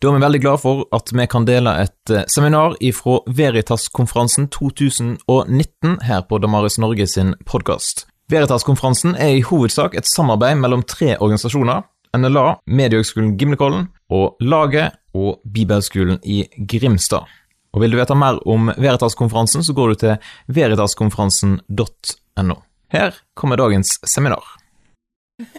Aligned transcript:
Da 0.00 0.08
er 0.08 0.14
vi 0.16 0.22
veldig 0.22 0.38
glad 0.40 0.60
for 0.62 0.86
at 0.96 1.10
vi 1.12 1.26
kan 1.28 1.44
dele 1.44 1.74
et 1.82 2.08
eh, 2.08 2.22
seminar 2.32 2.72
ifra 2.80 3.18
Veritas-konferansen 3.36 4.46
2019 4.48 6.00
her 6.08 6.22
på 6.24 6.40
Damaris 6.40 6.80
Norge 6.80 7.04
sin 7.04 7.36
podkast. 7.44 8.08
Veritas-konferansen 8.32 9.12
er 9.20 9.36
i 9.36 9.44
hovedsak 9.44 9.92
et 10.00 10.08
samarbeid 10.08 10.56
mellom 10.56 10.80
tre 10.88 11.18
organisasjoner, 11.18 11.84
NLA, 12.16 12.64
Mediehøgskolen 12.64 13.36
Gimlekollen 13.36 13.92
og 14.08 14.40
Laget 14.40 14.96
og 15.12 15.44
Bibelskolen 15.44 16.16
i 16.24 16.48
Grimstad. 16.56 17.28
Og 17.76 17.84
Vil 17.84 17.92
du 17.92 18.00
vite 18.00 18.16
mer 18.16 18.40
om 18.48 18.72
Veritas-konferansen, 18.78 19.60
så 19.60 19.76
går 19.76 19.92
du 19.92 20.00
til 20.00 20.16
veritaskonferansen.no. 20.48 22.56
Her 22.88 23.12
kommer 23.36 23.60
dagens 23.60 24.00
seminar. 24.08 24.56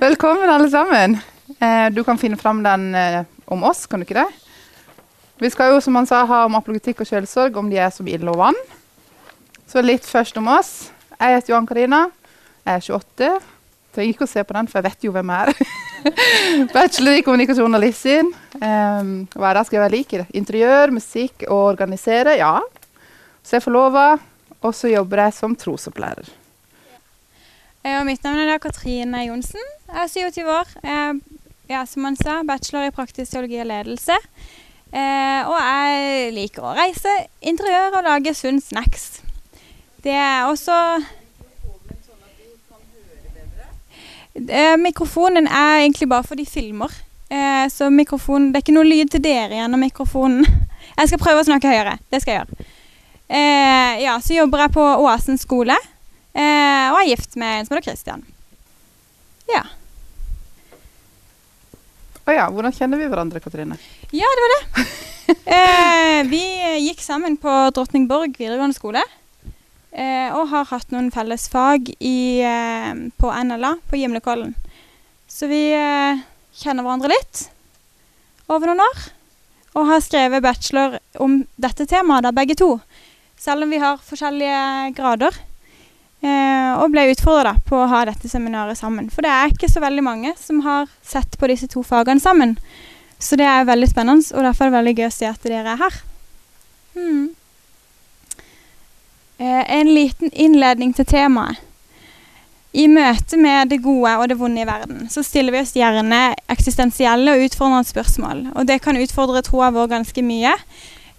Velkommen, 0.01 0.49
alle 0.49 0.73
sammen. 0.73 1.21
Eh, 1.59 1.93
du 1.93 2.03
kan 2.03 2.17
finne 2.17 2.37
fram 2.41 2.65
den 2.65 2.95
eh, 2.97 3.21
om 3.51 3.67
oss, 3.67 3.85
kan 3.89 4.01
du 4.01 4.07
ikke 4.07 4.21
det? 4.21 4.29
Vi 5.41 5.49
skal 5.49 5.73
jo, 5.73 5.81
som 5.81 5.95
han 5.97 6.07
sa, 6.09 6.21
ha 6.29 6.43
om 6.45 6.57
apologetikk 6.59 7.01
og 7.01 7.09
sjølsorg, 7.09 7.55
om 7.57 7.69
de 7.71 7.79
er 7.81 7.89
som 7.93 8.07
ild 8.07 8.27
og 8.29 8.37
vann. 8.43 8.57
Så 9.69 9.81
litt 9.81 10.05
først 10.05 10.37
om 10.37 10.49
oss. 10.51 10.91
Jeg 11.15 11.37
heter 11.37 11.53
Johan 11.53 11.69
Karina. 11.69 12.03
Jeg 12.65 12.77
er 12.77 12.85
28. 12.93 13.31
Trenger 13.91 14.13
ikke 14.13 14.27
å 14.27 14.29
se 14.29 14.43
på 14.45 14.55
den, 14.55 14.69
for 14.69 14.79
jeg 14.79 14.87
vet 14.91 15.07
jo 15.07 15.13
hvem 15.15 15.31
jeg 15.33 15.53
er. 15.53 15.71
Bachelor 16.75 17.17
i 17.17 17.23
kommunikasjon 17.25 17.77
og 17.77 17.83
livssyn. 17.83 18.29
Um, 18.61 19.15
det 19.33 19.65
skal 19.67 19.87
jeg 19.87 20.05
i? 20.05 20.21
Interiør, 20.37 20.93
musikk 20.95 21.47
og 21.47 21.63
organisere. 21.73 22.37
Ja. 22.39 22.59
Så 23.41 23.57
jeg 23.57 23.63
er 23.63 23.65
forlova, 23.65 24.05
og 24.61 24.77
så 24.77 24.93
jobber 24.93 25.25
jeg 25.25 25.35
som 25.39 25.57
trosopplærer. 25.57 26.29
Og 27.81 28.03
mitt 28.05 28.21
navn 28.23 28.37
er 28.45 28.61
Katrine 28.61 29.25
Johnsen. 29.25 29.69
Jeg 29.89 30.03
er 30.03 30.11
27 30.13 30.51
år. 30.53 30.75
Jeg 30.85 31.21
ja, 31.71 31.85
som 31.87 32.03
han 32.03 32.17
sa, 32.19 32.41
bachelor 32.43 32.89
i 32.89 32.95
praktisk 32.95 33.31
teologi 33.31 33.61
og 33.63 33.69
ledelse. 33.69 34.17
Eh, 34.91 35.47
og 35.47 35.55
jeg 35.55 36.31
liker 36.35 36.65
å 36.67 36.75
reise 36.75 37.11
interiør 37.47 37.95
og 37.99 38.07
lage 38.09 38.33
sunn 38.35 38.59
snacks. 38.59 39.21
Det 40.03 40.11
er 40.17 40.49
også 40.49 40.75
eh, 44.35 44.75
Mikrofonen 44.81 45.47
er 45.47 45.85
egentlig 45.85 46.09
bare 46.11 46.27
for 46.27 46.35
de 46.39 46.45
filmer. 46.49 46.91
Eh, 47.31 47.69
så 47.71 47.87
mikrofonen, 47.93 48.51
det 48.51 48.59
er 48.59 48.65
ikke 48.65 48.75
noe 48.75 48.89
lyd 48.89 49.13
til 49.13 49.23
dere 49.23 49.61
gjennom 49.61 49.85
mikrofonen. 49.85 50.43
Jeg 50.99 51.13
skal 51.13 51.23
prøve 51.23 51.45
å 51.45 51.47
snakke 51.47 51.71
høyere. 51.71 51.95
Det 52.11 52.19
skal 52.19 52.33
jeg 52.33 52.41
gjøre. 52.41 52.65
Eh, 53.31 54.01
ja, 54.03 54.17
så 54.19 54.35
jobber 54.35 54.65
jeg 54.65 54.73
på 54.75 54.83
Oasen 55.05 55.37
skole, 55.39 55.77
eh, 56.35 56.87
og 56.91 56.97
er 56.99 57.07
gift 57.07 57.37
med 57.39 57.61
en 57.61 57.69
som 57.69 57.77
heter 57.77 57.85
Christian. 57.87 58.25
Ja. 59.47 59.63
Å 62.31 62.35
ja. 62.37 62.47
Hvordan 62.47 62.71
kjenner 62.71 63.01
vi 63.01 63.09
hverandre, 63.11 63.41
Katrine? 63.43 63.75
Ja, 64.15 64.29
det 64.37 64.43
var 64.45 64.53
det. 64.53 64.83
eh, 65.57 66.19
vi 66.31 66.43
gikk 66.85 67.01
sammen 67.03 67.35
på 67.41 67.51
Drottningborg 67.75 68.37
videregående 68.37 68.77
skole. 68.77 69.01
Eh, 69.91 70.31
og 70.31 70.47
har 70.53 70.69
hatt 70.69 70.93
noen 70.95 71.09
felles 71.11 71.49
fag 71.51 71.89
i, 71.99 72.39
eh, 72.47 72.93
på 73.19 73.33
NLA 73.35 73.73
på 73.89 73.99
Gimlekollen. 73.99 74.53
Så 75.27 75.49
vi 75.51 75.73
eh, 75.75 76.21
kjenner 76.55 76.87
hverandre 76.87 77.11
litt 77.11 77.49
over 78.47 78.71
noen 78.71 78.85
år. 78.85 79.03
Og 79.75 79.91
har 79.91 80.03
skrevet 80.03 80.43
bachelor 80.43 80.99
om 81.19 81.41
dette 81.59 81.87
temaet 81.87 82.23
da, 82.23 82.31
begge 82.35 82.55
to. 82.59 82.77
Selv 83.39 83.67
om 83.67 83.75
vi 83.75 83.83
har 83.83 83.99
forskjellige 84.07 84.95
grader. 84.95 85.35
Eh, 86.21 86.73
og 86.77 86.91
ble 86.93 87.07
utfordra 87.09 87.55
på 87.65 87.79
å 87.81 87.89
ha 87.89 88.03
dette 88.05 88.29
seminaret 88.29 88.77
sammen. 88.77 89.09
For 89.09 89.25
det 89.25 89.31
er 89.33 89.53
ikke 89.53 89.69
så 89.71 89.81
veldig 89.81 90.03
mange 90.05 90.35
som 90.37 90.61
har 90.65 90.89
sett 91.01 91.37
på 91.41 91.49
disse 91.49 91.69
to 91.71 91.81
fagene 91.85 92.21
sammen. 92.21 92.57
Så 93.21 93.37
det 93.37 93.47
er 93.49 93.65
veldig 93.65 93.89
spennende, 93.89 94.25
og 94.35 94.45
derfor 94.45 94.65
er 94.65 94.71
det 94.71 94.77
veldig 94.77 94.95
gøy 94.99 95.07
å 95.07 95.15
se 95.15 95.29
at 95.29 95.43
dere 95.45 95.73
er 95.73 95.81
her. 95.81 95.97
Hmm. 96.93 97.27
Eh, 99.41 99.63
en 99.79 99.93
liten 99.93 100.33
innledning 100.33 100.93
til 100.93 101.09
temaet. 101.09 101.67
I 102.71 102.85
møte 102.87 103.35
med 103.35 103.67
det 103.67 103.81
gode 103.83 104.13
og 104.15 104.29
det 104.31 104.37
vonde 104.39 104.61
i 104.63 104.67
verden, 104.67 105.07
så 105.11 105.25
stiller 105.27 105.51
vi 105.51 105.59
oss 105.59 105.73
gjerne 105.75 106.21
eksistensielle 106.53 107.33
og 107.33 107.49
utfordrende 107.49 107.89
spørsmål. 107.89 108.45
Og 108.55 108.67
det 108.69 108.77
kan 108.85 108.95
utfordre 108.95 109.41
troa 109.43 109.73
vår 109.75 109.89
ganske 109.91 110.23
mye. 110.23 110.53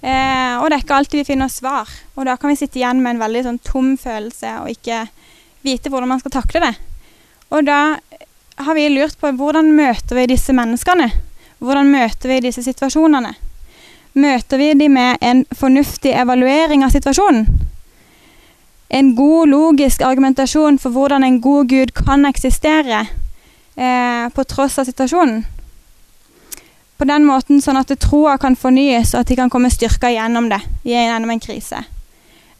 Eh, 0.02 0.54
og 0.58 0.66
det 0.66 0.76
er 0.76 0.82
ikke 0.82 0.96
alltid 0.98 1.22
vi 1.22 1.28
finner 1.30 1.50
svar. 1.52 1.90
Og 2.16 2.26
da 2.26 2.34
kan 2.36 2.50
vi 2.50 2.58
sitte 2.58 2.80
igjen 2.80 3.02
med 3.02 3.14
en 3.14 3.22
veldig 3.22 3.44
sånn 3.46 3.60
tom 3.62 3.94
følelse 4.00 4.56
og 4.64 4.72
ikke 4.74 5.04
vite 5.62 5.92
hvordan 5.92 6.10
man 6.10 6.22
skal 6.22 6.34
takle 6.40 6.64
det. 6.64 6.72
Og 7.54 7.66
da 7.68 7.80
har 8.62 8.74
vi 8.74 8.88
lurt 8.90 9.18
på 9.20 9.30
hvordan 9.38 9.70
møter 9.76 10.18
vi 10.18 10.28
disse 10.32 10.54
menneskene? 10.56 11.08
Hvordan 11.62 11.92
møter 11.94 12.32
vi 12.32 12.40
disse 12.42 12.64
situasjonene? 12.66 13.34
Møter 14.18 14.60
vi 14.60 14.72
dem 14.76 14.98
med 14.98 15.22
en 15.24 15.44
fornuftig 15.56 16.12
evaluering 16.18 16.82
av 16.84 16.92
situasjonen? 16.92 17.46
En 18.92 19.14
god, 19.16 19.48
logisk 19.48 20.02
argumentasjon 20.04 20.76
for 20.82 20.92
hvordan 20.92 21.24
en 21.24 21.38
god 21.40 21.70
Gud 21.70 21.94
kan 21.96 22.26
eksistere 22.28 23.06
eh, 23.06 24.26
på 24.34 24.44
tross 24.50 24.76
av 24.82 24.90
situasjonen? 24.90 25.46
På 27.02 27.08
den 27.10 27.24
måten 27.26 27.58
sånn 27.58 27.80
at 27.80 27.90
troa 27.98 28.36
kan 28.38 28.54
fornyes, 28.54 29.10
og 29.16 29.24
at 29.24 29.30
de 29.32 29.36
kan 29.40 29.50
komme 29.50 29.72
styrka 29.74 30.12
gjennom 30.12 30.46
det 30.52 30.60
gjennom 30.86 31.32
en 31.34 31.42
krise. 31.42 31.80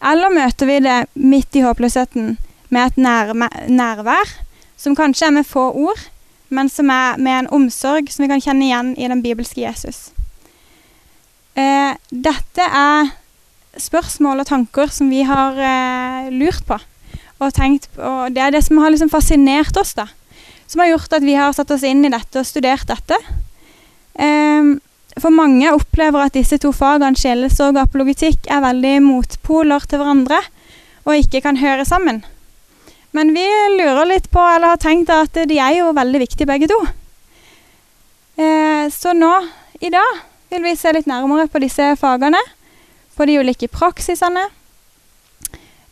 Eller 0.03 0.35
møter 0.35 0.67
vi 0.67 0.81
det 0.83 0.97
midt 1.15 1.55
i 1.55 1.63
håpløsheten 1.63 2.33
med 2.75 2.83
et 2.83 2.99
nærvær 3.71 4.33
som 4.81 4.97
kanskje 4.99 5.29
er 5.29 5.37
med 5.37 5.47
få 5.47 5.69
ord, 5.85 6.01
men 6.51 6.67
som 6.73 6.91
er 6.91 7.21
med 7.23 7.45
en 7.45 7.51
omsorg 7.55 8.11
som 8.11 8.25
vi 8.25 8.31
kan 8.33 8.43
kjenne 8.43 8.67
igjen 8.67 8.91
i 8.99 9.11
den 9.13 9.23
bibelske 9.23 9.63
Jesus. 9.63 10.11
Eh, 11.55 11.95
dette 12.11 12.67
er 12.67 13.13
spørsmål 13.79 14.43
og 14.43 14.51
tanker 14.51 14.91
som 14.91 15.13
vi 15.13 15.23
har 15.29 15.55
eh, 15.55 16.33
lurt 16.35 16.67
på 16.67 16.81
og 17.43 17.55
tenkt 17.55 17.89
på. 17.95 18.03
Og 18.03 18.35
det 18.35 18.43
er 18.43 18.57
det 18.57 18.65
som 18.67 18.83
har 18.83 18.91
liksom 18.91 19.11
fascinert 19.13 19.79
oss, 19.79 19.95
da. 19.99 20.09
Som 20.67 20.83
har 20.83 20.93
gjort 20.93 21.15
at 21.15 21.25
vi 21.27 21.39
har 21.39 21.55
satt 21.55 21.71
oss 21.75 21.87
inn 21.87 22.03
i 22.07 22.11
dette 22.11 22.43
og 22.43 22.49
studert 22.49 22.91
dette. 22.91 23.19
Um, 24.19 24.77
for 25.21 25.33
mange 25.35 25.71
opplever 25.73 26.25
at 26.25 26.37
disse 26.37 26.59
to 26.61 26.73
fagene, 26.73 27.19
sjelesorg 27.19 27.77
og 27.77 27.85
apologetikk, 27.85 28.49
er 28.49 28.65
veldig 28.65 28.95
motpoler 29.05 29.85
til 29.89 30.01
hverandre 30.01 30.41
og 31.03 31.19
ikke 31.19 31.43
kan 31.45 31.59
høre 31.61 31.85
sammen. 31.85 32.23
Men 33.13 33.35
vi 33.37 33.45
lurer 33.77 34.07
litt 34.09 34.31
på, 34.33 34.41
eller 34.41 34.73
har 34.73 34.81
tenkt 34.81 35.13
at 35.13 35.37
de 35.49 35.59
er 35.61 35.77
jo 35.81 35.91
veldig 35.97 36.23
viktige 36.23 36.49
begge 36.49 36.71
to. 36.71 36.79
Eh, 38.41 38.89
så 38.93 39.13
nå, 39.13 39.33
i 39.85 39.91
dag, 39.93 40.23
vil 40.53 40.65
vi 40.65 40.77
se 40.79 40.95
litt 40.97 41.11
nærmere 41.11 41.49
på 41.53 41.61
disse 41.61 41.93
fagene. 42.01 42.41
På 43.13 43.27
de 43.29 43.37
ulike 43.43 43.69
praksisene. 43.69 44.47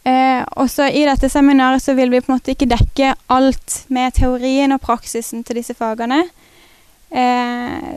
Eh, 0.09 0.41
også 0.57 0.87
i 0.89 1.05
dette 1.05 1.29
seminaret 1.29 1.85
så 1.85 1.93
vil 1.99 2.09
vi 2.09 2.23
på 2.23 2.31
en 2.31 2.39
måte 2.39 2.55
ikke 2.55 2.71
dekke 2.71 3.13
alt 3.29 3.83
med 3.93 4.17
teorien 4.17 4.73
og 4.73 4.81
praksisen 4.81 5.45
til 5.45 5.61
disse 5.61 5.77
fagene. 5.77 6.23
Eh, 7.11 7.89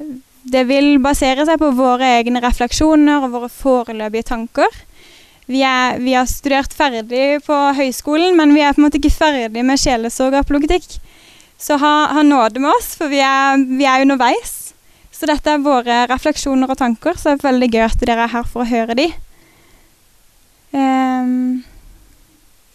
det 0.44 0.64
vil 0.68 0.98
basere 1.02 1.46
seg 1.48 1.60
på 1.62 1.70
våre 1.78 2.18
egne 2.20 2.42
refleksjoner 2.44 3.24
og 3.24 3.36
våre 3.36 3.50
foreløpige 3.54 4.28
tanker. 4.34 4.82
Vi, 5.46 5.62
er, 5.68 6.00
vi, 6.00 6.14
har 6.16 6.28
studert 6.30 6.74
ferdig 6.76 7.42
på 7.44 7.56
høyskolen, 7.78 8.36
men 8.38 8.54
vi 8.56 8.64
er 8.64 8.76
på 8.76 8.82
en 8.82 8.88
måte 8.88 9.00
ikke 9.00 9.14
ferdig 9.14 9.64
med 9.64 9.80
sjelesorg 9.80 10.36
og 10.36 10.44
apologetikk. 10.44 10.98
Så 11.60 11.78
ha, 11.80 11.94
ha, 12.16 12.24
nåde 12.24 12.64
med 12.64 12.72
oss, 12.74 12.94
for 13.00 13.12
vi 13.12 13.20
er, 13.24 13.60
vi 13.68 13.88
er, 13.88 14.04
underveis. 14.04 14.74
Så 15.14 15.28
dette 15.30 15.52
er 15.52 15.64
våre 15.64 16.04
refleksjoner 16.12 16.72
og 16.72 16.80
tanker, 16.80 17.20
så 17.20 17.32
det 17.32 17.44
er 17.44 17.52
veldig 17.52 17.70
gøy 17.76 17.86
at 17.86 18.04
dere 18.04 18.26
er 18.26 18.34
her 18.34 18.50
for 18.50 18.64
å 18.64 18.68
høre 18.68 18.98
de. 19.00 19.08
Um, 20.74 21.62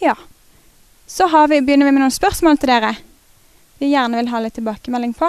ja. 0.00 0.14
Så 1.08 1.26
vi, 1.50 1.60
begynner 1.60 1.88
vi 1.88 1.92
med 1.92 2.04
noen 2.04 2.14
spørsmål 2.14 2.60
til 2.60 2.70
dere 2.70 2.94
vi 3.78 3.92
gjerne 3.92 4.18
vil 4.18 4.30
ha 4.32 4.40
litt 4.42 4.56
tilbakemelding 4.58 5.12
på. 5.14 5.28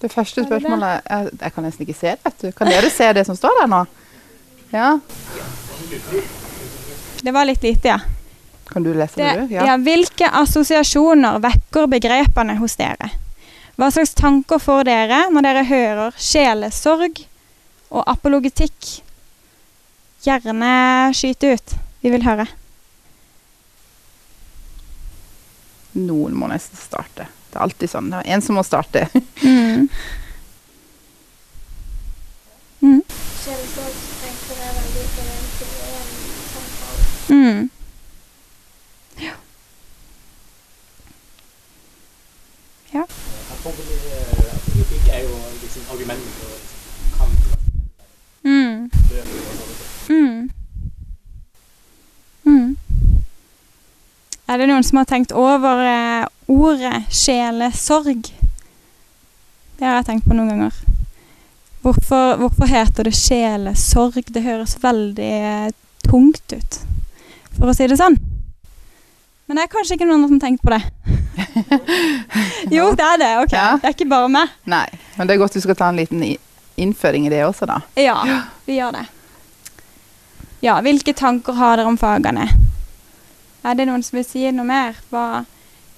Det 0.00 0.08
første 0.08 0.44
spørsmålet 0.46 1.02
er, 1.04 1.26
jeg, 1.28 1.52
kan 1.52 1.66
nesten 1.66 1.84
ikke 1.84 1.98
se 1.98 2.14
det, 2.14 2.20
vet 2.24 2.44
du. 2.44 2.52
Kan 2.56 2.70
dere 2.72 2.88
se 2.92 3.10
det 3.16 3.26
som 3.28 3.36
står 3.36 3.58
der 3.60 3.68
nå? 3.68 3.80
Ja. 4.72 4.94
Det 7.20 7.34
var 7.36 7.44
litt 7.44 7.62
lite, 7.66 7.88
ja. 7.88 7.98
Kan 8.70 8.86
du 8.86 8.94
lese 8.94 9.18
det, 9.18 9.32
du? 9.42 9.54
Ja. 9.54 9.66
ja. 9.66 9.74
Hvilke 9.82 10.30
assosiasjoner 10.40 11.40
vekker 11.42 11.90
begrepene 11.90 12.56
hos 12.60 12.78
dere? 12.80 13.10
Hva 13.76 13.90
slags 13.92 14.14
tanker 14.16 14.60
får 14.62 14.86
dere 14.88 15.18
når 15.32 15.46
dere 15.46 15.64
hører 15.68 16.16
sjelesorg 16.20 17.20
og 17.90 18.04
apologetikk? 18.08 19.00
Gjerne 20.24 20.72
skyte 21.16 21.54
ut. 21.56 21.76
Vi 22.00 22.12
vil 22.12 22.24
høre. 22.24 22.46
Noen 25.98 26.36
må 26.38 26.48
nesten 26.48 26.78
starte. 26.78 27.26
Det 27.50 27.56
er 27.58 27.62
alltid 27.66 27.90
sånn. 27.90 28.10
Det 28.10 28.20
er 28.22 28.34
en 28.34 28.42
som 28.42 28.54
må 28.58 28.62
starte. 28.66 29.06
mm. 29.42 29.88
Mm. 32.80 33.02
Mm. 37.30 37.70
Ja. 39.20 39.34
Ja. 42.92 43.04
Mm. 43.04 43.70
er 45.12 45.20
jo 45.22 45.28
liksom 45.28 45.60
liksom, 45.62 45.82
argumenter 45.92 46.46
og 46.46 46.60
kan 47.18 47.28
Mm. 48.44 48.90
bøker 48.90 49.20
og 49.20 49.56
sånne 49.58 49.74
ting. 50.08 50.10
Mm. 50.10 50.50
Mm. 52.44 52.76
Er 54.50 54.58
det 54.58 54.66
noen 54.66 54.82
som 54.82 54.98
har 54.98 55.06
tenkt 55.06 55.30
over 55.36 55.78
eh, 55.86 56.24
ordet 56.50 57.04
sjelesorg? 57.14 58.24
Det 59.78 59.86
har 59.86 60.00
jeg 60.00 60.06
tenkt 60.08 60.26
på 60.26 60.34
noen 60.34 60.48
ganger. 60.50 60.78
Hvorfor, 61.84 62.34
hvorfor 62.40 62.66
heter 62.68 63.06
det 63.06 63.12
sjelesorg? 63.14 64.24
Det 64.34 64.42
høres 64.42 64.74
veldig 64.82 65.28
eh, 65.38 65.68
tungt 66.02 66.50
ut, 66.56 66.78
for 67.54 67.70
å 67.70 67.74
si 67.76 67.86
det 67.86 68.00
sånn. 68.00 68.18
Men 69.46 69.60
det 69.60 69.68
er 69.68 69.70
kanskje 69.70 69.96
ikke 69.96 70.08
noen 70.10 70.26
som 70.26 70.34
har 70.34 70.42
tenkt 70.42 70.66
på 70.66 70.74
det. 70.74 70.82
jo, 72.76 72.88
det 72.98 73.06
er 73.06 73.22
det. 73.22 73.30
Ok, 73.44 73.54
Ja. 73.54 73.68
Det 73.78 73.86
er 73.92 73.94
ikke 73.94 74.08
bare 74.10 74.32
meg. 74.34 74.56
Nei, 74.70 74.86
men 75.14 75.30
det 75.30 75.36
er 75.36 75.44
godt 75.44 75.54
du 75.54 75.62
skal 75.62 75.78
ta 75.78 75.92
en 75.92 76.02
liten 76.02 76.26
innføring 76.74 77.30
i 77.30 77.32
det 77.32 77.44
også, 77.46 77.70
da. 77.70 77.78
Ja, 78.02 78.18
vi 78.66 78.80
gjør 78.80 78.98
det. 78.98 79.06
Ja, 80.66 80.80
hvilke 80.84 81.14
tanker 81.16 81.54
har 81.56 81.78
dere 81.78 81.94
om 81.94 81.96
fagene? 82.02 82.50
Er 83.60 83.76
det 83.76 83.86
noen 83.88 84.02
som 84.02 84.16
vil 84.16 84.24
si 84.24 84.46
noe 84.54 84.64
mer? 84.64 84.96
Hva, 85.10 85.44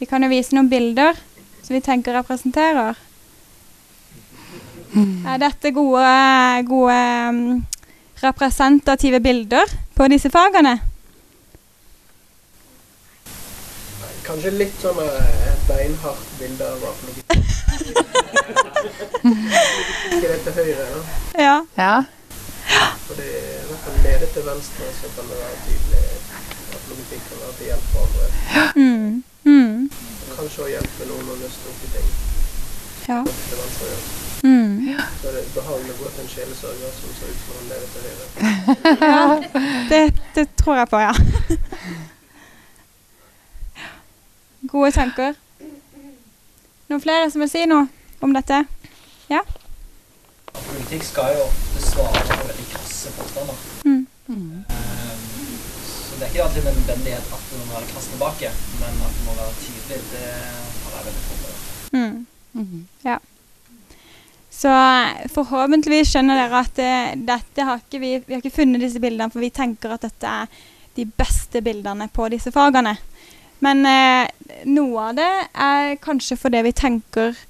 vi 0.01 0.09
kan 0.11 0.23
jo 0.25 0.31
vise 0.33 0.55
noen 0.57 0.71
bilder 0.71 1.19
som 1.63 1.77
vi 1.77 1.81
tenker 1.85 2.17
representerer. 2.19 2.99
Er 5.27 5.39
dette 5.41 5.71
gode, 5.73 6.09
gode 6.69 6.97
mm, 7.33 7.61
representative 8.23 9.21
bilder 9.25 9.71
på 9.97 10.09
disse 10.13 10.31
fagene? 10.31 10.75
Kanskje 14.27 14.53
litt 14.55 14.75
sånn 14.83 14.99
et 15.03 15.63
beinhardt 15.69 16.35
bilde 16.39 16.67
av 16.67 16.85
apologi. 16.91 17.23
Ikke 20.13 20.29
det 20.29 20.39
til 20.45 20.59
høyre, 20.59 20.85
da. 20.93 21.01
Ja. 21.41 21.57
Ja. 21.79 21.95
For 23.07 23.15
det 23.19 23.31
i 23.31 23.65
hvert 23.71 23.87
fall 23.87 23.99
nede 24.05 24.29
til 24.35 24.47
venstre 24.47 24.93
så 24.99 25.11
kan 25.17 25.31
det 25.31 25.41
være 25.41 25.59
tydelig 25.67 26.05
apologetikk 27.13 27.29
kan 27.29 27.39
være 27.41 27.53
til 27.59 27.67
hjelp 27.67 27.85
for 27.93 28.01
andre. 28.07 28.25
Mm. 28.77 29.25
Mm. 29.45 29.91
Kanskje 30.37 30.61
å 30.65 30.69
hjelpe 30.73 31.03
noen 31.11 31.27
å 31.29 31.37
nøste 31.43 31.65
opp 31.69 31.83
i 31.85 31.91
ting. 31.93 32.09
Ja. 33.09 33.21
Det 33.27 33.33
er 33.53 33.61
vanskelig 33.61 33.87
å 33.87 33.93
gjøre. 33.93 34.07
Mm. 34.43 34.99
Så 35.21 35.29
er 35.29 35.33
det 35.37 35.43
behagelig 35.55 35.93
å 35.93 35.99
gå 36.01 36.07
til 36.11 36.23
en 36.25 36.33
sjelesørger 36.33 36.91
som 36.97 37.09
ser 37.19 37.29
ut 37.31 37.41
som 37.43 37.53
han 37.59 37.67
lever 37.71 37.89
til 37.93 38.03
høyre. 38.09 38.25
ja. 39.13 39.25
Det, 39.91 40.03
det 40.35 40.47
tror 40.59 40.77
jeg 40.81 40.89
på, 40.91 40.99
ja. 41.03 41.15
Gode 44.73 44.93
tanker. 44.97 45.33
Noen 46.89 47.03
flere 47.03 47.31
som 47.31 47.45
vil 47.45 47.53
si 47.53 47.67
noe 47.69 47.85
om 48.23 48.35
dette? 48.35 48.65
Politikk 50.53 51.05
skal 51.05 51.35
jo 51.37 51.45
ofte 51.47 51.81
svare 51.85 52.21
på 52.29 52.47
veldig 52.47 52.67
krasse 52.73 53.13
påstander. 53.17 53.57
Mm. 53.85 54.07
Så 54.29 55.12
det 56.23 56.29
er 56.29 56.35
ikke 56.37 56.43
alltid 56.45 56.67
en 56.71 56.77
nødvendighet 56.79 57.31
at 57.35 57.47
det 57.51 57.57
må 57.59 57.65
være 57.73 57.87
krass 57.91 58.05
tilbake, 58.13 58.49
men 58.79 58.99
at 59.03 59.15
det 59.19 59.23
må 59.27 59.33
være 59.35 59.55
tydelig, 59.59 59.97
det 60.13 60.27
har 60.85 60.93
jeg 60.95 61.07
veldig 61.07 61.23
tro 61.27 61.39
på. 61.43 61.49
Mm. 62.53 62.87
Ja. 63.05 63.17
Så 64.55 64.71
eh, 64.71 65.25
forhåpentligvis 65.35 66.13
skjønner 66.13 66.39
dere 66.39 66.61
at 66.63 66.77
det, 66.79 66.93
dette 67.27 67.67
har 67.67 67.81
ikke 67.83 67.99
vi, 67.99 68.11
vi 68.23 68.37
har 68.37 68.43
ikke 68.43 68.55
funnet 68.55 68.85
disse 68.85 69.03
bildene, 69.03 69.33
for 69.35 69.43
vi 69.43 69.51
tenker 69.51 69.97
at 69.97 70.05
dette 70.07 70.35
er 70.45 70.61
de 70.95 71.07
beste 71.19 71.63
bildene 71.67 72.07
på 72.15 72.29
disse 72.31 72.53
fagene. 72.55 72.93
Men 73.67 73.83
eh, 73.91 74.31
noe 74.71 75.09
av 75.09 75.19
det 75.19 75.33
er 75.67 75.97
kanskje 76.07 76.39
fordi 76.39 76.61
vi 76.69 76.75
tenker 76.85 77.41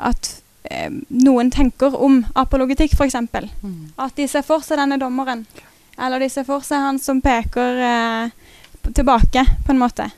at 0.00 0.30
eh, 0.70 0.88
noen 1.12 1.52
tenker 1.52 1.92
om 1.92 2.22
apologetikk, 2.40 2.96
f.eks. 2.96 3.20
At 3.20 4.16
de 4.16 4.28
ser 4.32 4.48
for 4.48 4.64
seg 4.64 4.80
denne 4.80 4.96
dommeren. 5.02 5.44
Eller 6.02 6.22
de 6.22 6.28
ser 6.32 6.46
for 6.48 6.64
seg 6.66 6.82
han 6.82 6.98
som 6.98 7.20
peker 7.22 7.82
eh, 7.86 8.30
tilbake, 8.90 9.44
på 9.66 9.74
en 9.74 9.78
måte. 9.80 10.08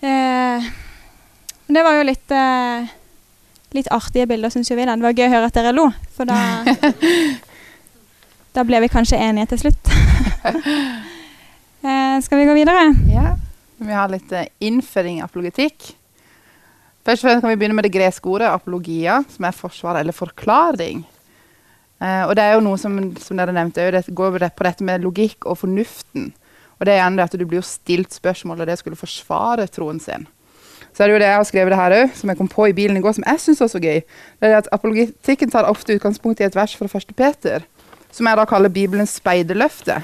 Eh, 0.00 0.68
det 1.72 1.82
var 1.82 1.98
jo 1.98 2.10
litt 2.10 2.34
eh, 2.34 2.90
Litt 3.72 3.88
artige 3.88 4.26
bilder, 4.28 4.50
syns 4.52 4.68
jo 4.68 4.74
vi. 4.76 4.84
da. 4.84 4.92
Det 5.00 5.06
var 5.06 5.14
gøy 5.16 5.30
å 5.30 5.32
høre 5.32 5.46
at 5.48 5.54
dere 5.56 5.70
lo, 5.72 5.86
for 6.12 6.28
da 6.28 6.36
Da 8.52 8.64
ble 8.68 8.82
vi 8.84 8.90
kanskje 8.92 9.16
enige 9.16 9.54
til 9.54 9.62
slutt. 9.62 9.88
eh, 11.88 12.18
skal 12.20 12.42
vi 12.42 12.44
gå 12.50 12.56
videre? 12.58 12.82
Ja. 13.08 13.30
Vi 13.80 13.96
har 13.96 14.12
litt 14.12 14.34
eh, 14.36 14.50
innføring 14.60 15.22
i 15.22 15.24
apologetikk. 15.24 15.94
Først 17.02 17.24
og 17.24 17.30
fremst 17.30 17.42
kan 17.46 17.48
vi 17.48 17.56
begynne 17.62 17.78
med 17.78 17.88
det 17.88 17.94
greske 17.94 18.28
ordet 18.28 18.50
apologia, 18.52 19.22
som 19.32 19.48
er 19.48 19.56
forsvar 19.56 20.02
eller 20.02 20.12
forklaring. 20.12 21.00
Eh, 22.02 22.24
og 22.26 22.34
det 22.34 22.44
er 22.44 22.56
jo 22.56 22.64
noe 22.66 22.78
som, 22.80 22.98
som 23.22 23.38
dere 23.38 23.54
nevnte, 23.54 23.90
det 23.94 24.04
går 24.10 24.34
på 24.34 24.66
dette 24.66 24.86
med 24.86 25.04
logikk 25.04 25.46
og 25.46 25.60
fornuften. 25.62 26.32
Og 26.80 26.86
det 26.86 26.96
er 26.96 27.04
gjerne 27.04 27.20
det 27.20 27.26
at 27.28 27.36
du 27.38 27.44
blir 27.46 27.60
jo 27.60 27.66
stilt 27.66 28.14
spørsmål, 28.14 28.64
og 28.64 28.70
det 28.70 28.78
skulle 28.80 28.98
forsvare 28.98 29.68
troen 29.70 30.00
sin. 30.02 30.26
Så 30.92 31.04
er 31.04 31.08
det 31.08 31.14
jo 31.14 31.20
det 31.22 31.28
jeg 31.28 31.38
har 31.38 31.46
skrevet 31.48 31.72
det 31.72 31.78
her 31.78 31.94
òg, 31.96 32.16
som 32.18 32.32
jeg 32.32 32.38
kom 32.40 32.48
på 32.50 32.66
i 32.68 32.74
bilen 32.76 32.98
i 32.98 33.02
går, 33.04 33.14
som 33.16 33.24
jeg 33.24 33.40
syns 33.40 33.62
var 33.62 33.70
så 33.72 33.80
gøy. 33.80 34.02
Det 34.42 34.48
er 34.48 34.58
at 34.58 34.72
Apologetikken 34.74 35.52
tar 35.52 35.68
ofte 35.70 35.94
utgangspunkt 35.96 36.42
i 36.42 36.48
et 36.48 36.58
vers 36.58 36.74
fra 36.76 36.88
1. 36.90 37.14
Peter, 37.16 37.64
som 38.12 38.28
jeg 38.28 38.40
da 38.40 38.48
kaller 38.50 38.72
Bibelens 38.72 39.14
speiderløfte. 39.22 40.02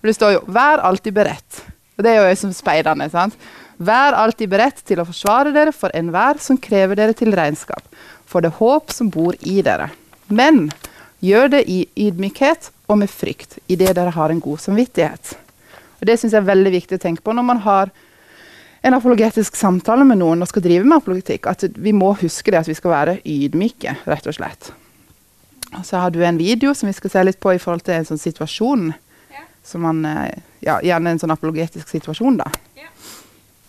For 0.00 0.10
det 0.10 0.16
står 0.16 0.32
jo 0.32 0.40
'vær 0.48 0.82
alltid 0.82 1.14
beredt'. 1.14 1.62
Og 1.96 2.04
det 2.04 2.10
er 2.10 2.16
jo 2.16 2.28
jeg 2.28 2.38
som 2.38 2.52
speiderne. 2.52 3.10
sant? 3.10 3.36
Vær 3.78 4.14
alltid 4.14 4.50
beredt 4.50 4.82
til 4.86 5.00
å 5.00 5.06
forsvare 5.06 5.52
dere 5.52 5.72
for 5.72 5.90
enhver 5.94 6.38
som 6.38 6.58
krever 6.58 6.94
dere 6.94 7.12
til 7.12 7.34
regnskap, 7.34 7.82
for 8.26 8.40
det 8.40 8.52
håp 8.58 8.90
som 8.90 9.10
bor 9.10 9.34
i 9.40 9.62
dere. 9.62 9.90
Men 10.28 10.72
gjør 11.24 11.50
det 11.56 11.64
i 11.70 11.84
ydmykhet 12.06 12.70
og 12.92 13.00
med 13.00 13.10
frykt, 13.10 13.58
idet 13.68 13.94
dere 13.96 14.12
har 14.14 14.32
en 14.32 14.42
god 14.44 14.60
samvittighet. 14.60 15.34
Og 16.00 16.06
Det 16.06 16.18
syns 16.20 16.34
jeg 16.34 16.42
er 16.42 16.50
veldig 16.52 16.72
viktig 16.74 16.98
å 16.98 17.02
tenke 17.02 17.24
på 17.24 17.32
når 17.32 17.46
man 17.48 17.62
har 17.64 17.92
en 18.84 18.94
apologetisk 18.94 19.56
samtale 19.56 20.04
med 20.04 20.20
noen 20.20 20.44
og 20.44 20.50
skal 20.50 20.64
drive 20.66 20.84
med 20.84 20.98
apologetikk. 20.98 21.46
At 21.48 21.64
vi 21.80 21.94
må 21.96 22.12
huske 22.20 22.52
det 22.52 22.60
at 22.60 22.68
vi 22.68 22.76
skal 22.76 22.92
være 22.92 23.14
ydmyke, 23.24 23.96
rett 24.04 24.28
og 24.28 24.36
slett. 24.36 24.68
Og 25.74 25.86
så 25.88 26.02
har 26.02 26.12
du 26.12 26.20
en 26.22 26.38
video 26.38 26.74
som 26.76 26.90
vi 26.90 26.96
skal 26.96 27.14
se 27.14 27.24
litt 27.24 27.40
på 27.40 27.54
i 27.54 27.62
forhold 27.62 27.86
til 27.86 27.96
en 27.96 28.06
sånn 28.10 28.20
situasjon. 28.20 28.92
Som 29.64 29.86
man, 29.86 30.04
eh, 30.04 30.36
ja, 30.60 30.76
Gjerne 30.84 31.14
en 31.14 31.22
sånn 31.22 31.32
apologetisk 31.32 31.88
situasjon, 31.88 32.36
da. 32.36 32.50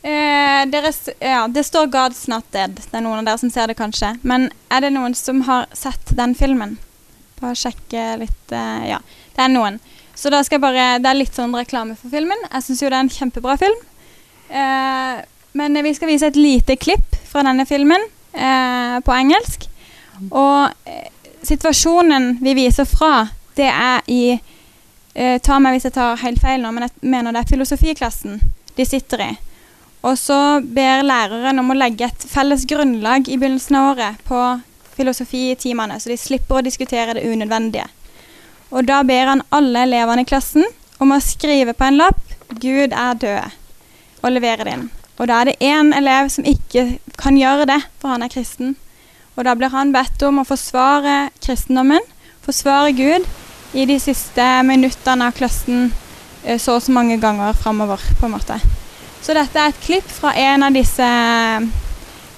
Eh, 0.06 0.66
deres, 0.69 1.10
ja, 1.19 1.48
det 1.48 1.63
står 1.63 1.88
'God's 1.88 2.28
Not 2.30 2.44
Dead'. 2.52 2.75
Det 2.75 2.94
er 2.94 3.02
noen 3.02 3.19
av 3.19 3.25
dere 3.25 3.38
som 3.38 3.50
ser 3.50 3.68
det, 3.68 3.78
kanskje. 3.78 4.19
Men 4.22 4.52
er 4.69 4.81
det 4.81 4.92
noen 4.94 5.16
som 5.16 5.42
har 5.42 5.66
sett 5.74 6.16
den 6.16 6.36
filmen? 6.36 6.78
Bare 7.41 7.57
sjekke 7.59 8.07
litt 8.21 8.56
eh, 8.56 8.87
Ja, 8.94 8.99
det 9.35 9.45
er 9.45 9.51
noen. 9.51 9.80
Så 10.15 10.31
da 10.31 10.39
skal 10.45 10.57
jeg 10.57 10.63
bare 10.63 10.87
Det 11.04 11.09
er 11.11 11.19
litt 11.19 11.35
sånn 11.35 11.56
reklame 11.56 11.97
for 11.99 12.13
filmen. 12.13 12.39
Jeg 12.47 12.68
syns 12.68 12.83
jo 12.83 12.92
det 12.92 12.99
er 12.99 13.06
en 13.06 13.15
kjempebra 13.18 13.57
film. 13.61 13.80
Eh, 14.49 15.23
men 15.56 15.83
vi 15.83 15.94
skal 15.95 16.11
vise 16.11 16.27
et 16.27 16.39
lite 16.39 16.75
klipp 16.75 17.15
fra 17.30 17.44
denne 17.47 17.65
filmen 17.68 18.01
eh, 18.33 18.97
på 19.04 19.15
engelsk. 19.15 19.68
Og 20.31 20.89
eh, 20.89 21.07
situasjonen 21.45 22.37
vi 22.44 22.56
viser 22.57 22.87
fra, 22.89 23.27
det 23.56 23.69
er 23.71 24.04
i 24.11 24.21
eh, 24.35 25.39
Ta 25.44 25.59
meg 25.63 25.75
hvis 25.77 25.87
jeg 25.89 25.95
tar 25.95 26.19
helt 26.23 26.44
feil 26.44 26.63
nå, 26.63 26.71
men 26.75 26.87
jeg 26.87 27.11
mener 27.15 27.35
det 27.35 27.44
er 27.44 27.51
filosofiklassen 27.54 28.39
de 28.75 28.87
sitter 28.87 29.23
i. 29.23 29.31
Og 30.06 30.18
så 30.19 30.37
ber 30.61 31.06
læreren 31.07 31.59
om 31.63 31.71
å 31.71 31.77
legge 31.77 32.09
et 32.09 32.25
felles 32.30 32.68
grunnlag 32.69 33.30
i 33.30 33.39
begynnelsen 33.39 33.80
av 33.80 33.92
året 33.94 34.25
på 34.27 34.42
filosofitimene, 34.95 35.99
så 35.99 36.11
de 36.11 36.18
slipper 36.19 36.59
å 36.59 36.66
diskutere 36.66 37.18
det 37.18 37.25
unødvendige. 37.28 37.87
Og 38.71 38.87
da 38.87 39.02
ber 39.07 39.31
han 39.31 39.44
alle 39.56 39.85
elevene 39.85 40.25
i 40.25 40.30
klassen 40.30 40.66
om 40.99 41.14
å 41.14 41.21
skrive 41.23 41.75
på 41.75 41.87
en 41.87 41.99
lapp 41.99 42.21
'Gud 42.49 42.94
er 42.94 43.14
død', 43.19 43.52
og 44.23 44.31
levere 44.31 44.64
det 44.64 44.73
inn. 44.73 44.90
Og 45.18 45.28
da 45.28 45.42
er 45.42 45.45
det 45.45 45.61
én 45.64 45.94
elev 45.95 46.30
som 46.30 46.45
ikke 46.45 46.99
kan 47.18 47.37
gjøre 47.37 47.66
det, 47.69 47.81
for 47.99 48.11
han 48.11 48.23
er 48.23 48.31
kristen. 48.31 48.75
Og 49.35 49.45
da 49.45 49.56
blir 49.56 49.71
han 49.71 49.94
bedt 49.95 50.23
om 50.23 50.40
å 50.40 50.47
forsvare 50.47 51.31
kristendommen, 51.44 52.04
forsvare 52.45 52.94
Gud, 52.95 53.28
i 53.75 53.85
de 53.85 53.97
siste 53.99 54.44
minuttene 54.64 55.28
av 55.28 55.35
klassen 55.35 55.90
eh, 56.45 56.59
så 56.59 56.78
og 56.78 56.83
så 56.83 56.94
mange 56.95 57.18
ganger 57.19 57.56
framover, 57.59 57.99
på 58.19 58.28
en 58.28 58.35
måte. 58.37 58.59
Så 59.21 59.33
dette 59.35 59.59
er 59.59 59.73
et 59.73 59.83
klipp 59.83 60.07
fra 60.07 60.31
en 60.37 60.64
av 60.64 60.75
disse 60.75 61.04
eh, 61.04 61.68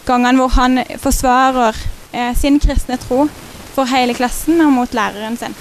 gangene 0.07 0.39
hvor 0.39 0.55
han 0.55 0.81
forsvarer 1.01 1.77
Eh, 2.13 2.33
sin 2.35 2.59
kristne 2.59 2.97
tro 2.97 3.27
for 3.73 3.85
hele 3.85 4.13
klassen 4.13 4.61
og 4.61 4.71
mot 4.73 4.93
læreren 4.93 5.37
sin. 5.37 5.55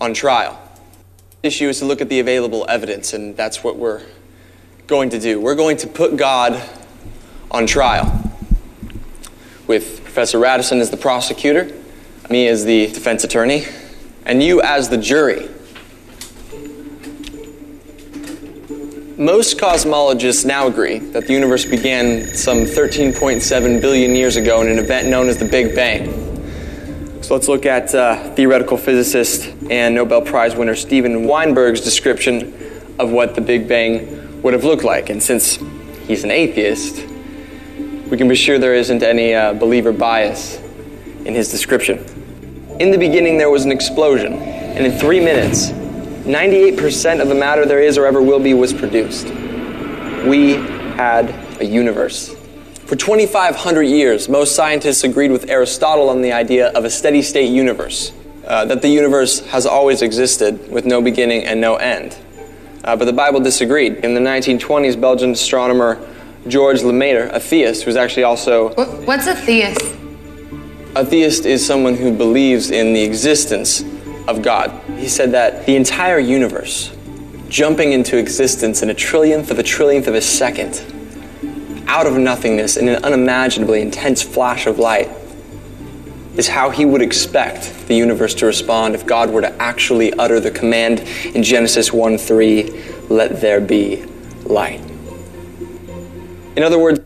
on 0.00 0.14
trial. 0.14 0.58
Issue 1.42 1.68
is 1.68 1.78
to 1.78 1.84
look 1.84 2.00
at 2.00 2.08
the 2.08 2.20
available 2.20 2.66
evidence, 2.68 3.12
and 3.12 3.36
that's 3.36 3.62
what 3.62 3.76
we're 3.76 4.02
going 4.86 5.10
to 5.10 5.18
do. 5.18 5.40
We're 5.40 5.54
going 5.54 5.76
to 5.78 5.86
put 5.86 6.16
God 6.16 6.60
on 7.50 7.66
trial 7.66 8.32
with 9.66 10.02
Professor 10.02 10.38
Radisson 10.38 10.80
as 10.80 10.90
the 10.90 10.96
prosecutor, 10.96 11.70
me 12.28 12.48
as 12.48 12.64
the 12.64 12.86
defense 12.88 13.24
attorney, 13.24 13.64
and 14.24 14.42
you 14.42 14.60
as 14.62 14.88
the 14.88 14.98
jury. 14.98 15.48
Most 19.20 19.58
cosmologists 19.58 20.46
now 20.46 20.66
agree 20.66 20.98
that 20.98 21.26
the 21.26 21.34
universe 21.34 21.66
began 21.66 22.34
some 22.34 22.60
13.7 22.60 23.78
billion 23.78 24.14
years 24.14 24.36
ago 24.36 24.62
in 24.62 24.68
an 24.68 24.78
event 24.78 25.08
known 25.08 25.28
as 25.28 25.36
the 25.36 25.44
Big 25.44 25.74
Bang. 25.74 26.06
So 27.22 27.34
let's 27.34 27.46
look 27.46 27.66
at 27.66 27.94
uh, 27.94 28.34
theoretical 28.34 28.78
physicist 28.78 29.54
and 29.68 29.94
Nobel 29.94 30.22
Prize 30.22 30.56
winner 30.56 30.74
Steven 30.74 31.24
Weinberg's 31.24 31.82
description 31.82 32.94
of 32.98 33.10
what 33.10 33.34
the 33.34 33.42
Big 33.42 33.68
Bang 33.68 34.40
would 34.40 34.54
have 34.54 34.64
looked 34.64 34.84
like. 34.84 35.10
And 35.10 35.22
since 35.22 35.58
he's 36.06 36.24
an 36.24 36.30
atheist, 36.30 37.06
we 38.10 38.16
can 38.16 38.26
be 38.26 38.34
sure 38.34 38.58
there 38.58 38.74
isn't 38.74 39.02
any 39.02 39.34
uh, 39.34 39.52
believer 39.52 39.92
bias 39.92 40.56
in 41.26 41.34
his 41.34 41.50
description. 41.50 41.98
In 42.80 42.90
the 42.90 42.96
beginning, 42.96 43.36
there 43.36 43.50
was 43.50 43.66
an 43.66 43.70
explosion, 43.70 44.32
and 44.32 44.86
in 44.86 44.98
three 44.98 45.20
minutes, 45.20 45.72
98% 46.30 47.20
of 47.20 47.28
the 47.28 47.34
matter 47.34 47.66
there 47.66 47.80
is 47.80 47.98
or 47.98 48.06
ever 48.06 48.22
will 48.22 48.40
be 48.40 48.54
was 48.54 48.72
produced. 48.72 49.26
We 50.24 50.54
had 50.94 51.34
a 51.60 51.64
universe. 51.64 52.34
For 52.86 52.96
2,500 52.96 53.82
years, 53.82 54.28
most 54.28 54.54
scientists 54.54 55.04
agreed 55.04 55.30
with 55.30 55.48
Aristotle 55.50 56.08
on 56.08 56.22
the 56.22 56.32
idea 56.32 56.68
of 56.68 56.84
a 56.84 56.90
steady 56.90 57.22
state 57.22 57.50
universe, 57.50 58.12
uh, 58.46 58.64
that 58.66 58.82
the 58.82 58.88
universe 58.88 59.40
has 59.46 59.66
always 59.66 60.02
existed 60.02 60.70
with 60.70 60.84
no 60.84 61.00
beginning 61.00 61.44
and 61.44 61.60
no 61.60 61.76
end. 61.76 62.16
Uh, 62.82 62.96
but 62.96 63.04
the 63.04 63.12
Bible 63.12 63.40
disagreed. 63.40 63.96
In 64.04 64.14
the 64.14 64.20
1920s, 64.20 65.00
Belgian 65.00 65.32
astronomer 65.32 66.04
George 66.48 66.82
Lemaitre, 66.82 67.28
a 67.32 67.38
theist, 67.38 67.84
who's 67.84 67.96
actually 67.96 68.24
also 68.24 68.70
What's 69.04 69.26
a 69.26 69.34
theist? 69.34 69.94
a 70.96 71.04
theist 71.04 71.44
is 71.46 71.64
someone 71.64 71.94
who 71.94 72.16
believes 72.16 72.70
in 72.70 72.92
the 72.92 73.02
existence 73.02 73.82
of 74.30 74.42
God. 74.42 74.70
He 74.96 75.08
said 75.08 75.32
that 75.32 75.66
the 75.66 75.76
entire 75.76 76.18
universe, 76.18 76.94
jumping 77.48 77.92
into 77.92 78.16
existence 78.16 78.82
in 78.82 78.90
a 78.90 78.94
trillionth 78.94 79.50
of 79.50 79.58
a 79.58 79.62
trillionth 79.62 80.06
of 80.06 80.14
a 80.14 80.20
second, 80.20 80.84
out 81.88 82.06
of 82.06 82.16
nothingness 82.16 82.76
in 82.76 82.88
an 82.88 83.04
unimaginably 83.04 83.82
intense 83.82 84.22
flash 84.22 84.66
of 84.66 84.78
light, 84.78 85.10
is 86.36 86.46
how 86.46 86.70
he 86.70 86.84
would 86.84 87.02
expect 87.02 87.88
the 87.88 87.94
universe 87.94 88.34
to 88.34 88.46
respond 88.46 88.94
if 88.94 89.04
God 89.04 89.30
were 89.30 89.40
to 89.40 89.52
actually 89.60 90.12
utter 90.14 90.38
the 90.38 90.50
command 90.50 91.00
in 91.34 91.42
Genesis 91.42 91.92
1 91.92 92.16
3, 92.16 92.82
let 93.08 93.40
there 93.40 93.60
be 93.60 94.04
light. 94.44 94.80
In 96.56 96.62
other 96.62 96.78
words, 96.78 97.00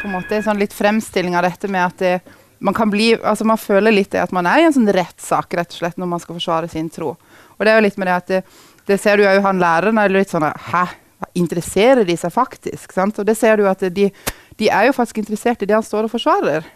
på 0.00 0.08
en 0.08 0.14
måte 0.14 0.40
sånn 0.44 0.60
litt 0.60 0.74
fremstilling 0.76 1.36
av 1.38 1.46
dette 1.46 1.70
med 1.70 1.84
at 1.84 2.02
det, 2.02 2.36
man 2.58 2.74
kan 2.74 2.90
bli, 2.90 3.12
altså 3.16 3.46
man 3.46 3.60
føler 3.60 3.94
litt 3.94 4.12
det 4.14 4.22
at 4.22 4.34
man 4.34 4.46
er 4.46 4.62
i 4.62 4.68
en 4.68 4.74
sånn 4.74 4.90
rettssak 4.94 5.54
rett 5.58 5.74
og 5.74 5.80
slett 5.80 5.98
når 6.00 6.10
man 6.10 6.22
skal 6.22 6.38
forsvare 6.38 6.70
sin 6.70 6.90
tro. 6.90 7.14
Og 7.56 7.66
det 7.66 7.72
er 7.72 7.78
jo 7.78 7.84
litt 7.86 7.98
med 8.00 8.10
det 8.10 8.16
at 8.16 8.32
det, 8.32 8.40
det 8.88 8.98
ser 9.02 9.18
du 9.18 9.26
jo 9.26 9.44
han 9.44 9.60
læreren 9.62 10.00
er 10.00 10.14
litt 10.14 10.32
sånn 10.32 10.46
Hæ? 10.70 10.86
Interesserer 11.34 12.06
de 12.06 12.14
seg 12.14 12.30
faktisk? 12.30 12.92
Sant? 12.94 13.16
Og 13.18 13.26
det 13.26 13.34
ser 13.34 13.58
du 13.58 13.64
at 13.66 13.82
de, 13.94 14.06
de 14.58 14.68
er 14.70 14.86
jo 14.86 14.94
faktisk 14.94 15.18
interessert 15.18 15.62
i 15.62 15.66
det 15.66 15.74
han 15.74 15.86
står 15.86 16.06
og 16.06 16.12
forsvarer. 16.12 16.66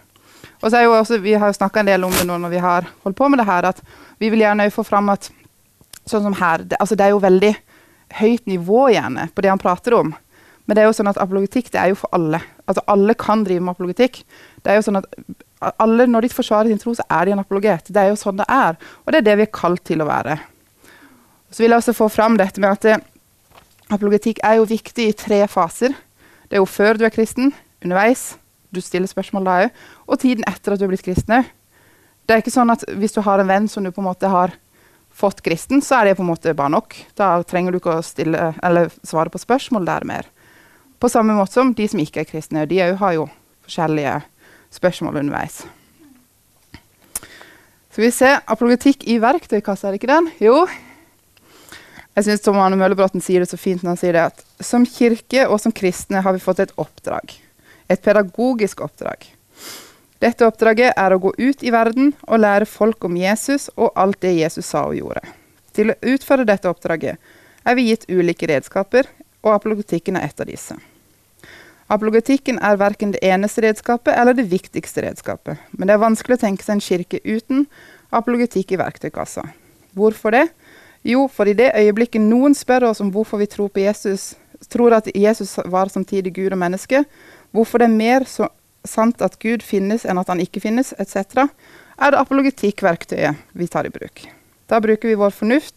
Og 0.59 0.67
så 0.67 0.79
er 0.79 0.83
jo 0.83 0.95
også, 0.97 1.19
Vi 1.23 1.35
har 1.35 1.47
jo 1.47 1.55
snakka 1.55 1.79
en 1.79 1.87
del 1.87 2.03
om 2.03 2.11
det 2.11 2.25
nå 2.27 2.37
når 2.39 2.51
vi 2.51 2.59
har 2.63 2.89
holdt 3.05 3.17
på 3.17 3.29
med 3.31 3.39
det 3.39 3.47
her, 3.47 3.69
at 3.71 3.79
vi 4.19 4.29
vil 4.31 4.43
gjerne 4.43 4.67
få 4.71 4.83
fram 4.87 5.11
at 5.15 5.29
sånn 6.03 6.25
som 6.27 6.35
her, 6.35 6.65
det, 6.67 6.75
altså 6.79 6.95
det 6.99 7.07
er 7.07 7.15
jo 7.15 7.23
veldig 7.23 7.53
høyt 8.19 8.51
nivå 8.51 8.89
gjerne 8.91 9.29
på 9.31 9.43
det 9.43 9.51
han 9.51 9.61
prater 9.61 9.95
om. 9.95 10.11
Men 10.65 10.75
det 10.75 10.83
er 10.83 10.91
jo 10.91 10.95
sånn 10.95 11.11
at 11.11 11.19
apologetikk 11.19 11.71
det 11.73 11.81
er 11.81 11.91
jo 11.91 11.99
for 12.03 12.11
alle. 12.15 12.39
Altså 12.67 12.83
Alle 12.87 13.15
kan 13.19 13.43
drive 13.43 13.63
med 13.63 13.75
apologetikk. 13.75 14.21
Det 14.63 14.71
er 14.71 14.79
jo 14.79 14.85
sånn 14.87 15.01
at 15.01 15.09
alle, 15.79 16.07
Når 16.07 16.25
de 16.25 16.29
forsvarer 16.33 16.67
sin 16.67 16.79
tro, 16.81 16.93
så 16.95 17.05
er 17.09 17.25
de 17.25 17.31
en 17.31 17.39
apologet. 17.39 17.87
Det 17.87 18.01
er 18.01 18.09
jo 18.11 18.19
sånn 18.19 18.39
det 18.39 18.47
er. 18.51 18.75
Og 19.05 19.13
det 19.13 19.21
er 19.21 19.27
det 19.29 19.35
vi 19.39 19.45
er 19.47 19.55
kalt 19.55 19.83
til 19.87 20.03
å 20.03 20.09
være. 20.09 20.37
Så 21.51 21.63
vil 21.63 21.71
jeg 21.71 21.79
også 21.79 21.95
få 21.95 22.09
fram 22.11 22.35
dette 22.37 22.59
med 22.59 22.73
at 22.73 22.83
det, 22.83 22.97
apologetikk 23.93 24.41
er 24.43 24.57
jo 24.59 24.67
viktig 24.67 25.05
i 25.07 25.15
tre 25.15 25.43
faser. 25.47 25.93
Det 26.49 26.57
er 26.57 26.63
jo 26.63 26.69
før 26.69 26.99
du 26.99 27.05
er 27.05 27.13
kristen, 27.13 27.53
underveis, 27.83 28.33
du 28.73 28.81
stiller 28.81 29.07
spørsmål 29.07 29.47
da 29.47 29.57
òg, 29.63 29.77
og 30.09 30.19
tiden 30.19 30.47
etter 30.49 30.73
at 30.73 30.81
du 30.81 30.87
er 30.87 30.91
blitt 30.91 31.05
kristen 31.05 31.37
òg. 31.37 31.47
Det 32.23 32.35
er 32.35 32.43
ikke 32.43 32.55
sånn 32.55 32.71
at 32.73 32.85
hvis 32.97 33.15
du 33.15 33.21
har 33.25 33.41
en 33.41 33.49
venn 33.49 33.67
som 33.71 33.83
du 33.83 33.91
på 33.91 34.01
en 34.01 34.07
måte 34.07 34.29
har 34.31 34.55
fått 35.13 35.43
kristen, 35.45 35.83
så 35.83 35.99
er 35.99 36.09
det 36.09 36.17
på 36.17 36.23
en 36.25 36.31
måte 36.31 36.55
bare 36.57 36.73
nok. 36.73 36.95
Da 37.19 37.35
trenger 37.45 37.73
du 37.73 37.79
ikke 37.79 37.99
å 37.99 38.05
stille, 38.05 38.53
svare 39.05 39.29
på 39.29 39.41
spørsmål 39.41 39.85
der 39.85 40.07
mer. 40.09 40.29
På 41.03 41.09
samme 41.11 41.33
måte 41.35 41.51
som 41.51 41.73
de 41.75 41.83
som 41.91 41.99
ikke 41.99 42.21
er 42.21 42.27
kristne. 42.29 42.61
De 42.63 42.77
òg 42.79 42.93
har 43.01 43.15
jo 43.17 43.23
forskjellige 43.65 44.21
spørsmål 44.71 45.17
underveis. 45.19 45.57
Skal 47.91 48.05
vi 48.05 48.11
se 48.15 48.29
Apologetikk 48.47 49.03
i 49.11 49.17
verktøykassa, 49.19 49.89
er 49.89 49.91
det 49.91 49.99
ikke 49.99 50.13
den? 50.13 50.29
Jo. 50.39 50.61
Jeg 52.15 52.27
syns 52.29 52.45
Tom 52.45 52.61
Arne 52.63 52.79
Møllebråten 52.79 53.19
sier 53.25 53.43
det 53.43 53.49
så 53.51 53.59
fint 53.59 53.83
når 53.83 53.91
han 53.91 53.99
sier 53.99 54.15
det 54.15 54.21
at 54.29 54.45
som 54.63 54.85
kirke 54.87 55.43
og 55.49 55.59
som 55.59 55.75
kristne 55.75 56.21
har 56.23 56.37
vi 56.37 56.41
fått 56.45 56.61
et 56.63 56.71
oppdrag. 56.79 57.35
Et 57.91 57.99
pedagogisk 58.07 58.85
oppdrag. 58.87 59.27
Dette 60.23 60.47
oppdraget 60.47 60.95
er 60.95 61.11
å 61.11 61.19
gå 61.19 61.33
ut 61.35 61.67
i 61.67 61.75
verden 61.75 62.13
og 62.29 62.45
lære 62.45 62.69
folk 62.69 63.03
om 63.03 63.19
Jesus 63.19 63.67
og 63.75 63.91
alt 63.99 64.21
det 64.23 64.37
Jesus 64.37 64.71
sa 64.71 64.85
og 64.87 64.95
gjorde. 65.01 65.25
Til 65.75 65.91
å 65.91 65.99
utføre 66.15 66.47
dette 66.47 66.71
oppdraget 66.71 67.19
er 67.67 67.75
vi 67.75 67.89
gitt 67.91 68.07
ulike 68.07 68.47
redskaper, 68.47 69.11
og 69.43 69.57
apologetikken 69.57 70.15
er 70.15 70.31
et 70.31 70.39
av 70.39 70.47
disse. 70.47 70.79
Apologetikken 71.93 72.57
er 72.63 72.79
verken 72.81 73.11
det 73.13 73.21
eneste 73.21 73.61
redskapet 73.61 74.15
eller 74.17 74.33
det 74.33 74.47
viktigste 74.49 75.03
redskapet, 75.05 75.59
men 75.77 75.89
det 75.89 75.93
er 75.93 76.01
vanskelig 76.01 76.39
å 76.39 76.41
tenke 76.41 76.65
seg 76.65 76.79
en 76.79 76.81
kirke 76.81 77.19
uten 77.21 77.67
apologetikk 78.13 78.73
i 78.73 78.79
verktøykassa. 78.81 79.43
Hvorfor 79.93 80.33
det? 80.33 80.47
Jo, 81.05 81.27
for 81.29 81.49
i 81.49 81.53
det 81.57 81.73
øyeblikket 81.77 82.23
noen 82.23 82.55
spør 82.57 82.87
oss 82.89 83.03
om 83.03 83.11
hvorfor 83.13 83.41
vi 83.41 83.49
tror, 83.51 83.69
på 83.69 83.83
Jesus, 83.83 84.33
tror 84.71 84.95
at 84.97 85.11
Jesus 85.13 85.57
var 85.69 85.91
samtidig 85.93 86.33
Gud 86.33 86.55
og 86.55 86.61
menneske, 86.63 87.03
hvorfor 87.51 87.83
det 87.83 87.91
er 87.91 87.97
mer 87.99 88.25
sant 88.25 89.21
at 89.21 89.37
Gud 89.43 89.61
finnes 89.61 90.07
enn 90.07 90.17
at 90.17 90.31
han 90.31 90.41
ikke 90.41 90.63
finnes, 90.63 90.95
etc., 90.97 91.45
er 91.93 92.13
det 92.13 92.21
apologetikkverktøyet 92.23 93.43
vi 93.53 93.67
tar 93.69 93.85
i 93.85 93.93
bruk. 93.93 94.23
Da 94.65 94.79
bruker 94.81 95.11
vi 95.11 95.19
vår 95.19 95.35
fornuft 95.35 95.75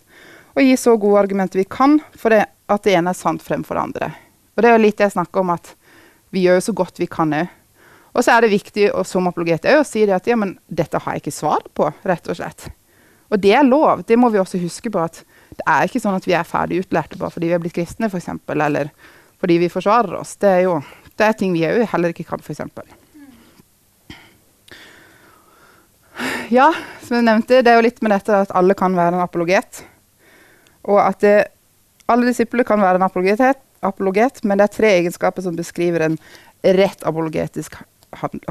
og 0.57 0.63
gir 0.65 0.79
så 0.81 0.95
gode 0.97 1.27
argumenter 1.27 1.61
vi 1.61 1.69
kan 1.69 1.99
for 2.17 2.33
det 2.33 2.47
at 2.73 2.87
det 2.87 2.95
ene 2.97 3.13
er 3.13 3.19
sant 3.19 3.45
fremfor 3.45 3.77
det 3.77 3.83
andre. 3.91 4.15
Og 4.57 4.65
det 4.65 4.71
er 4.71 4.79
jo 4.79 4.85
litt 4.87 5.03
jeg 5.03 5.13
snakker 5.13 5.43
om, 5.43 5.53
at 5.53 5.75
vi 6.35 6.47
gjør 6.47 6.63
så 6.65 6.75
godt 6.77 7.01
vi 7.01 7.09
kan 7.11 7.35
òg. 7.37 7.53
Og 8.17 8.25
så 8.25 8.33
er 8.33 8.47
det 8.47 8.55
viktig 8.55 8.89
som 9.05 9.29
apologet 9.29 9.67
å 9.69 9.83
si 9.85 10.07
det 10.09 10.15
at 10.17 10.29
ja, 10.29 10.39
men 10.41 10.55
dette 10.67 11.01
har 11.05 11.17
jeg 11.17 11.27
ikke 11.27 11.37
svar 11.37 11.67
på, 11.77 11.91
rett 12.09 12.31
og 12.33 12.39
slett. 12.39 12.69
Og 13.29 13.41
det 13.43 13.53
er 13.59 13.67
lov. 13.67 14.07
Det 14.09 14.17
må 14.17 14.31
vi 14.33 14.41
også 14.41 14.61
huske 14.63 14.91
på. 14.93 15.03
at 15.03 15.21
Det 15.53 15.65
er 15.67 15.89
ikke 15.89 16.01
sånn 16.01 16.17
at 16.17 16.27
vi 16.29 16.33
er 16.37 16.47
ferdig 16.47 16.81
utlærte 16.85 17.19
bare 17.21 17.35
fordi 17.35 17.51
vi 17.51 17.57
er 17.57 17.61
blitt 17.61 17.77
kristne, 17.77 18.09
f.eks., 18.09 18.31
eller 18.55 18.93
fordi 19.37 19.59
vi 19.61 19.69
forsvarer 19.69 20.17
oss. 20.17 20.37
Det 20.41 20.49
er 20.49 20.63
jo 20.65 20.79
det 21.17 21.27
er 21.27 21.37
ting 21.37 21.53
vi 21.57 21.65
òg 21.65 21.85
heller 21.93 22.13
ikke 22.13 22.27
kan, 22.29 22.41
f.eks. 22.41 22.61
Ja, 26.53 26.71
som 27.03 27.19
jeg 27.19 27.27
nevnte, 27.27 27.61
det 27.65 27.73
er 27.73 27.79
jo 27.81 27.85
litt 27.85 28.03
med 28.05 28.13
dette 28.15 28.45
at 28.47 28.53
alle 28.57 28.77
kan 28.79 28.97
være 28.97 29.17
en 29.17 29.25
apologet. 29.25 29.83
Og 30.87 31.01
at 31.03 31.21
det, 31.25 31.37
alle 32.09 32.29
disipler 32.29 32.65
kan 32.69 32.81
være 32.81 33.01
en 33.01 33.07
apologet, 33.09 33.43
apologet, 33.89 34.43
men 34.45 34.59
det 34.59 34.69
er 34.69 34.77
tre 34.77 34.93
egenskaper 35.01 35.45
som 35.45 35.57
beskriver 35.57 36.07
en 36.07 36.19
rett 36.77 37.05
apologetisk 37.07 37.79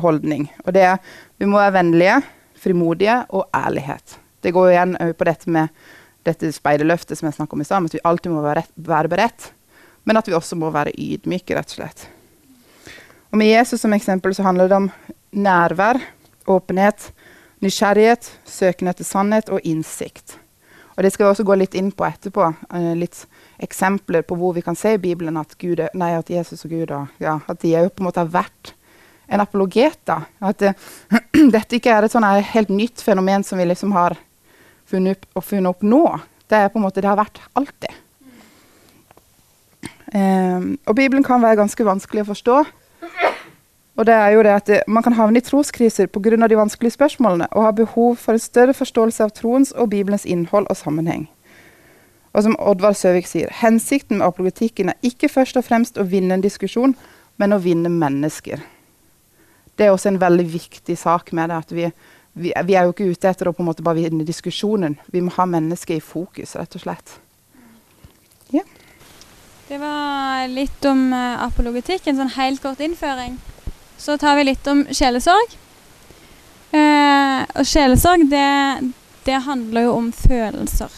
holdning. 0.01 0.47
Og 0.65 0.73
det 0.75 0.85
er 0.87 0.97
vi 1.37 1.49
må 1.49 1.59
være 1.59 1.77
vennlige, 1.79 2.21
frimodige 2.59 3.19
og 3.35 3.49
ærlighet. 3.55 4.17
Det 4.41 4.53
går 4.53 4.67
jo 4.69 4.75
igjen 4.75 4.97
på 5.17 5.27
dette 5.27 5.51
med 5.51 5.85
dette 6.25 6.49
speiderløftet 6.53 7.19
som 7.19 7.29
jeg 7.29 7.37
snakket 7.37 7.57
om 7.57 7.61
i 7.61 7.67
stad, 7.67 7.85
at 7.85 7.97
vi 7.97 8.03
alltid 8.03 8.33
må 8.33 8.41
være, 8.45 8.65
være 8.75 9.11
beredt, 9.11 9.51
men 10.05 10.17
at 10.17 10.27
vi 10.29 10.33
også 10.37 10.57
må 10.57 10.71
være 10.73 10.93
ydmyke, 10.97 11.57
rett 11.57 11.73
og 11.73 11.79
slett. 11.79 12.07
Og 13.31 13.37
Med 13.37 13.51
Jesus 13.51 13.81
som 13.81 13.93
eksempel 13.93 14.33
så 14.35 14.45
handler 14.45 14.69
det 14.69 14.77
om 14.77 14.89
nærvær, 15.35 15.99
åpenhet, 16.47 17.09
nysgjerrighet, 17.61 18.29
søken 18.45 18.87
etter 18.87 19.05
sannhet 19.05 19.49
og 19.49 19.65
innsikt. 19.65 20.37
Og 20.95 21.03
Det 21.03 21.11
skal 21.11 21.25
vi 21.25 21.29
også 21.33 21.43
gå 21.43 21.57
litt 21.59 21.75
inn 21.75 21.91
på 21.91 22.05
etterpå. 22.07 22.47
Litt 22.95 23.25
eksempler 23.63 24.25
på 24.27 24.37
hvor 24.39 24.55
vi 24.55 24.63
kan 24.65 24.75
se 24.75 24.95
i 24.95 25.01
Bibelen 25.01 25.37
at, 25.37 25.57
Gud, 25.61 25.81
nei, 25.93 26.11
at 26.17 26.29
Jesus 26.29 26.65
og 26.65 26.73
Gud 26.73 26.91
og, 26.91 27.13
ja, 27.23 27.39
at 27.47 27.61
de 27.61 27.73
jo 27.75 27.89
på 27.89 28.03
en 28.03 28.09
måte 28.09 28.23
har 28.23 28.31
vært 28.33 28.73
en 29.27 29.41
apologet. 29.41 29.99
da. 30.07 30.21
At 30.41 30.61
uh, 30.61 30.73
dette 31.55 31.79
ikke 31.79 31.93
er 31.93 32.05
et 32.05 32.13
sånn 32.13 32.25
helt 32.25 32.71
nytt 32.73 33.03
fenomen 33.03 33.43
som 33.43 33.59
vi 33.59 33.67
liksom 33.67 33.95
har 33.95 34.17
funnet 34.89 35.25
opp, 35.33 35.45
funnet 35.45 35.71
opp 35.71 35.85
nå. 35.85 36.03
Det 36.45 36.59
er 36.59 36.73
på 36.73 36.79
en 36.79 36.85
måte, 36.85 37.01
det 37.01 37.09
har 37.09 37.19
vært 37.19 37.41
alltid. 37.57 38.01
Um, 40.15 40.75
og 40.85 40.95
Bibelen 40.95 41.25
kan 41.25 41.41
være 41.43 41.59
ganske 41.59 41.85
vanskelig 41.85 42.23
å 42.23 42.29
forstå. 42.29 42.59
Og 43.95 44.05
det 44.07 44.13
er 44.13 44.33
jo 44.35 44.43
det 44.43 44.51
at 44.51 44.67
det, 44.67 44.81
Man 44.87 45.03
kan 45.03 45.15
havne 45.15 45.39
i 45.39 45.43
troskriser 45.43 46.07
pga. 46.07 46.47
de 46.47 46.57
vanskelige 46.57 46.91
spørsmålene 46.91 47.47
og 47.51 47.63
ha 47.63 47.71
behov 47.71 48.15
for 48.15 48.33
en 48.33 48.39
større 48.39 48.73
forståelse 48.73 49.23
av 49.23 49.31
troens 49.31 49.71
og 49.71 49.89
Bibelens 49.89 50.25
innhold 50.25 50.67
og 50.69 50.77
sammenheng. 50.77 51.29
Og 52.35 52.43
som 52.43 52.57
Oddvar 52.59 52.95
Søvik 52.99 53.29
sier, 53.31 53.51
hensikten 53.61 54.19
med 54.19 54.27
apologetikken 54.27 54.91
er 54.91 55.07
ikke 55.07 55.31
først 55.31 55.55
og 55.55 55.63
fremst 55.67 55.97
å 55.97 56.03
vinne 56.03 56.35
en 56.35 56.43
diskusjon, 56.43 56.95
men 57.39 57.55
å 57.55 57.61
vinne 57.63 57.91
mennesker. 57.91 58.59
Det 59.75 59.87
er 59.87 59.95
også 59.95 60.11
en 60.11 60.21
veldig 60.21 60.45
viktig 60.51 60.97
sak 60.99 61.31
med 61.35 61.49
det. 61.49 61.57
at 61.63 61.71
vi, 61.71 61.89
vi, 62.33 62.51
vi 62.51 62.75
er 62.75 62.83
jo 62.83 62.95
ikke 62.95 63.07
ute 63.07 63.31
etter 63.31 63.47
å 63.47 63.55
på 63.55 63.63
en 63.63 63.71
måte 63.71 63.83
bare 63.83 64.03
vinne 64.03 64.27
diskusjonen. 64.27 64.99
Vi 65.11 65.23
må 65.23 65.31
ha 65.35 65.47
mennesket 65.47 65.97
i 65.97 66.03
fokus, 66.03 66.55
rett 66.59 66.75
og 66.75 66.83
slett. 66.83 67.19
Det 69.67 69.77
var 69.81 70.45
litt 70.47 70.85
om 70.85 71.07
uh, 71.09 71.41
apologetikk, 71.41 72.05
en 72.05 72.19
sånn 72.19 72.35
helt 72.35 72.61
kort 72.61 72.81
innføring. 72.85 73.39
Så 73.97 74.13
tar 74.21 74.37
vi 74.37 74.43
litt 74.45 74.67
om 74.69 74.83
sjelesorg. 74.93 75.55
Uh, 76.69 77.41
og 77.55 77.65
sjelesorg, 77.65 78.27
det, 78.29 78.45
det 79.25 79.39
handler 79.47 79.87
jo 79.87 79.95
om 79.95 80.11
følelser. 80.13 80.93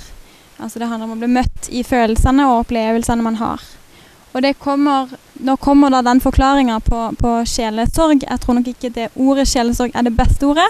Altså 0.57 0.79
det 0.79 0.87
handler 0.89 1.07
om 1.07 1.17
å 1.17 1.21
bli 1.21 1.29
møtt 1.37 1.69
i 1.69 1.83
følelsene 1.85 2.47
og 2.49 2.63
opplevelsene 2.65 3.25
man 3.25 3.37
har. 3.41 3.61
Og 4.33 4.41
det 4.43 4.57
kommer, 4.61 5.09
nå 5.41 5.55
kommer 5.61 5.93
da 5.93 6.01
den 6.05 6.21
forklaringa 6.21 6.79
på, 6.85 6.99
på 7.17 7.33
sjelesorg. 7.49 8.25
Jeg 8.25 8.41
tror 8.43 8.57
nok 8.57 8.67
ikke 8.73 8.93
det 8.93 9.07
ordet 9.15 9.47
sjelesorg 9.49 9.95
er 9.95 10.05
det 10.05 10.15
beste 10.17 10.49
ordet. 10.49 10.67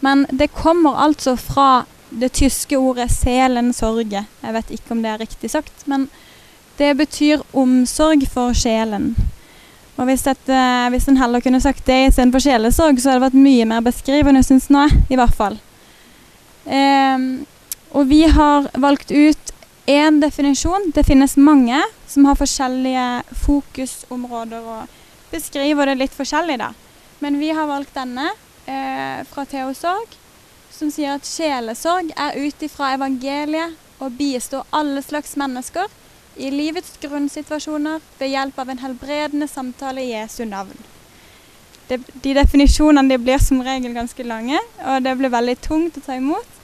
Men 0.00 0.24
det 0.30 0.52
kommer 0.54 0.98
altså 1.02 1.36
fra 1.36 1.84
det 2.10 2.32
tyske 2.32 2.78
ordet 2.78 3.10
'selensorge'. 3.10 4.24
Jeg 4.42 4.54
vet 4.54 4.70
ikke 4.70 4.92
om 4.94 5.02
det 5.02 5.10
er 5.10 5.20
riktig 5.20 5.50
sagt, 5.50 5.86
men 5.86 6.08
det 6.78 6.96
betyr 6.96 7.42
omsorg 7.52 8.24
for 8.30 8.52
sjelen. 8.52 9.16
Og 9.98 10.04
hvis, 10.06 10.22
dette, 10.22 10.58
hvis 10.90 11.08
en 11.08 11.16
heller 11.18 11.40
kunne 11.40 11.60
sagt 11.60 11.86
det 11.86 12.06
istedenfor 12.08 12.38
sjelesorg, 12.38 13.00
så 13.00 13.10
hadde 13.10 13.18
det 13.18 13.26
vært 13.26 13.44
mye 13.46 13.64
mer 13.66 13.80
beskrivende, 13.82 14.42
syns 14.46 14.70
nå, 14.70 14.86
i 15.10 15.18
hvert 15.18 15.34
fall. 15.34 15.58
Um, 16.66 17.46
og 17.92 18.08
vi 18.10 18.22
har 18.28 18.68
valgt 18.74 19.10
ut 19.10 19.52
én 19.88 20.20
definisjon. 20.20 20.90
Det 20.94 21.06
finnes 21.06 21.36
mange 21.36 21.80
som 22.06 22.26
har 22.28 22.36
forskjellige 22.36 23.06
fokusområder 23.44 24.66
og 24.76 25.30
beskriver 25.32 25.88
det 25.88 25.98
litt 26.02 26.16
forskjellig, 26.16 26.58
da. 26.60 26.72
Men 27.24 27.38
vi 27.40 27.50
har 27.50 27.68
valgt 27.68 27.96
denne 27.96 28.30
eh, 28.68 29.24
fra 29.28 29.44
Teosorg, 29.48 30.12
som 30.70 30.92
sier 30.92 31.16
at 31.16 31.26
sjelesorg 31.26 32.12
er 32.16 32.36
ut 32.38 32.62
ifra 32.62 32.92
evangeliet 32.94 33.74
å 33.98 34.10
bistå 34.14 34.62
alle 34.70 35.02
slags 35.02 35.34
mennesker 35.40 35.88
i 36.38 36.52
livets 36.54 36.94
grunnsituasjoner 37.02 38.04
ved 38.20 38.30
hjelp 38.30 38.60
av 38.62 38.70
en 38.70 38.82
helbredende 38.84 39.48
samtale 39.50 40.04
i 40.04 40.12
Jesu 40.12 40.44
navn. 40.46 40.76
De, 41.88 41.96
de 42.22 42.34
definisjonene 42.36 43.08
de 43.10 43.18
blir 43.18 43.40
som 43.42 43.64
regel 43.64 43.96
ganske 43.96 44.26
lange, 44.28 44.60
og 44.84 45.02
det 45.02 45.16
blir 45.18 45.32
veldig 45.32 45.56
tungt 45.64 45.98
å 45.98 46.04
ta 46.04 46.18
imot. 46.20 46.60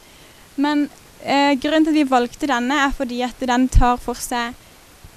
Men 0.54 0.86
eh, 1.24 1.56
grunnen 1.60 1.86
til 1.86 1.94
at 1.94 1.98
vi 1.98 2.10
valgte 2.10 2.48
denne, 2.50 2.78
er 2.86 2.94
fordi 2.94 3.22
at 3.26 3.40
den 3.40 3.68
tar 3.68 3.96
for 4.02 4.18
seg 4.18 4.54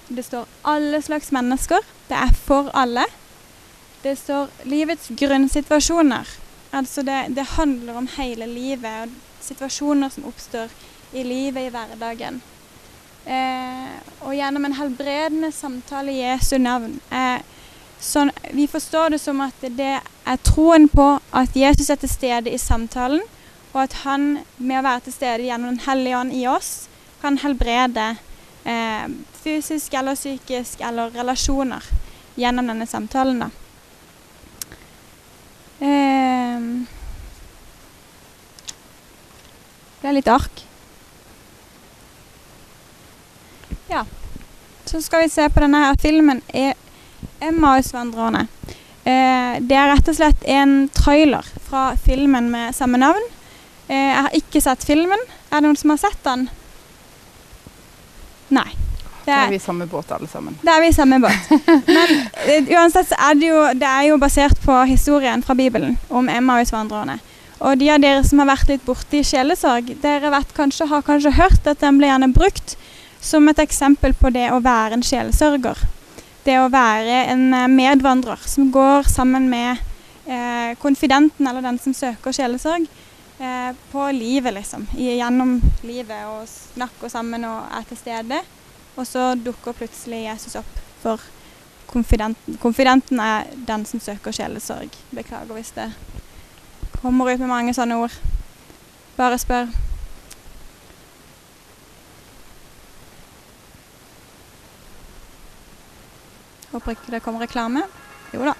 Det 0.07 0.23
står 0.23 0.45
alle 0.63 1.01
slags 1.03 1.33
mennesker. 1.35 1.83
Det 2.07 2.15
er 2.15 2.31
for 2.31 2.69
alle. 2.73 3.03
Det 4.03 4.13
står 4.15 4.47
livets 4.63 5.09
grunnsituasjoner. 5.19 6.29
Altså 6.71 7.03
det, 7.03 7.35
det 7.35 7.43
handler 7.57 7.97
om 7.99 8.07
hele 8.15 8.47
livet 8.47 9.01
og 9.03 9.09
situasjoner 9.43 10.09
som 10.09 10.29
oppstår 10.29 10.71
i 11.11 11.23
livet 11.27 11.67
i 11.67 11.73
hverdagen. 11.73 12.39
Eh, 13.27 13.95
og 14.23 14.35
gjennom 14.35 14.65
en 14.65 14.77
helbredende 14.77 15.51
samtale 15.51 16.13
i 16.13 16.21
Jesu 16.21 16.55
navn. 16.57 16.99
Eh, 17.11 17.41
sånn, 17.99 18.31
vi 18.55 18.67
forstår 18.71 19.15
det 19.15 19.19
som 19.19 19.41
at 19.43 19.65
det 19.75 19.97
er 19.99 20.43
troen 20.47 20.87
på 20.87 21.07
at 21.35 21.55
Jesus 21.55 21.89
er 21.91 21.99
til 21.99 22.11
stede 22.11 22.53
i 22.53 22.61
samtalen, 22.61 23.23
og 23.77 23.83
at 23.83 23.93
han 24.07 24.39
med 24.57 24.79
å 24.79 24.85
være 24.87 25.05
til 25.05 25.13
stede 25.13 25.45
gjennom 25.45 25.75
Den 25.75 25.83
hellige 25.85 26.17
ånd 26.17 26.33
i 26.33 26.47
oss, 26.49 26.87
kan 27.21 27.37
helbrede 27.37 28.15
eh, 28.65 29.05
fysisk 29.37 29.93
eller 29.93 30.17
psykisk 30.17 30.81
eller 30.81 31.13
relasjoner 31.13 31.85
gjennom 32.37 32.73
denne 32.73 32.87
samtalen. 32.89 33.45
da. 33.45 33.49
Eh, 35.85 36.65
det 40.01 40.09
er 40.09 40.17
litt 40.17 40.33
ark. 40.33 40.65
Ja. 43.93 44.05
Så 44.85 45.01
skal 45.05 45.27
vi 45.27 45.29
se 45.29 45.49
på 45.53 45.61
denne 45.61 45.85
her 45.85 46.01
filmen 46.01 46.41
er 46.49 46.73
Emmausvandrerne. 47.45 48.47
Eh, 49.05 49.61
det 49.61 49.77
er 49.77 49.91
rett 49.93 50.09
og 50.09 50.17
slett 50.17 50.45
en 50.49 50.87
trailer 50.89 51.45
fra 51.69 51.91
filmen 52.01 52.49
med 52.49 52.73
samme 52.75 52.97
navn. 53.05 53.33
Eh, 53.87 53.95
jeg 53.95 54.23
har 54.25 54.35
ikke 54.41 54.61
sett 54.63 54.83
filmen. 54.87 55.21
Er 55.51 55.61
det 55.61 55.67
noen 55.67 55.79
som 55.79 55.93
har 55.93 56.01
sett 56.01 56.19
den? 56.25 56.47
Nei. 58.49 58.67
Det 59.27 59.33
Da 59.33 59.41
er, 59.41 59.45
er 59.47 59.51
vi 59.51 59.59
i 59.59 59.63
samme 59.63 59.85
båt 59.91 60.11
alle 60.15 60.27
sammen. 60.31 60.55
da 60.63 60.77
er 60.77 60.81
vi 60.85 60.87
i 60.87 60.95
samme 60.95 61.17
båt. 61.19 61.49
Men 61.87 62.13
eh, 62.47 62.69
uansett 62.77 63.09
så 63.09 63.17
er 63.29 63.35
det 63.35 63.49
jo 63.49 63.63
Det 63.75 63.87
er 63.89 64.05
jo 64.07 64.19
basert 64.21 64.61
på 64.63 64.75
historien 64.87 65.43
fra 65.43 65.55
Bibelen 65.55 65.97
om 66.09 66.29
Emmausvandrerne. 66.31 67.19
Og 67.59 67.77
de 67.81 67.89
av 67.89 67.99
dere 67.99 68.21
som 68.23 68.39
har 68.39 68.47
vært 68.51 68.69
litt 68.69 68.85
borti 68.85 69.23
sjelesorg, 69.25 69.89
dere 70.03 70.29
vet 70.31 70.51
kanskje, 70.55 70.85
har 70.91 71.01
kanskje 71.01 71.31
hørt 71.39 71.67
at 71.67 71.79
den 71.81 71.97
blir 71.97 72.11
gjerne 72.11 72.29
brukt 72.35 72.75
som 73.19 73.47
et 73.49 73.59
eksempel 73.59 74.13
på 74.13 74.29
det 74.31 74.45
å 74.53 74.59
være 74.61 74.93
en 74.99 75.03
sjelesørger. 75.03 75.79
Det 76.45 76.59
å 76.61 76.69
være 76.71 77.23
en 77.33 77.47
eh, 77.57 77.67
medvandrer 77.67 78.39
som 78.47 78.69
går 78.71 79.09
sammen 79.11 79.49
med 79.51 79.81
eh, 80.29 80.75
konfidenten 80.79 81.49
eller 81.49 81.65
den 81.65 81.79
som 81.83 81.97
søker 81.97 82.31
sjelesorg, 82.31 82.85
eh, 83.39 83.75
på 83.91 84.11
livet, 84.11 84.53
liksom. 84.53 84.87
Gjennom 84.93 85.61
livet 85.83 86.25
og 86.29 86.47
snakker 86.49 87.11
sammen 87.11 87.45
og 87.45 87.65
er 87.79 87.87
til 87.89 87.97
stede. 87.97 88.41
Og 88.97 89.07
så 89.07 89.31
dukker 89.35 89.77
plutselig 89.77 90.23
Jesus 90.25 90.55
opp 90.57 90.79
for 91.01 91.21
konfidenten. 91.87 92.57
Konfidenten 92.61 93.19
er 93.19 93.49
den 93.67 93.85
som 93.85 93.99
søker 93.99 94.33
sjelesorg. 94.33 94.89
Beklager 95.11 95.53
hvis 95.53 95.73
det 95.75 95.91
kommer 97.01 97.29
ut 97.33 97.39
med 97.39 97.51
mange 97.51 97.75
sånne 97.77 97.99
ord. 98.01 98.15
Bare 99.17 99.37
spør. 99.37 99.69
Håper 106.71 106.97
ikke 106.97 107.13
det 107.15 107.23
kommer 107.25 107.45
reklame. 107.45 107.85
Jo 108.33 108.43
da. 108.45 108.57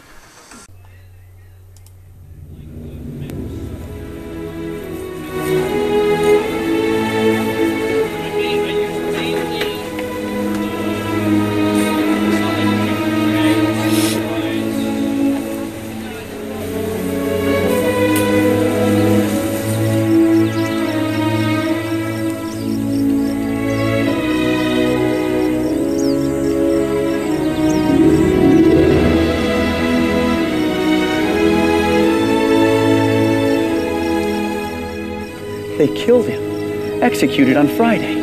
Killed 36.08 36.26
him. 36.26 37.04
Executed 37.04 37.58
on 37.58 37.68
Friday. 37.68 38.14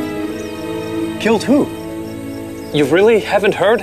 Killed 1.21 1.45
who? 1.45 1.67
You 2.73 2.87
really 2.87 3.21
haven't 3.21 3.55
heard? 3.55 3.81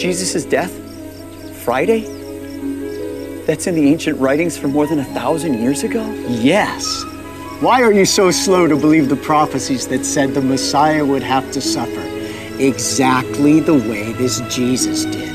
Jesus' 0.00 0.46
death? 0.46 0.72
Friday? 1.64 2.00
That's 3.44 3.66
in 3.66 3.74
the 3.74 3.90
ancient 3.90 4.18
writings 4.18 4.56
from 4.56 4.72
more 4.72 4.86
than 4.86 5.00
a 5.00 5.04
thousand 5.04 5.60
years 5.60 5.82
ago? 5.82 6.10
Yes. 6.26 7.04
Why 7.64 7.80
are 7.80 7.94
you 7.94 8.04
so 8.04 8.30
slow 8.30 8.66
to 8.66 8.76
believe 8.76 9.08
the 9.08 9.16
prophecies 9.16 9.88
that 9.88 10.04
said 10.04 10.34
the 10.34 10.42
Messiah 10.42 11.02
would 11.02 11.22
have 11.22 11.50
to 11.52 11.62
suffer 11.62 12.02
exactly 12.58 13.58
the 13.58 13.72
way 13.72 14.12
this 14.12 14.42
Jesus 14.54 15.06
did? 15.06 15.34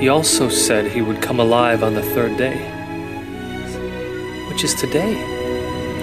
He 0.00 0.08
also 0.08 0.48
said 0.48 0.86
he 0.92 1.02
would 1.02 1.20
come 1.20 1.40
alive 1.40 1.82
on 1.82 1.94
the 1.94 2.04
third 2.14 2.36
day, 2.36 2.56
which 4.48 4.62
is 4.62 4.76
today. 4.76 5.16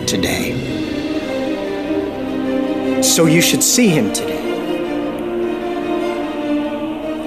Today. 0.05 0.51
So 3.01 3.25
you 3.25 3.41
should 3.41 3.63
see 3.63 3.87
him 3.87 4.11
today. 4.11 4.43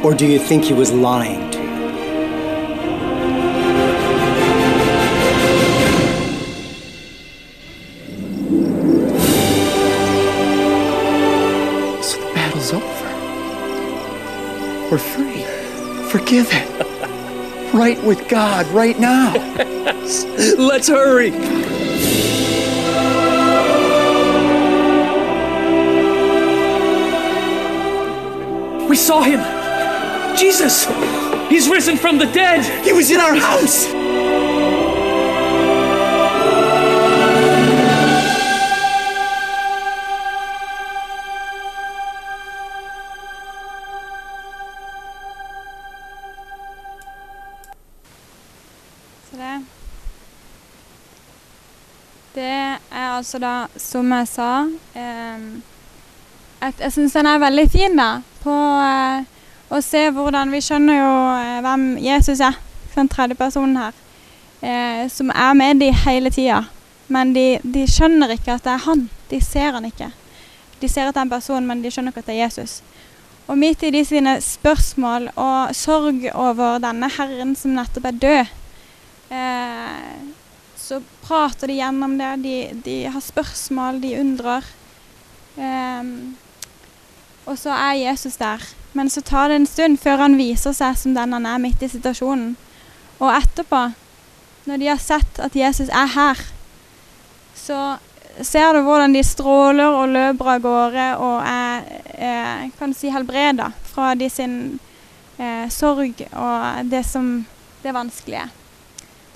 Or 0.05 0.13
do 0.13 0.27
you 0.27 0.39
think 0.39 0.65
he 0.65 0.75
was 0.75 0.93
lying 0.93 1.50
right 17.95 18.05
with 18.05 18.29
God 18.29 18.67
right 18.69 18.99
now. 18.99 19.33
Let's 20.59 20.89
hurry. 20.89 21.31
We 28.89 28.97
saw 28.97 29.23
him. 29.23 29.41
Jesus. 30.37 30.87
He's 31.49 31.69
risen 31.69 31.97
from 31.97 32.19
the 32.19 32.27
dead. 32.27 32.85
He 32.85 32.93
was 32.93 33.11
in 33.11 33.21
our 33.21 33.35
house. 33.35 33.87
Altså 53.31 53.39
da, 53.39 53.69
som 53.79 54.09
jeg 54.11 54.27
sa 54.27 54.53
eh, 54.99 55.43
at 56.61 56.81
Jeg 56.83 56.93
syns 56.93 57.15
den 57.15 57.29
er 57.31 57.39
veldig 57.39 57.67
fin, 57.71 57.95
da, 57.97 58.09
på 58.43 58.55
eh, 58.83 59.29
å 59.71 59.79
se 59.85 60.03
hvordan 60.11 60.51
Vi 60.51 60.61
skjønner 60.67 60.99
jo 60.99 61.13
eh, 61.37 61.61
hvem 61.63 61.85
Jesus 62.03 62.43
er, 62.43 62.59
den 62.97 63.09
tredje 63.09 63.39
personen 63.39 63.79
her, 63.79 64.01
eh, 64.61 65.05
som 65.09 65.31
er 65.31 65.55
med 65.55 65.79
de 65.79 65.93
hele 65.95 66.33
tida. 66.35 66.65
Men 67.07 67.31
de, 67.37 67.61
de 67.63 67.87
skjønner 67.87 68.35
ikke 68.35 68.57
at 68.59 68.67
det 68.67 68.75
er 68.75 68.83
han. 68.89 69.07
De 69.31 69.41
ser 69.41 69.79
han 69.79 69.87
ikke. 69.87 70.11
De 70.83 70.91
ser 70.91 71.07
at 71.07 71.15
det 71.15 71.23
er 71.23 71.29
en 71.29 71.33
person, 71.37 71.71
men 71.71 71.85
de 71.85 71.95
skjønner 71.95 72.11
ikke 72.11 72.25
at 72.27 72.33
det 72.33 72.37
er 72.37 72.45
Jesus. 72.49 72.81
Og 73.47 73.59
midt 73.59 73.87
i 73.87 73.93
de 73.95 74.03
sine 74.07 74.37
spørsmål 74.43 75.31
og 75.39 75.71
sorg 75.79 76.27
over 76.35 76.83
denne 76.83 77.09
Herren 77.15 77.55
som 77.59 77.79
nettopp 77.79 78.11
er 78.11 78.21
død, 78.27 78.53
eh, 79.39 80.21
så 80.91 80.99
prater 81.23 81.71
de 81.71 81.79
gjennom 81.79 82.17
det. 82.19 82.31
De, 82.43 82.55
de 82.85 82.97
har 83.07 83.23
spørsmål, 83.23 84.01
de 84.03 84.17
undrer. 84.19 84.67
Um, 85.55 86.35
og 87.47 87.59
så 87.59 87.75
er 87.77 88.01
Jesus 88.01 88.41
der. 88.41 88.65
Men 88.93 89.11
så 89.11 89.23
tar 89.23 89.49
det 89.49 89.61
en 89.61 89.71
stund 89.71 90.01
før 90.03 90.25
han 90.25 90.35
viser 90.39 90.75
seg 90.75 90.99
som 90.99 91.15
den 91.15 91.37
han 91.37 91.47
er 91.47 91.63
midt 91.63 91.83
i 91.87 91.91
situasjonen. 91.93 92.57
Og 93.21 93.31
etterpå, 93.31 93.85
når 94.67 94.83
de 94.83 94.91
har 94.91 95.03
sett 95.03 95.39
at 95.39 95.55
Jesus 95.55 95.93
er 95.95 96.11
her, 96.17 96.43
så 97.55 97.81
ser 98.43 98.75
du 98.75 98.83
hvordan 98.83 99.15
de 99.15 99.23
stråler 99.27 99.95
og 99.95 100.11
løper 100.11 100.55
av 100.57 100.63
gårde 100.65 101.09
og 101.23 101.37
er 101.47 101.87
eh, 102.17 102.71
kan 102.79 102.95
si 102.97 103.13
helbreda 103.13 103.71
fra 103.93 104.15
de 104.19 104.31
sin 104.33 104.57
eh, 105.39 105.67
sorg 105.71 106.25
og 106.31 106.89
det 106.91 107.05
som 107.07 107.37
det 107.85 107.95
vanskelige. 107.95 108.49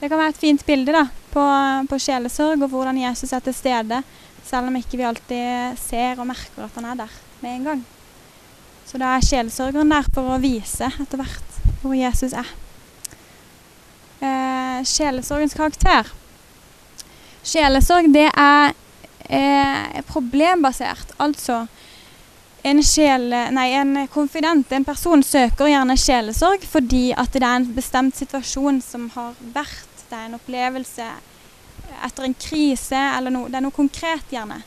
Det 0.04 0.10
kan 0.12 0.20
være 0.20 0.34
et 0.34 0.36
fint 0.36 0.62
bilde 0.68 0.92
da, 0.92 1.06
på, 1.32 1.42
på 1.88 1.96
sjelesorg 1.96 2.60
og 2.60 2.68
hvordan 2.68 2.98
Jesus 3.00 3.30
er 3.32 3.40
til 3.40 3.54
stede, 3.56 4.02
selv 4.44 4.68
om 4.68 4.74
ikke 4.76 4.98
vi 5.00 5.06
alltid 5.08 5.78
ser 5.80 6.18
og 6.20 6.26
merker 6.28 6.66
at 6.66 6.74
han 6.76 6.90
er 6.90 6.98
der 6.98 7.14
med 7.40 7.54
en 7.54 7.64
gang. 7.70 7.80
Så 8.84 9.00
da 9.00 9.14
er 9.14 9.24
sjelesorgeren 9.24 9.94
der 9.94 10.10
for 10.12 10.34
å 10.34 10.36
vise 10.42 10.90
etter 10.92 11.22
hvert 11.22 11.56
hvor 11.80 11.96
Jesus 11.96 12.36
er. 12.36 12.50
Eh, 14.20 14.84
sjelesorgens 14.84 15.56
karakter. 15.56 16.12
Sjelesorg 17.40 18.10
det 18.12 18.26
er 18.28 18.76
eh, 19.24 20.04
problembasert. 20.12 21.16
Altså 21.16 21.62
en, 22.64 22.84
sjele, 22.84 23.46
nei, 23.56 23.70
en 23.76 23.96
konfident, 24.12 24.68
en 24.72 24.84
person, 24.84 25.24
søker 25.24 25.72
gjerne 25.72 25.96
sjelesorg 26.00 26.68
fordi 26.68 27.06
at 27.16 27.32
det 27.32 27.44
er 27.44 27.58
en 27.62 27.66
bestemt 27.76 28.20
situasjon 28.20 28.84
som 28.84 29.10
har 29.16 29.32
vært. 29.56 29.93
Det 30.14 30.20
er 30.20 30.28
en 30.28 30.36
opplevelse 30.38 31.04
etter 32.06 32.26
en 32.28 32.36
krise 32.38 32.98
eller 33.16 33.34
noe. 33.34 33.48
Det 33.50 33.58
er 33.58 33.64
noe 33.64 33.74
konkret, 33.74 34.28
gjerne. 34.30 34.60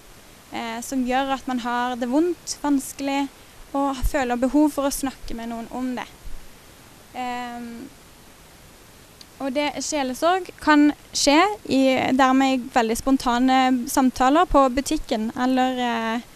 Eh, 0.51 0.79
som 0.83 1.05
gjør 1.07 1.31
at 1.37 1.47
man 1.47 1.61
har 1.63 1.95
det 1.95 2.09
vondt, 2.11 2.57
vanskelig, 2.59 3.29
og 3.71 4.01
føler 4.11 4.39
behov 4.41 4.73
for 4.75 4.89
å 4.89 4.91
snakke 4.91 5.37
med 5.39 5.53
noen 5.53 5.69
om 5.71 5.93
det. 5.95 6.07
Eh, 7.15 7.63
og 9.37 9.55
det 9.55 9.69
sjelesorg 9.85 10.51
kan 10.59 10.89
skje 11.15 11.39
i 11.71 11.81
dermed 12.17 12.67
veldig 12.73 12.99
spontane 12.99 13.57
samtaler 13.87 14.49
på 14.51 14.67
butikken 14.73 15.29
eller 15.37 15.83
eh, 15.87 16.29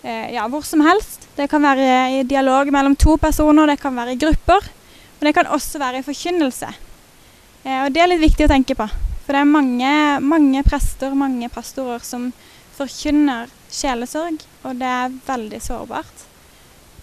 eh, 0.00 0.28
ja, 0.38 0.48
hvor 0.48 0.64
som 0.64 0.80
helst. 0.86 1.28
Det 1.36 1.50
kan 1.52 1.68
være 1.68 2.20
i 2.20 2.22
dialog 2.24 2.72
mellom 2.72 2.96
to 2.96 3.20
personer, 3.20 3.68
det 3.68 3.82
kan 3.84 4.00
være 4.00 4.16
i 4.16 4.22
grupper. 4.24 4.76
Og 5.18 5.26
det 5.28 5.36
kan 5.36 5.52
også 5.52 5.82
være 5.82 6.00
i 6.00 6.06
forkynnelse. 6.06 6.70
Eh, 7.64 7.84
og 7.84 7.92
det 7.92 8.02
er 8.02 8.10
litt 8.12 8.24
viktig 8.24 8.46
å 8.46 8.52
tenke 8.52 8.76
på. 8.78 8.86
For 9.24 9.36
det 9.36 9.42
er 9.42 9.52
mange, 9.52 9.92
mange 10.24 10.62
prester, 10.66 11.12
mange 11.14 11.50
pastorer 11.52 12.02
som 12.04 12.30
forkynner 12.76 13.50
sjelesorg, 13.70 14.40
og 14.64 14.80
det 14.80 14.88
er 14.88 15.16
veldig 15.26 15.60
sårbart. 15.62 16.26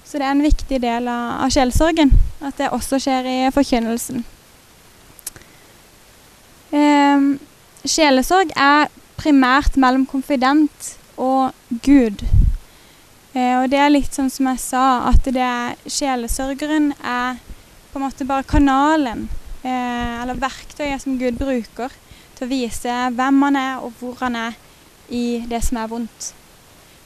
Så 0.08 0.20
det 0.20 0.26
er 0.26 0.34
en 0.34 0.46
viktig 0.46 0.80
del 0.82 1.08
av, 1.12 1.44
av 1.46 1.54
sjelesorgen, 1.54 2.14
at 2.42 2.58
det 2.60 2.72
også 2.74 3.00
skjer 3.04 3.28
i 3.30 3.38
forkynnelsen. 3.54 4.24
Eh, 6.76 7.28
sjelesorg 7.88 8.52
er 8.56 8.90
primært 9.18 9.78
mellom 9.80 10.06
konfident 10.10 10.94
og 11.18 11.54
Gud. 11.84 12.24
Eh, 13.34 13.56
og 13.62 13.70
det 13.72 13.80
er 13.82 13.92
litt 13.94 14.16
sånn 14.16 14.32
som 14.34 14.50
jeg 14.52 14.62
sa, 14.64 14.86
at 15.12 15.28
det 15.34 15.44
er 15.44 15.76
sjelesørgeren 15.86 16.94
er 17.02 17.42
på 17.92 18.00
en 18.00 18.06
måte 18.08 18.28
bare 18.28 18.48
kanalen, 18.48 19.28
eller 19.64 20.40
verktøyet 20.42 21.02
som 21.04 21.18
Gud 21.20 21.40
bruker 21.40 21.94
til 22.38 22.46
å 22.46 22.52
vise 22.52 22.98
hvem 23.18 23.42
han 23.48 23.60
er, 23.60 23.78
og 23.82 23.96
hvor 24.00 24.18
han 24.22 24.38
er 24.38 24.58
i 25.10 25.44
det 25.50 25.64
som 25.66 25.80
er 25.82 25.90
vondt. 25.92 26.32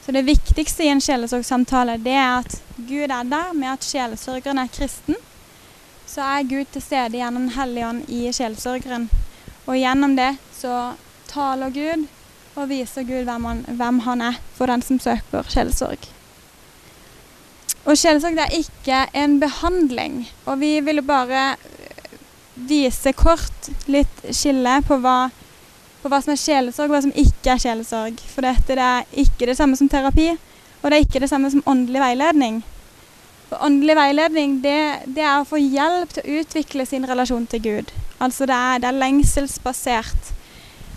Så 0.02 0.12
det 0.12 0.26
viktigste 0.26 0.84
i 0.84 0.92
en 0.92 1.02
sjelesorgsamtale, 1.02 2.00
det 2.02 2.16
er 2.18 2.40
at 2.40 2.56
Gud 2.78 3.12
er 3.12 3.28
der 3.30 3.52
med 3.54 3.70
at 3.76 3.86
sjelesørgeren 3.86 4.64
er 4.64 4.72
kristen. 4.74 5.18
Så 6.10 6.26
er 6.26 6.48
Gud 6.50 6.72
til 6.74 6.82
stede 6.84 7.20
gjennom 7.20 7.46
Den 7.46 7.56
hellige 7.56 7.88
ånd 7.88 8.10
i 8.10 8.24
sjelesørgeren. 8.34 9.10
Og 9.68 9.78
gjennom 9.78 10.16
det 10.18 10.34
så 10.58 10.96
taler 11.30 11.70
Gud 11.72 12.08
og 12.58 12.68
viser 12.68 13.06
Gud 13.08 13.30
hvem 13.30 13.46
han, 13.48 13.62
hvem 13.70 14.02
han 14.08 14.26
er 14.32 14.42
for 14.58 14.68
den 14.68 14.82
som 14.84 15.00
søker 15.00 15.48
sjelesorg. 15.48 16.10
Og 17.86 17.98
sjelesorg 17.98 18.42
er 18.42 18.58
ikke 18.58 19.06
en 19.18 19.40
behandling. 19.42 20.26
Og 20.46 20.60
vi 20.62 20.80
ville 20.84 21.06
bare 21.06 21.56
vise 22.68 23.14
kort 23.18 23.70
litt 23.92 24.26
skille 24.34 24.78
på 24.88 24.98
hva, 25.04 25.30
på 26.02 26.12
hva 26.12 26.20
som 26.24 26.34
er 26.34 26.42
sjelesorg 26.42 26.90
og 26.90 26.96
hva 26.96 27.04
som 27.06 27.16
ikke 27.24 27.56
er 27.56 27.64
sjelesorg. 27.64 28.22
For 28.34 28.46
dette 28.46 28.78
det 28.78 28.88
er 28.88 29.24
ikke 29.24 29.50
det 29.50 29.58
samme 29.60 29.80
som 29.80 29.90
terapi, 29.92 30.30
og 30.82 30.90
det 30.90 30.98
er 30.98 31.06
ikke 31.06 31.24
det 31.24 31.32
samme 31.32 31.52
som 31.54 31.64
åndelig 31.70 32.02
veiledning. 32.04 32.62
For 33.52 33.64
åndelig 33.68 33.98
veiledning 34.00 34.60
det, 34.64 34.82
det 35.12 35.26
er 35.28 35.42
å 35.42 35.48
få 35.48 35.60
hjelp 35.60 36.14
til 36.16 36.24
å 36.24 36.38
utvikle 36.42 36.86
sin 36.88 37.08
relasjon 37.08 37.50
til 37.52 37.66
Gud. 37.66 37.92
Altså 38.22 38.48
det 38.50 38.56
er, 38.56 38.80
det 38.80 38.90
er 38.90 39.02
lengselsbasert. 39.02 40.32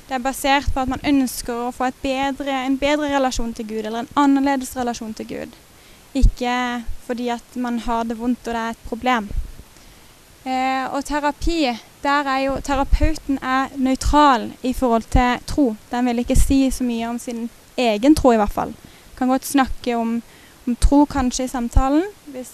Det 0.05 0.19
er 0.19 0.25
basert 0.25 0.69
på 0.73 0.83
at 0.83 0.91
man 0.93 1.03
ønsker 1.09 1.67
å 1.67 1.73
få 1.73 1.89
bedre, 2.03 2.61
en 2.61 2.77
bedre 2.79 3.09
relasjon 3.15 3.55
til 3.57 3.67
Gud, 3.73 3.85
eller 3.85 4.05
en 4.05 4.13
annerledes 4.21 4.75
relasjon 4.77 5.17
til 5.17 5.31
Gud. 5.31 5.57
Ikke 6.15 6.85
fordi 7.07 7.31
at 7.35 7.57
man 7.57 7.81
har 7.87 8.05
det 8.07 8.19
vondt 8.21 8.47
og 8.47 8.55
det 8.55 8.61
er 8.61 8.77
et 8.77 8.87
problem. 8.89 9.29
Eh, 10.45 10.85
og 10.93 11.05
terapi, 11.09 11.73
der 12.05 12.29
er 12.29 12.41
jo 12.45 12.57
terapeuten 12.61 13.39
er 13.41 13.73
nøytral 13.81 14.51
i 14.63 14.75
forhold 14.77 15.07
til 15.11 15.41
tro. 15.49 15.71
Den 15.91 16.07
vil 16.07 16.21
ikke 16.21 16.37
si 16.37 16.67
så 16.71 16.85
mye 16.85 17.09
om 17.09 17.19
sin 17.19 17.49
egen 17.81 18.15
tro, 18.15 18.33
i 18.33 18.37
hvert 18.37 18.53
fall. 18.53 18.75
Kan 19.17 19.33
godt 19.33 19.47
snakke 19.47 19.97
om, 19.97 20.19
om 20.67 20.77
tro 20.77 21.05
kanskje 21.05 21.45
i 21.45 21.49
samtalen, 21.49 22.05
hvis 22.27 22.53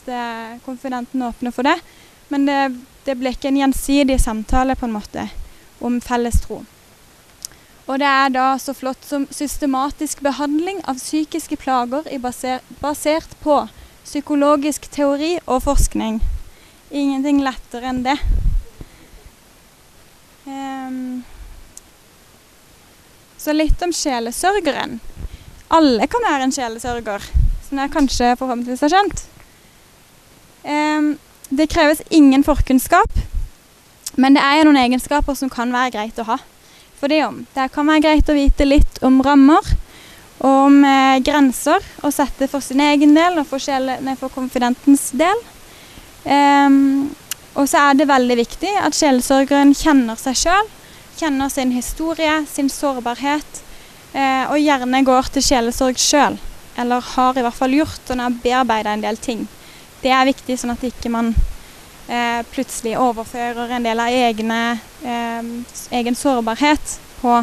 konfidenten 0.65 1.23
åpner 1.23 1.51
for 1.51 1.67
det. 1.67 1.81
Men 2.29 2.47
det, 2.47 2.61
det 3.07 3.19
blir 3.19 3.35
ikke 3.35 3.51
en 3.51 3.59
gjensidig 3.65 4.21
samtale 4.21 4.77
på 4.79 4.87
en 4.87 4.95
måte 4.95 5.27
om 5.81 6.01
felles 6.01 6.41
tro. 6.47 6.63
Og 7.91 7.99
det 7.99 8.07
er 8.07 8.29
da 8.31 8.53
så 8.63 8.71
flott 8.77 9.03
som 9.03 9.27
systematisk 9.35 10.21
behandling 10.23 10.79
av 10.87 11.01
psykiske 11.03 11.57
plager 11.59 12.07
baser, 12.23 12.61
basert 12.79 13.35
på 13.43 13.65
psykologisk 14.05 14.87
teori 14.95 15.41
og 15.47 15.65
forskning. 15.67 16.21
Ingenting 16.91 17.39
lettere 17.47 17.87
enn 17.87 18.03
det. 18.03 18.17
Um, 20.45 21.23
så 23.39 23.55
litt 23.55 23.83
om 23.87 23.93
sjelesørgeren. 23.95 24.99
Alle 25.71 26.09
kan 26.11 26.25
være 26.27 26.49
en 26.49 26.55
sjelesørger, 26.55 27.27
som 27.69 27.79
jeg 27.79 27.93
kanskje 27.95 28.33
forhåpentligvis 28.41 28.83
har 28.89 28.95
skjønt. 28.95 29.23
Um, 30.67 31.13
det 31.51 31.71
kreves 31.71 32.03
ingen 32.11 32.43
forkunnskap, 32.47 33.15
men 34.19 34.35
det 34.35 34.43
er 34.43 34.59
jo 34.59 34.67
noen 34.69 34.81
egenskaper 34.83 35.39
som 35.39 35.51
kan 35.53 35.71
være 35.75 35.95
greit 35.95 36.19
å 36.19 36.27
ha. 36.33 36.41
For 36.99 37.11
det, 37.11 37.23
det 37.55 37.71
kan 37.75 37.89
være 37.89 38.05
greit 38.05 38.29
å 38.29 38.37
vite 38.37 38.67
litt 38.67 39.01
om 39.07 39.23
rammer, 39.25 39.67
om 40.45 40.83
eh, 40.85 41.23
grenser, 41.25 41.85
å 42.05 42.11
sette 42.13 42.49
for 42.49 42.65
sin 42.65 42.81
egen 42.85 43.15
del 43.17 43.39
og 43.41 43.49
for, 43.49 43.63
sjele, 43.63 43.99
nei, 44.05 44.19
for 44.21 44.33
konfidentens 44.33 45.11
del. 45.17 45.41
Um, 46.25 47.11
og 47.59 47.67
så 47.69 47.91
er 47.91 47.97
det 47.99 48.09
veldig 48.11 48.37
viktig 48.43 48.73
at 48.83 48.97
sjelesørgeren 48.97 49.73
kjenner 49.77 50.19
seg 50.21 50.39
sjøl, 50.39 50.69
kjenner 51.21 51.51
sin 51.53 51.73
historie, 51.75 52.35
sin 52.49 52.71
sårbarhet, 52.73 53.63
uh, 54.15 54.53
og 54.53 54.61
gjerne 54.61 55.03
går 55.07 55.33
til 55.35 55.47
sjelesorg 55.49 56.01
sjøl. 56.01 56.39
Eller 56.81 57.05
har 57.15 57.39
i 57.39 57.45
hvert 57.45 57.57
fall 57.57 57.75
gjort 57.75 58.13
og 58.13 58.23
har 58.23 58.37
bearbeida 58.43 58.93
en 58.95 59.03
del 59.03 59.17
ting 59.21 59.41
Det 60.01 60.13
er 60.15 60.29
viktig, 60.29 60.55
sånn 60.57 60.71
at 60.73 60.85
ikke 60.87 61.11
man 61.13 61.33
eh, 62.09 62.39
plutselig 62.55 62.95
overfører 62.97 63.75
en 63.77 63.85
del 63.85 64.01
av 64.01 64.15
egne, 64.15 64.61
eh, 65.05 65.51
egen 65.99 66.17
sårbarhet 66.17 66.95
på 67.21 67.35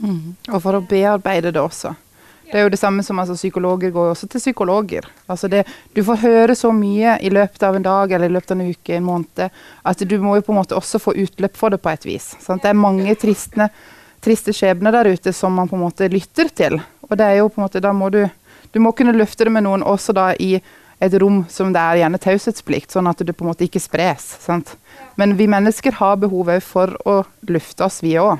Mm. 0.00 0.34
Og 0.48 0.62
for 0.64 0.78
å 0.78 0.84
bearbeide 0.84 1.52
det 1.52 1.60
også. 1.60 1.92
Det 2.50 2.58
er 2.58 2.64
jo 2.66 2.72
det 2.72 2.80
samme 2.80 3.02
som 3.06 3.18
altså, 3.22 3.36
Psykologer 3.38 3.92
går 3.94 4.10
også 4.10 4.26
til 4.30 4.42
psykologer. 4.42 5.06
Altså 5.30 5.48
det, 5.48 5.62
du 5.94 6.02
får 6.04 6.22
høre 6.24 6.56
så 6.58 6.72
mye 6.74 7.14
i 7.22 7.30
løpet 7.30 7.62
av 7.62 7.78
en 7.78 7.86
dag 7.86 8.12
eller 8.12 8.26
i 8.26 8.34
løpet 8.34 8.50
av 8.50 8.58
en 8.58 8.72
uke, 8.72 8.96
en 8.96 9.06
måned, 9.06 9.60
at 9.86 10.02
du 10.02 10.16
må 10.18 10.34
jo 10.36 10.46
på 10.48 10.54
en 10.54 10.58
måte 10.58 10.78
også 10.78 10.98
få 10.98 11.14
utløp 11.14 11.56
for 11.56 11.70
det 11.70 11.78
på 11.84 11.92
et 11.92 12.06
vis. 12.08 12.32
Sant? 12.42 12.64
Det 12.64 12.72
er 12.72 12.78
mange 12.78 13.14
tristne, 13.20 13.70
triste 14.20 14.54
skjebner 14.56 14.96
der 14.98 15.12
ute 15.14 15.32
som 15.36 15.54
man 15.54 15.70
på 15.70 15.78
en 15.78 15.86
måte 15.86 16.10
lytter 16.10 16.50
til. 16.50 16.80
Og 17.06 17.16
det 17.18 17.28
er 17.28 17.38
jo 17.38 17.48
på 17.48 17.60
en 17.60 17.68
måte, 17.68 17.82
da 17.82 17.94
må 17.94 18.10
du 18.10 18.26
Du 18.70 18.78
må 18.78 18.92
kunne 18.94 19.10
løfte 19.10 19.42
det 19.42 19.50
med 19.50 19.64
noen 19.66 19.82
også 19.82 20.12
da 20.14 20.28
i 20.38 20.60
et 21.02 21.14
rom 21.18 21.40
som 21.50 21.72
det 21.74 21.80
er 21.80 21.96
gjerne 21.98 22.20
taushetsplikt, 22.22 22.92
sånn 22.92 23.08
at 23.10 23.18
det 23.18 23.34
på 23.34 23.42
en 23.42 23.48
måte 23.50 23.64
ikke 23.66 23.80
spres. 23.82 24.36
Sant? 24.44 24.76
Men 25.18 25.34
vi 25.34 25.48
mennesker 25.50 25.96
har 25.98 26.20
behov 26.22 26.52
for 26.62 26.94
å 27.02 27.24
lufte 27.48 27.82
oss, 27.82 27.98
vi 28.04 28.14
òg. 28.20 28.38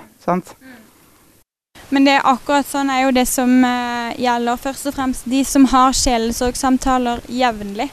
Men 1.90 2.06
det 2.06 2.12
er 2.16 2.26
akkurat 2.30 2.68
sånn 2.68 2.90
er 2.92 3.04
jo 3.04 3.14
det 3.14 3.26
som 3.26 3.50
eh, 3.66 4.12
gjelder 4.22 4.60
først 4.62 4.86
og 4.90 4.94
fremst 4.94 5.26
de 5.30 5.40
som 5.46 5.66
har 5.72 5.96
sjelesorgsamtaler 5.96 7.24
jevnlig. 7.26 7.88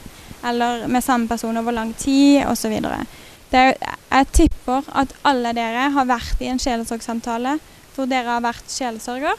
Eller 0.46 0.86
med 0.86 1.02
samme 1.02 1.26
person 1.26 1.56
over 1.58 1.74
lang 1.74 1.90
tid 1.98 2.44
osv. 2.46 2.76
Jeg 3.50 4.28
tipper 4.36 4.86
at 5.02 5.14
alle 5.26 5.50
dere 5.56 5.88
har 5.94 6.06
vært 6.06 6.44
i 6.44 6.50
en 6.52 6.62
sjelesorgsamtale 6.62 7.56
hvor 7.96 8.06
dere 8.06 8.36
har 8.36 8.44
vært 8.44 8.70
sjelesorger, 8.70 9.34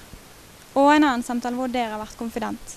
og 0.76 0.90
en 0.92 1.06
annen 1.08 1.24
samtale 1.24 1.56
hvor 1.56 1.72
dere 1.72 1.94
har 1.94 2.02
vært 2.02 2.20
konfident. 2.20 2.74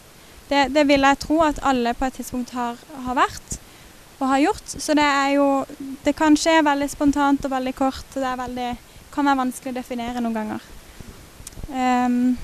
Det, 0.47 0.69
det 0.71 0.85
vil 0.87 1.03
jeg 1.03 1.19
tro 1.25 1.41
at 1.43 1.59
alle 1.67 1.97
på 1.99 2.07
et 2.07 2.21
tidspunkt 2.21 2.53
har, 2.55 2.79
har 3.07 3.19
vært 3.19 3.59
og 4.21 4.29
har 4.31 4.45
gjort. 4.45 4.77
Så 4.79 4.95
det 4.95 5.09
er 5.09 5.35
jo 5.39 5.49
Det 6.05 6.15
kan 6.19 6.37
skje 6.37 6.61
veldig 6.63 6.89
spontant 6.91 7.45
og 7.45 7.51
veldig 7.51 7.75
kort. 7.75 8.07
og 8.15 8.23
Det 8.23 8.39
veldig, 8.39 8.71
kan 9.15 9.27
være 9.27 9.39
vanskelig 9.43 9.73
å 9.73 9.81
definere 9.81 10.21
noen 10.21 10.35
ganger. 10.35 10.61
Um, 11.73 12.39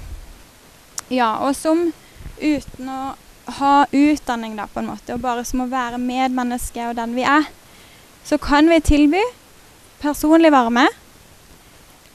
ja, 1.08 1.34
og 1.44 1.56
som 1.56 1.90
uten 2.40 2.88
å 2.92 3.02
ha 3.58 3.74
utdanning, 3.92 4.56
da, 4.58 4.66
på 4.68 4.82
en 4.82 4.90
måte, 4.90 5.14
og 5.14 5.22
bare 5.24 5.44
som 5.48 5.64
å 5.64 5.70
være 5.70 6.00
medmenneske 6.00 6.90
og 6.90 6.96
den 6.98 7.14
vi 7.16 7.24
er, 7.24 7.48
så 8.28 8.36
kan 8.40 8.68
vi 8.68 8.80
tilby 8.84 9.22
personlig 10.02 10.52
varme. 10.52 10.84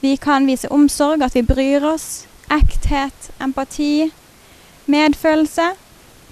Vi 0.00 0.14
kan 0.20 0.46
vise 0.46 0.70
omsorg, 0.72 1.24
at 1.24 1.34
vi 1.34 1.42
bryr 1.42 1.84
oss. 1.88 2.26
Ekthet, 2.52 3.30
empati, 3.42 4.12
medfølelse. 4.86 5.72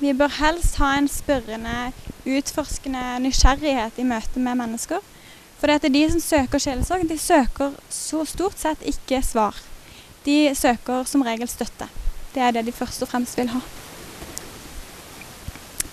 Vi 0.02 0.12
bør 0.14 0.36
helst 0.38 0.78
ha 0.82 0.92
en 0.98 1.08
spørrende, 1.10 1.90
utforskende 2.22 3.18
nysgjerrighet 3.24 3.98
i 3.98 4.06
møte 4.06 4.42
med 4.42 4.60
mennesker. 4.60 5.02
For 5.58 5.70
det 5.70 5.88
er 5.88 5.94
de 5.94 6.06
som 6.14 6.22
søker 6.22 6.62
sjelesorg, 6.62 7.08
de 7.08 7.18
søker 7.18 7.74
så 7.90 8.22
stort 8.28 8.58
sett 8.60 8.82
ikke 8.86 9.22
svar 9.26 9.58
de 10.24 10.54
søker 10.54 11.04
som 11.08 11.24
regel 11.26 11.48
støtte. 11.48 11.88
Det 12.34 12.42
er 12.42 12.52
det 12.56 12.66
de 12.66 12.74
først 12.74 13.02
og 13.04 13.10
fremst 13.10 13.38
vil 13.38 13.50
ha. 13.52 13.60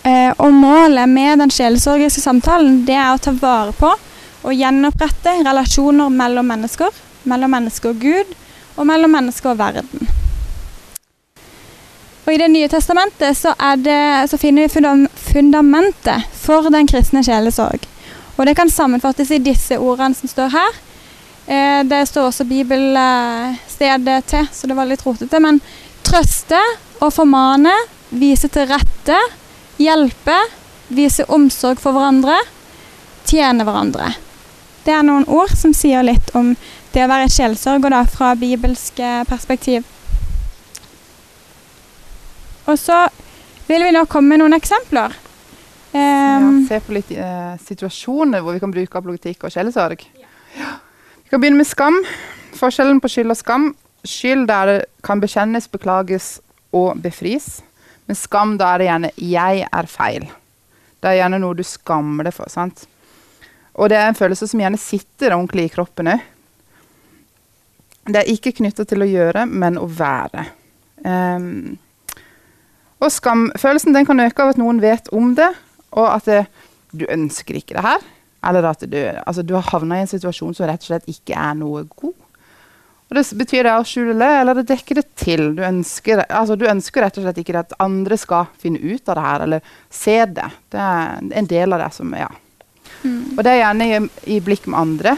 Eh, 0.08 0.32
og 0.38 0.54
målet 0.54 1.10
med 1.10 1.42
den 1.44 1.52
sjelesorgiske 1.52 2.22
samtalen 2.24 2.86
det 2.88 2.96
er 2.96 3.12
å 3.12 3.20
ta 3.20 3.34
vare 3.36 3.74
på 3.76 3.92
og 4.40 4.56
gjenopprette 4.56 5.34
relasjoner 5.44 6.10
mellom 6.14 6.48
mennesker, 6.48 6.96
mellom 7.28 7.52
menneske 7.52 7.92
og 7.92 8.00
Gud, 8.00 8.32
og 8.80 8.88
mellom 8.88 9.12
menneske 9.12 9.52
og 9.52 9.60
verden. 9.60 10.10
Og 12.26 12.34
I 12.34 12.38
Det 12.38 12.48
nye 12.52 12.70
testamentet 12.70 13.38
så, 13.38 13.56
det, 13.82 14.30
så 14.30 14.38
finner 14.38 14.68
vi 14.68 15.08
fundamentet 15.34 16.28
for 16.38 16.70
den 16.70 16.88
kristne 16.88 17.24
sjelesorg. 17.26 17.88
Og 18.38 18.46
Det 18.46 18.56
kan 18.56 18.70
sammenfattes 18.70 19.32
i 19.32 19.42
disse 19.44 19.80
ordene 19.80 20.16
som 20.16 20.30
står 20.30 20.54
her. 20.54 20.78
Eh, 21.50 21.84
det 21.84 22.06
står 22.06 22.28
også 22.30 22.46
bibelstedet 22.46 24.26
til, 24.30 24.48
så 24.54 24.68
det 24.70 24.76
var 24.78 24.86
litt 24.86 25.02
rotete. 25.02 25.40
Men 25.42 25.58
trøste 26.06 26.60
og 27.02 27.10
formane, 27.16 27.74
vise 28.14 28.52
til 28.54 28.68
rette, 28.70 29.18
hjelpe, 29.82 30.36
vise 30.94 31.26
omsorg 31.26 31.82
for 31.82 31.98
hverandre, 31.98 32.36
tjene 33.26 33.66
hverandre. 33.66 34.12
Det 34.86 34.94
er 34.94 35.08
noen 35.08 35.26
ord 35.26 35.56
som 35.58 35.74
sier 35.74 36.06
litt 36.06 36.30
om 36.38 36.52
det 36.94 37.06
å 37.06 37.10
være 37.10 37.32
sjelsørger 37.34 37.96
da, 37.96 38.04
fra 38.10 38.36
bibelsk 38.38 39.02
perspektiv. 39.30 39.88
Og 42.70 42.78
så 42.78 43.08
vil 43.66 43.88
vi 43.88 43.96
nå 43.96 44.04
komme 44.10 44.36
med 44.36 44.44
noen 44.44 44.58
eksempler. 44.58 45.16
Um, 45.90 45.98
ja, 45.98 46.52
se 46.70 46.80
på 46.86 46.94
litt 46.94 47.10
eh, 47.18 47.58
situasjoner 47.66 48.46
hvor 48.46 48.54
vi 48.54 48.62
kan 48.62 48.74
bruke 48.74 49.02
apologetikk 49.02 49.48
og 49.48 49.54
sjelesorg. 49.56 50.06
Ja. 50.60 50.76
Vi 51.30 51.32
kan 51.36 51.42
begynne 51.42 51.62
med 51.62 51.68
skam. 51.70 51.98
Forskjellen 52.58 52.98
på 52.98 53.10
skyld 53.14 53.30
og 53.30 53.38
skam. 53.38 53.66
Skyld 54.02 54.48
der 54.50 54.66
det 54.66 54.78
kan 55.06 55.20
bekjennes, 55.22 55.68
beklages 55.70 56.40
og 56.74 56.98
befris. 57.04 57.60
Men 58.10 58.18
skam 58.18 58.56
da 58.58 58.72
er 58.74 58.78
det 58.80 58.88
gjerne 58.88 59.12
'jeg 59.14 59.68
er 59.72 59.86
feil'. 59.86 60.32
Det 61.00 61.10
er 61.10 61.20
gjerne 61.22 61.40
noe 61.40 61.54
du 61.54 61.62
skammer 61.64 62.24
deg 62.24 62.34
for. 62.34 62.50
sant? 62.50 62.88
Og 63.76 63.90
det 63.90 63.98
er 63.98 64.08
en 64.08 64.16
følelse 64.16 64.48
som 64.48 64.60
gjerne 64.60 64.78
sitter 64.78 65.36
ordentlig 65.36 65.66
i 65.66 65.76
kroppen 65.76 66.08
òg. 66.08 66.20
Det 68.08 68.16
er 68.16 68.34
ikke 68.34 68.58
knytta 68.58 68.84
til 68.84 69.02
å 69.02 69.06
gjøre, 69.06 69.46
men 69.46 69.78
å 69.78 69.86
være. 69.86 70.46
Um, 71.06 71.78
og 73.00 73.12
skamfølelsen 73.12 73.94
den 73.94 74.06
kan 74.06 74.20
øke 74.20 74.42
av 74.42 74.50
at 74.50 74.58
noen 74.58 74.82
vet 74.82 75.08
om 75.14 75.36
det, 75.36 75.54
og 75.92 76.16
at 76.16 76.26
det, 76.26 76.48
du 76.92 77.06
ønsker 77.06 77.54
ikke 77.54 77.76
det 77.76 77.84
her. 77.84 78.00
Eller 78.46 78.70
at 78.70 78.84
du, 78.88 78.98
altså, 79.26 79.44
du 79.44 79.54
har 79.58 79.68
havna 79.72 80.00
i 80.00 80.06
en 80.06 80.12
situasjon 80.12 80.56
som 80.56 80.70
rett 80.70 80.84
og 80.86 80.92
slett 80.92 81.10
ikke 81.12 81.36
er 81.36 81.58
noe 81.60 81.84
god. 81.90 82.16
Og 83.10 83.18
Det 83.18 83.24
betyr 83.40 83.66
det 83.66 83.74
å 83.74 83.86
skjule 83.88 84.14
det, 84.20 84.30
eller 84.42 84.60
det 84.60 84.68
dekker 84.70 85.00
det 85.00 85.08
til. 85.18 85.48
Du 85.58 85.64
ønsker, 85.66 86.22
altså, 86.28 86.56
du 86.56 86.68
ønsker 86.70 87.02
rett 87.02 87.18
og 87.18 87.26
slett 87.26 87.40
ikke 87.42 87.64
at 87.64 87.74
andre 87.82 88.18
skal 88.22 88.52
finne 88.62 88.78
ut 88.78 89.10
av 89.10 89.18
det 89.18 89.24
her, 89.26 89.46
eller 89.48 89.72
se 89.90 90.18
det. 90.30 90.46
Det 90.70 90.84
er 90.84 91.32
en 91.42 91.50
del 91.50 91.74
av 91.74 91.84
det 91.86 91.90
som 91.98 92.14
Ja. 92.14 92.30
Mm. 93.00 93.38
Og 93.38 93.44
det 93.46 93.52
er 93.54 93.62
gjerne 93.62 93.86
i, 93.88 93.98
i 94.36 94.38
blikk 94.44 94.66
med 94.68 94.80
andre. 94.80 95.14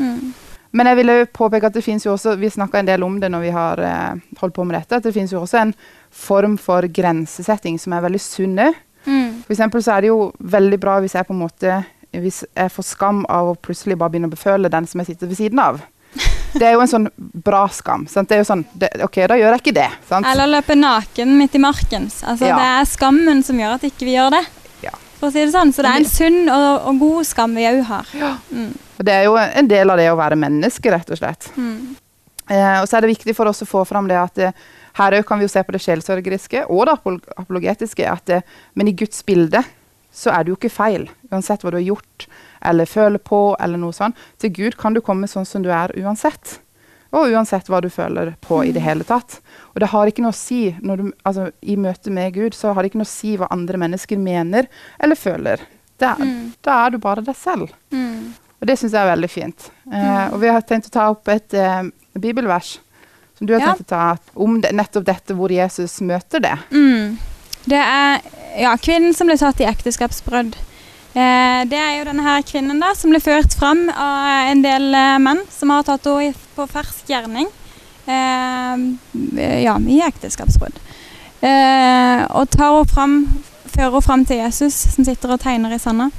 Mm. 0.00 0.32
Men 0.76 0.90
jeg 0.90 0.98
vil 0.98 1.12
påpeke 1.32 1.68
at 1.68 1.76
det 1.76 1.84
finnes 1.84 2.04
jo 2.04 2.14
også, 2.14 2.34
vi 2.40 2.50
snakka 2.52 2.80
en 2.80 2.88
del 2.88 3.04
om 3.04 3.18
det 3.20 3.30
når 3.32 3.44
vi 3.44 3.52
har 3.54 3.82
eh, 3.84 4.24
holdt 4.40 4.56
på 4.56 4.64
med 4.64 4.76
dette, 4.78 4.98
at 4.98 5.06
det 5.06 5.12
finnes 5.14 5.32
jo 5.32 5.42
også 5.42 5.60
en 5.62 5.74
form 6.12 6.56
for 6.60 6.86
grensesetting 6.88 7.78
som 7.80 7.94
er 7.96 8.04
veldig 8.04 8.22
sunn. 8.22 8.58
Mm. 9.06 9.44
For 9.44 9.54
eksempel 9.54 9.84
så 9.84 9.94
er 9.94 10.04
det 10.04 10.10
jo 10.10 10.30
veldig 10.56 10.80
bra 10.82 10.98
hvis 11.04 11.16
jeg 11.16 11.28
på 11.28 11.36
en 11.36 11.44
måte 11.44 11.78
hvis 12.22 12.44
jeg 12.46 12.72
får 12.72 12.86
skam 12.88 13.24
av 13.32 13.52
å 13.52 13.58
plutselig 13.58 13.98
bare 13.98 14.14
begynne 14.14 14.30
å 14.30 14.34
beføle 14.34 14.72
den 14.72 14.88
som 14.88 15.02
jeg 15.02 15.12
sitter 15.12 15.30
ved 15.30 15.40
siden 15.40 15.62
av. 15.62 15.82
Det 16.56 16.64
er 16.64 16.76
jo 16.76 16.82
en 16.84 16.90
sånn 16.90 17.08
bra 17.16 17.66
skam. 17.72 18.06
Sant? 18.08 18.30
Det 18.30 18.38
er 18.38 18.40
jo 18.40 18.48
sånn, 18.48 18.62
det, 18.78 18.88
OK, 19.04 19.18
da 19.28 19.36
gjør 19.36 19.56
jeg 19.56 19.64
ikke 19.64 19.74
det. 19.76 19.88
Sant? 20.08 20.28
Eller 20.30 20.48
løpe 20.48 20.76
naken 20.78 21.34
midt 21.36 21.58
i 21.58 21.60
marken. 21.60 22.08
Altså, 22.08 22.48
ja. 22.48 22.56
Det 22.56 22.70
er 22.78 22.88
skammen 22.88 23.42
som 23.44 23.60
gjør 23.60 23.76
at 23.76 23.84
ikke 23.88 24.08
vi 24.08 24.16
gjør 24.16 24.38
det. 24.38 24.42
Ja. 24.86 24.94
For 25.18 25.28
å 25.28 25.34
si 25.34 25.42
det 25.42 25.52
sånn. 25.52 25.74
Så 25.76 25.84
det 25.84 25.92
er 25.92 26.00
en 26.00 26.08
sunn 26.08 26.40
og, 26.48 26.88
og 26.88 27.02
god 27.02 27.28
skam 27.28 27.56
vi 27.58 27.68
òg 27.68 27.82
har. 27.90 28.16
Ja. 28.16 28.32
Mm. 28.48 28.72
Og 28.96 29.04
det 29.04 29.12
er 29.12 29.28
jo 29.28 29.36
en 29.36 29.68
del 29.68 29.92
av 29.92 30.00
det 30.00 30.08
å 30.08 30.18
være 30.18 30.40
menneske, 30.40 30.92
rett 30.94 31.12
og 31.12 31.20
slett. 31.20 31.50
Mm. 31.60 31.96
Eh, 32.48 32.76
og 32.80 32.88
så 32.88 32.96
er 32.96 33.04
det 33.04 33.12
viktig 33.12 33.34
for 33.36 33.50
oss 33.50 33.64
å 33.64 33.68
få 33.68 33.84
fram 33.88 34.08
det 34.08 34.16
at 34.20 34.40
eh, 34.40 34.66
her 34.96 35.18
òg 35.18 35.26
kan 35.28 35.40
vi 35.40 35.44
jo 35.44 35.52
se 35.52 35.60
på 35.66 35.74
det 35.74 35.82
sjelsørgeriske 35.84 36.64
og 36.72 36.86
det 36.88 36.96
apologetiske. 37.36 38.06
At 38.08 38.24
det, 38.30 38.40
men 38.78 38.88
i 38.88 38.96
Guds 38.96 39.20
bilde 39.26 39.60
så 40.16 40.32
er 40.32 40.44
det 40.44 40.54
jo 40.54 40.56
ikke 40.56 40.72
feil, 40.72 41.10
uansett 41.30 41.64
hva 41.64 41.72
du 41.72 41.78
har 41.80 41.88
gjort 41.88 42.28
eller 42.66 42.88
føler 42.88 43.18
på. 43.18 43.56
eller 43.60 43.78
noe 43.78 43.92
sånt. 43.92 44.16
Til 44.38 44.52
Gud 44.52 44.76
kan 44.76 44.94
du 44.94 45.00
komme 45.00 45.28
sånn 45.28 45.46
som 45.46 45.62
du 45.62 45.70
er 45.72 45.92
uansett. 45.98 46.60
Og 47.14 47.30
uansett 47.32 47.68
hva 47.70 47.80
du 47.80 47.88
føler 47.90 48.34
på 48.42 48.64
i 48.66 48.72
det 48.74 48.82
hele 48.84 49.04
tatt. 49.06 49.38
Og 49.74 49.80
det 49.80 49.90
har 49.92 50.10
ikke 50.10 50.24
noe 50.24 50.34
å 50.34 50.36
si 50.36 50.74
du, 50.80 51.12
altså, 51.22 51.50
I 51.62 51.76
møte 51.80 52.10
med 52.10 52.34
Gud 52.34 52.56
så 52.56 52.74
har 52.74 52.82
det 52.82 52.90
ikke 52.90 53.02
noe 53.02 53.08
å 53.08 53.14
si 53.14 53.36
hva 53.38 53.50
andre 53.54 53.78
mennesker 53.80 54.18
mener 54.20 54.66
eller 54.98 55.18
føler. 55.18 55.62
Da, 55.96 56.16
mm. 56.18 56.56
Da 56.64 56.80
er 56.84 56.92
du 56.92 56.98
bare 57.00 57.24
deg 57.24 57.38
selv. 57.38 57.70
Mm. 57.94 58.34
Og 58.60 58.68
det 58.68 58.78
syns 58.80 58.96
jeg 58.96 59.04
er 59.04 59.12
veldig 59.12 59.30
fint. 59.30 59.70
Eh, 59.86 59.94
mm. 59.94 60.34
og 60.34 60.42
vi 60.42 60.50
har 60.50 60.66
tenkt 60.66 60.90
å 60.90 60.96
ta 60.96 61.06
opp 61.12 61.28
et 61.32 61.56
eh, 61.56 61.88
bibelvers 62.18 62.76
som 63.38 63.46
du 63.46 63.52
har 63.54 63.62
ja. 63.62 63.72
tenkt 63.72 63.86
å 63.86 63.94
ta 63.94 64.04
om 64.34 64.60
det, 64.64 64.72
nettopp 64.76 65.04
dette 65.06 65.36
hvor 65.36 65.52
Jesus 65.52 65.98
møter 66.04 66.42
det. 66.42 66.56
Mm. 66.72 67.18
Det 67.66 67.82
er 67.82 68.22
ja, 68.62 68.72
kvinnen 68.80 69.14
som 69.16 69.28
ble 69.28 69.36
tatt 69.40 69.60
i 69.60 69.68
ekteskapsbrudd. 69.68 70.56
Eh, 71.16 71.62
det 71.64 71.78
er 71.80 71.94
jo 71.96 72.08
denne 72.10 72.24
her 72.26 72.42
kvinnen 72.44 72.80
da, 72.82 72.90
som 72.92 73.08
ble 73.08 73.22
ført 73.24 73.54
fram 73.56 73.86
av 73.88 74.50
en 74.50 74.60
del 74.60 74.90
eh, 74.92 75.14
menn 75.22 75.38
som 75.48 75.70
har 75.72 75.86
tatt 75.86 76.04
henne 76.10 76.34
på 76.52 76.66
fersk 76.68 77.08
gjerning 77.08 77.46
eh, 78.04 78.82
ja, 79.64 79.78
i 79.80 80.02
ekteskapsbrudd. 80.04 80.76
Og 81.40 82.50
tar 82.52 82.74
henne 82.74 82.90
fram, 82.90 83.14
fører 83.64 83.94
henne 83.94 84.04
fram 84.04 84.26
til 84.28 84.42
Jesus, 84.42 84.76
som 84.92 85.06
sitter 85.08 85.32
og 85.32 85.40
tegner 85.40 85.72
i 85.72 85.80
sanda. 85.80 86.10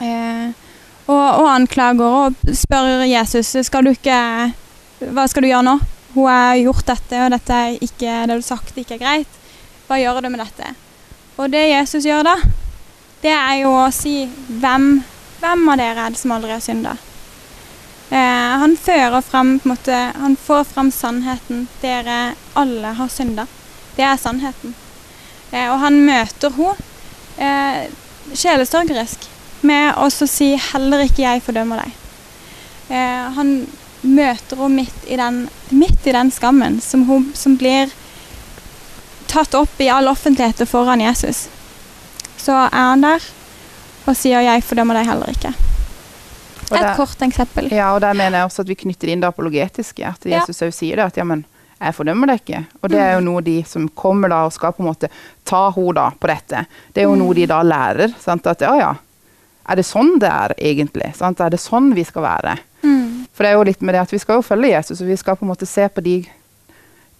Og, 0.00 1.14
og, 1.20 1.46
anklager 1.50 2.16
og 2.24 2.54
spør 2.56 3.04
Jesus 3.06 3.52
skal 3.66 3.86
du 3.86 3.92
ikke, 3.92 4.16
hva 5.10 5.26
skal 5.30 5.44
du 5.44 5.50
gjøre 5.50 5.66
nå. 5.66 5.76
Hun 6.16 6.26
har 6.26 6.56
gjort 6.58 6.88
dette, 6.88 7.20
og 7.22 7.34
dette 7.36 7.58
er 7.62 7.76
ikke, 7.78 8.08
det 8.24 8.32
du 8.32 8.34
har 8.40 8.46
sagt 8.46 8.78
ikke 8.80 8.96
er 8.98 9.04
greit. 9.04 9.38
Hva 9.86 10.00
gjør 10.00 10.22
du 10.24 10.30
med 10.32 10.42
dette? 10.42 10.72
Og 11.38 11.50
det 11.52 11.68
Jesus 11.68 12.06
gjør 12.06 12.26
da, 12.26 12.34
det 13.20 13.32
er 13.36 13.56
jo 13.60 13.72
å 13.76 13.88
si 13.92 14.24
hvem, 14.48 15.02
hvem 15.40 15.70
av 15.72 15.80
dere 15.80 16.06
er 16.06 16.14
det 16.14 16.20
som 16.20 16.32
aldri 16.32 16.54
har 16.54 16.62
synda? 16.64 16.96
Eh, 18.10 18.52
han 18.62 18.76
fører 18.80 19.22
frem 19.22 19.58
på 19.60 19.68
en 19.68 19.74
måte, 19.74 19.98
Han 20.18 20.36
får 20.36 20.64
frem 20.64 20.90
sannheten. 20.90 21.68
Dere 21.80 22.34
alle 22.58 22.94
har 22.98 23.08
synda. 23.08 23.46
Det 23.96 24.02
er 24.02 24.16
sannheten. 24.16 24.74
Eh, 25.52 25.68
og 25.70 25.78
han 25.84 26.00
møter 26.06 26.50
henne 26.56 26.74
eh, 27.38 27.92
sjelesorgerisk 28.34 29.28
med 29.66 29.94
å 29.98 30.08
si 30.10 30.54
'heller 30.56 31.04
ikke 31.04 31.22
jeg 31.22 31.42
fordømmer 31.42 31.82
deg'. 31.82 31.94
Eh, 32.90 33.30
han 33.36 33.66
møter 34.02 34.56
henne 34.56 34.74
midt 34.80 35.06
i 35.06 35.16
den, 35.16 35.48
midt 35.70 36.06
i 36.06 36.12
den 36.12 36.30
skammen 36.30 36.80
som, 36.80 37.04
hun, 37.04 37.32
som 37.34 37.56
blir 37.56 37.90
tatt 39.26 39.54
opp 39.54 39.80
i 39.80 39.88
all 39.88 40.08
offentlighet 40.08 40.62
og 40.64 40.68
foran 40.68 41.00
Jesus. 41.04 41.48
Så 42.40 42.56
er 42.56 42.72
han 42.72 43.04
der 43.04 43.26
og 44.08 44.16
sier 44.16 44.40
'jeg 44.40 44.64
fordømmer 44.64 44.96
deg 44.96 45.06
heller 45.06 45.26
ikke'. 45.26 45.54
Et 46.70 46.80
der, 46.80 46.94
kort 46.96 47.22
eksempel. 47.22 47.68
Ja, 47.72 47.94
og 47.94 48.00
der 48.00 48.14
mener 48.14 48.38
jeg 48.38 48.46
også 48.46 48.62
at 48.62 48.68
vi 48.68 48.78
knytter 48.78 49.10
inn 49.10 49.20
det 49.20 49.28
apologetiske. 49.28 50.06
At 50.06 50.26
Jesus 50.26 50.48
Jesus 50.48 50.62
ja. 50.62 50.70
sier 50.70 50.96
det, 50.96 51.08
at 51.10 51.16
ja, 51.16 51.24
men 51.24 51.44
jeg 51.80 51.96
fordømmer 51.96 52.30
deg 52.30 52.42
ikke. 52.42 52.64
Og 52.82 52.92
det 52.92 53.00
er 53.00 53.14
jo 53.16 53.24
noe 53.26 53.42
de 53.42 53.56
som 53.66 53.88
kommer 53.88 54.30
da 54.30 54.44
og 54.46 54.52
skal 54.54 54.74
på 54.76 54.84
en 54.84 54.90
måte 54.90 55.10
ta 55.48 55.70
henne 55.74 56.10
på 56.20 56.30
dette, 56.30 56.64
det 56.92 57.02
er 57.02 57.08
jo 57.08 57.18
noe 57.18 57.34
de 57.34 57.46
da 57.50 57.62
lærer. 57.66 58.14
Sant? 58.20 58.46
At 58.46 58.60
ja, 58.60 58.74
ja, 58.78 58.90
er 59.70 59.78
det 59.80 59.86
sånn 59.88 60.18
det 60.20 60.30
er 60.30 60.54
egentlig? 60.58 61.12
Sant? 61.16 61.40
Er 61.40 61.50
det 61.50 61.62
sånn 61.62 61.92
vi 61.96 62.04
skal 62.06 62.26
være? 62.26 62.56
Mm. 62.82 63.24
For 63.32 63.44
det 63.44 63.50
er 63.50 63.58
jo 63.58 63.66
litt 63.70 63.82
med 63.82 63.96
det 63.96 64.04
at 64.04 64.12
vi 64.12 64.20
skal 64.20 64.38
jo 64.38 64.46
følge 64.46 64.74
Jesus, 64.74 65.00
og 65.00 65.10
vi 65.10 65.16
skal 65.20 65.38
på 65.38 65.46
en 65.46 65.52
måte 65.52 65.68
se 65.68 65.88
på 65.88 66.04
de, 66.04 66.16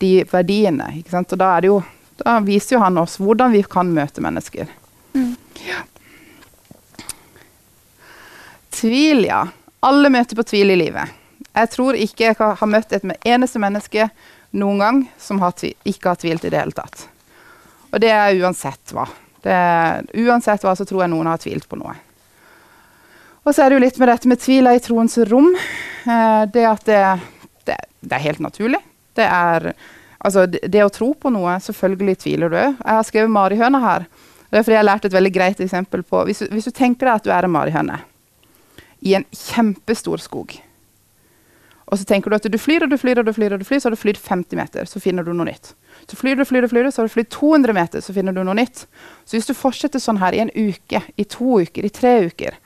de 0.02 0.12
verdiene. 0.30 0.92
Og 1.00 1.36
da, 1.40 1.54
det 1.62 1.70
jo, 1.70 1.80
da 2.20 2.38
viser 2.44 2.76
jo 2.76 2.84
han 2.84 3.00
oss 3.00 3.16
hvordan 3.20 3.56
vi 3.56 3.64
kan 3.64 3.92
møte 3.94 4.24
mennesker. 4.24 4.68
Ja. 5.12 5.82
Tvil, 8.70 9.24
ja. 9.24 9.46
Alle 9.80 10.10
møter 10.12 10.36
på 10.36 10.44
tvil 10.46 10.70
i 10.74 10.78
livet. 10.78 11.16
Jeg 11.50 11.70
tror 11.72 11.96
ikke 11.98 12.28
jeg 12.28 12.36
har 12.38 12.70
møtt 12.70 12.92
et 12.94 13.06
eneste 13.26 13.60
menneske 13.62 14.10
noen 14.50 14.82
gang 14.82 15.00
som 15.18 15.40
har 15.42 15.56
ikke 15.62 16.12
har 16.12 16.20
tvilt 16.20 16.44
i 16.46 16.52
det 16.52 16.60
hele 16.60 16.76
tatt. 16.76 17.08
Og 17.90 17.98
det 18.02 18.12
er 18.14 18.38
uansett 18.38 18.94
hva. 18.94 19.08
Er, 19.42 20.04
uansett 20.14 20.64
hva 20.64 20.74
så 20.76 20.86
tror 20.86 21.04
jeg 21.04 21.12
noen 21.12 21.30
har 21.30 21.40
tvilt 21.42 21.66
på 21.68 21.78
noe. 21.80 21.94
Og 23.40 23.54
så 23.54 23.64
er 23.64 23.70
det 23.70 23.78
jo 23.78 23.84
litt 23.86 23.98
med 23.98 24.10
dette 24.12 24.30
med 24.30 24.42
tvil 24.42 24.68
er 24.68 24.78
i 24.78 24.82
troens 24.84 25.16
rom. 25.30 25.48
Eh, 25.56 26.42
det 26.52 26.66
at 26.68 26.84
det, 26.86 27.00
det, 27.66 27.78
det 28.04 28.16
er 28.18 28.28
helt 28.28 28.44
naturlig. 28.44 28.82
Det 29.16 29.26
er 29.26 29.72
Altså, 30.20 30.42
det, 30.44 30.66
det 30.68 30.82
å 30.84 30.90
tro 30.92 31.14
på 31.16 31.30
noe, 31.32 31.54
selvfølgelig 31.64 32.18
tviler 32.20 32.50
du 32.52 32.56
òg. 32.60 32.74
Jeg 32.76 32.96
har 32.98 33.06
skrevet 33.08 33.32
Marihøna 33.32 33.78
her. 33.80 34.02
Det 34.50 34.58
er 34.58 34.64
fordi 34.64 34.76
jeg 34.76 34.82
har 34.82 34.88
lært 34.88 35.06
et 35.06 35.14
veldig 35.14 35.32
greit 35.34 35.60
eksempel 35.62 36.02
på 36.02 36.24
Hvis 36.26 36.42
hvis 36.50 36.66
du 36.66 36.74
tenker 36.74 37.06
deg 37.06 37.20
at 37.20 37.26
du 37.26 37.30
er 37.30 37.46
en 37.46 37.54
marihøne 37.54 38.00
i 39.00 39.14
en 39.16 39.24
kjempestor 39.32 40.20
skog, 40.20 40.58
og 41.90 41.98
så 41.98 42.04
tenker 42.06 42.30
du 42.30 42.36
at 42.36 42.46
du 42.46 42.58
flyr 42.58 42.84
og 42.84 42.90
du 42.92 42.96
flyr 43.00 43.18
og 43.18 43.26
du 43.26 43.32
flyr, 43.34 43.54
og 43.54 43.62
du 43.62 43.66
flyr, 43.66 43.80
så 43.82 43.88
har 43.88 43.96
du 43.96 43.98
flydd 43.98 44.18
50 44.22 44.58
meter, 44.58 44.86
så 44.86 45.00
finner 45.02 45.26
du 45.26 45.32
noe 45.34 45.48
nytt. 45.48 45.72
Så 46.06 46.18
flyr 46.18 46.38
du, 46.38 46.44
flyr 46.46 46.68
flyr 46.70 46.90
så 46.90 47.02
har 47.02 47.08
du 47.08 47.14
flydd 47.16 47.30
200 47.34 47.74
meter, 47.74 48.04
så 48.04 48.14
finner 48.14 48.36
du 48.36 48.44
noe 48.46 48.54
nytt. 48.54 48.84
Så 49.24 49.34
hvis 49.34 49.48
du 49.48 49.56
fortsetter 49.58 50.02
sånn 50.02 50.20
her 50.22 50.36
i 50.36 50.42
en 50.44 50.52
uke, 50.54 51.02
i 51.18 51.26
to 51.26 51.58
uker, 51.64 51.86
i 51.88 51.90
tre 51.90 52.12
uker, 52.30 52.60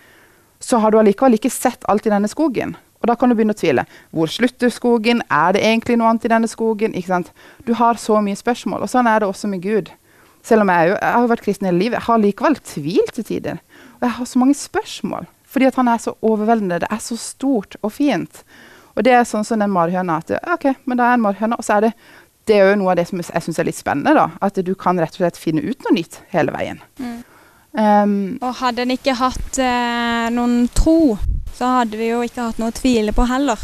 så 0.61 0.81
har 0.83 0.93
du 0.93 0.99
allikevel 1.01 1.39
ikke 1.39 1.53
sett 1.53 1.89
alt 1.89 2.05
i 2.05 2.13
denne 2.13 2.29
skogen. 2.29 2.77
Og 3.01 3.09
da 3.09 3.17
kan 3.21 3.33
du 3.33 3.37
begynne 3.37 3.57
å 3.57 3.61
tvile. 3.61 3.87
Hvor 4.17 4.29
slutter 4.33 4.73
skogen? 4.73 5.23
Er 5.33 5.57
det 5.57 5.65
egentlig 5.65 5.97
noe 6.01 6.13
annet 6.13 6.25
i 6.29 6.33
denne 6.33 6.49
skogen? 6.49 6.97
Du 7.65 7.75
har 7.81 8.01
så 8.01 8.21
mye 8.25 8.37
spørsmål. 8.37 8.85
Og 8.85 8.93
sånn 8.93 9.09
er 9.09 9.21
det 9.21 9.29
også 9.29 9.49
med 9.53 9.65
Gud. 9.65 9.91
Selv 10.45 10.65
om 10.65 10.73
jeg, 10.73 10.91
jo, 10.91 10.97
jeg 11.01 11.17
har 11.17 11.31
vært 11.31 11.45
kristen 11.47 11.69
hele 11.71 11.81
livet, 11.81 11.99
jeg 11.99 12.09
har 12.09 12.21
likevel 12.21 12.59
tvilt 12.69 13.15
til 13.17 13.25
tider. 13.31 13.63
Og 13.97 14.07
jeg 14.09 14.17
har 14.19 14.29
så 14.29 14.43
mange 14.43 14.57
spørsmål. 14.59 15.29
Fordi 15.49 15.71
at 15.71 15.79
han 15.79 15.89
er 15.89 16.03
så 16.03 16.17
overveldende. 16.21 16.83
Det 16.83 16.91
er 16.91 17.01
så 17.01 17.17
stort 17.21 17.79
og 17.81 17.95
fint. 17.95 18.43
Og 18.95 19.07
det 19.07 19.15
er 19.15 19.25
sånn 19.27 19.47
som 19.47 19.63
den 19.63 19.73
marihøna. 19.73 20.19
At 20.21 20.35
ok, 20.57 20.67
men 20.85 21.01
det 21.01 21.07
er 21.07 21.17
en 21.17 21.25
marihøne. 21.25 21.59
Og 21.59 21.67
så 21.67 21.79
er 21.79 21.89
det 21.89 21.95
det 22.45 22.59
er 22.59 22.75
jo 22.75 22.81
noe 22.83 22.93
av 22.93 22.99
det 22.99 23.07
som 23.09 23.21
jeg 23.23 23.45
syns 23.47 23.59
er 23.61 23.69
litt 23.69 23.79
spennende. 23.79 24.13
da, 24.17 24.27
At 24.45 24.59
du 24.61 24.75
kan 24.77 24.99
rett 25.01 25.15
og 25.17 25.23
slett 25.23 25.41
finne 25.41 25.63
ut 25.65 25.87
noe 25.87 25.95
nytt 25.97 26.21
hele 26.35 26.53
veien. 26.53 26.83
Mm. 27.01 27.23
Um, 27.75 28.13
Og 28.45 28.59
hadde 28.61 28.85
en 28.85 28.93
ikke 28.95 29.17
hatt 29.19 29.59
eh, 29.59 30.27
noen 30.35 30.69
tro, 30.77 31.17
så 31.57 31.81
hadde 31.81 31.99
vi 31.99 32.11
jo 32.13 32.21
ikke 32.23 32.51
hatt 32.51 32.61
noe 32.61 32.71
å 32.71 32.77
tvile 32.77 33.15
på 33.17 33.27
heller. 33.31 33.59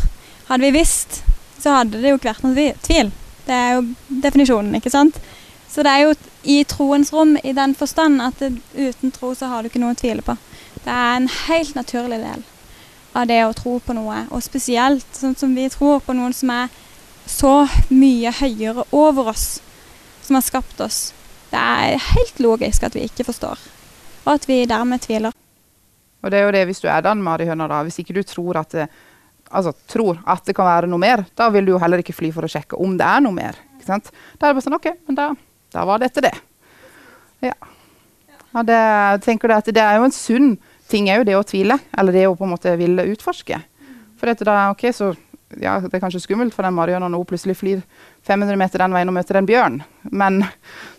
Hadde 0.48 0.64
vi 0.64 0.72
visst, 0.80 1.20
så 1.60 1.76
hadde 1.76 2.00
det 2.00 2.10
jo 2.10 2.18
ikke 2.18 2.32
vært 2.32 2.46
noe 2.46 2.72
tvil. 2.82 3.12
Det 3.46 3.54
er 3.54 3.76
jo 3.76 3.84
definisjonen, 4.24 4.80
ikke 4.80 4.92
sant? 4.92 5.20
Så 5.70 5.84
det 5.86 5.90
er 5.90 6.02
jo 6.02 6.14
i 6.42 6.62
troens 6.66 7.12
rom 7.14 7.36
i 7.44 7.52
den 7.54 7.76
forstand 7.78 8.22
at 8.24 8.40
det, 8.42 8.56
uten 8.74 9.12
tro 9.14 9.30
så 9.38 9.52
har 9.52 9.62
du 9.62 9.70
ikke 9.70 9.82
noe 9.82 9.94
å 9.94 9.98
tvile 9.98 10.24
på. 10.26 10.34
Det 10.82 10.90
er 10.90 11.12
en 11.14 11.28
helt 11.46 11.76
naturlig 11.78 12.18
del 12.22 12.42
av 13.14 13.26
det 13.30 13.40
å 13.44 13.54
tro 13.54 13.76
på 13.82 13.94
noe, 13.94 14.24
og 14.30 14.42
spesielt 14.42 15.06
sånn 15.14 15.36
som 15.38 15.54
vi 15.54 15.68
tror 15.70 16.02
på 16.02 16.14
noen 16.14 16.34
som 16.34 16.50
er 16.54 16.70
så 17.30 17.54
mye 17.90 18.32
høyere 18.40 18.86
over 18.96 19.30
oss, 19.32 19.60
som 20.22 20.38
har 20.38 20.46
skapt 20.46 20.80
oss. 20.82 21.10
Det 21.50 21.58
er 21.58 21.98
helt 22.14 22.42
logisk 22.42 22.86
at 22.86 22.94
vi 22.94 23.04
ikke 23.06 23.26
forstår, 23.26 23.58
og 24.24 24.32
at 24.34 24.46
vi 24.50 24.62
dermed 24.70 25.02
tviler. 25.02 25.34
Og 26.20 26.30
det 26.30 26.38
er 26.38 26.46
jo 26.46 26.54
det 26.54 26.64
hvis 26.68 26.82
du 26.82 26.88
er 26.90 27.02
den 27.04 27.22
marihøna, 27.24 27.66
da. 27.70 27.80
Hvis 27.86 27.98
ikke 28.02 28.14
du 28.18 28.22
tror 28.26 28.60
at 28.60 28.74
det, 28.76 28.88
altså, 29.48 29.72
tror 29.88 30.18
at 30.28 30.44
det 30.46 30.54
kan 30.56 30.68
være 30.68 30.90
noe 30.90 31.00
mer, 31.00 31.24
da 31.38 31.48
vil 31.54 31.66
du 31.66 31.74
jo 31.74 31.82
heller 31.82 32.02
ikke 32.02 32.16
fly 32.16 32.30
for 32.34 32.46
å 32.46 32.50
sjekke 32.50 32.78
om 32.78 32.98
det 33.00 33.06
er 33.06 33.22
noe 33.24 33.34
mer. 33.34 33.58
Ikke 33.78 33.88
sant? 33.88 34.10
Da 34.36 34.46
er 34.46 34.52
det 34.52 34.58
bare 34.58 34.66
sånn 34.66 34.76
OK, 34.76 34.90
men 35.08 35.18
da, 35.18 35.30
da 35.72 35.84
var 35.88 36.02
dette 36.02 36.24
det. 36.24 36.34
Ja. 37.44 37.54
ja 38.52 38.62
det, 38.66 38.82
tenker 39.24 39.48
du 39.48 39.56
at 39.56 39.70
det 39.70 39.82
er 39.82 39.98
jo 39.98 40.08
en 40.08 40.14
sunn 40.14 40.52
ting 40.90 41.10
òg, 41.14 41.24
det 41.28 41.38
å 41.38 41.46
tvile, 41.46 41.78
eller 41.98 42.16
det 42.16 42.26
å 42.28 42.36
på 42.38 42.46
en 42.46 42.54
måte 42.54 42.74
ville 42.80 43.08
utforske. 43.12 43.60
For 44.20 44.30
dette 44.30 44.46
da, 44.46 44.70
ok, 44.74 44.88
så 44.94 45.14
ja, 45.58 45.80
Det 45.82 45.96
er 45.96 46.02
kanskje 46.04 46.20
skummelt 46.22 46.54
for 46.54 46.62
den 46.62 46.76
marihøna 46.76 47.08
når 47.10 47.24
hun 47.24 47.26
plutselig 47.32 47.56
flyr 47.58 47.80
500 48.22 48.54
meter 48.54 48.84
den 48.84 48.92
veien 48.94 49.08
og 49.10 49.16
møter 49.16 49.40
en 49.40 49.48
bjørn, 49.48 49.80
men 50.14 50.44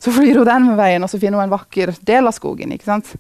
så 0.04 0.12
flyr 0.12 0.42
hun 0.42 0.50
den 0.50 0.66
veien, 0.76 1.06
og 1.06 1.12
så 1.12 1.20
finner 1.22 1.40
hun 1.40 1.46
en 1.46 1.54
vakker 1.54 1.94
del 2.04 2.28
av 2.28 2.36
skogen. 2.36 2.74
ikke 2.76 2.90
sant? 2.90 3.14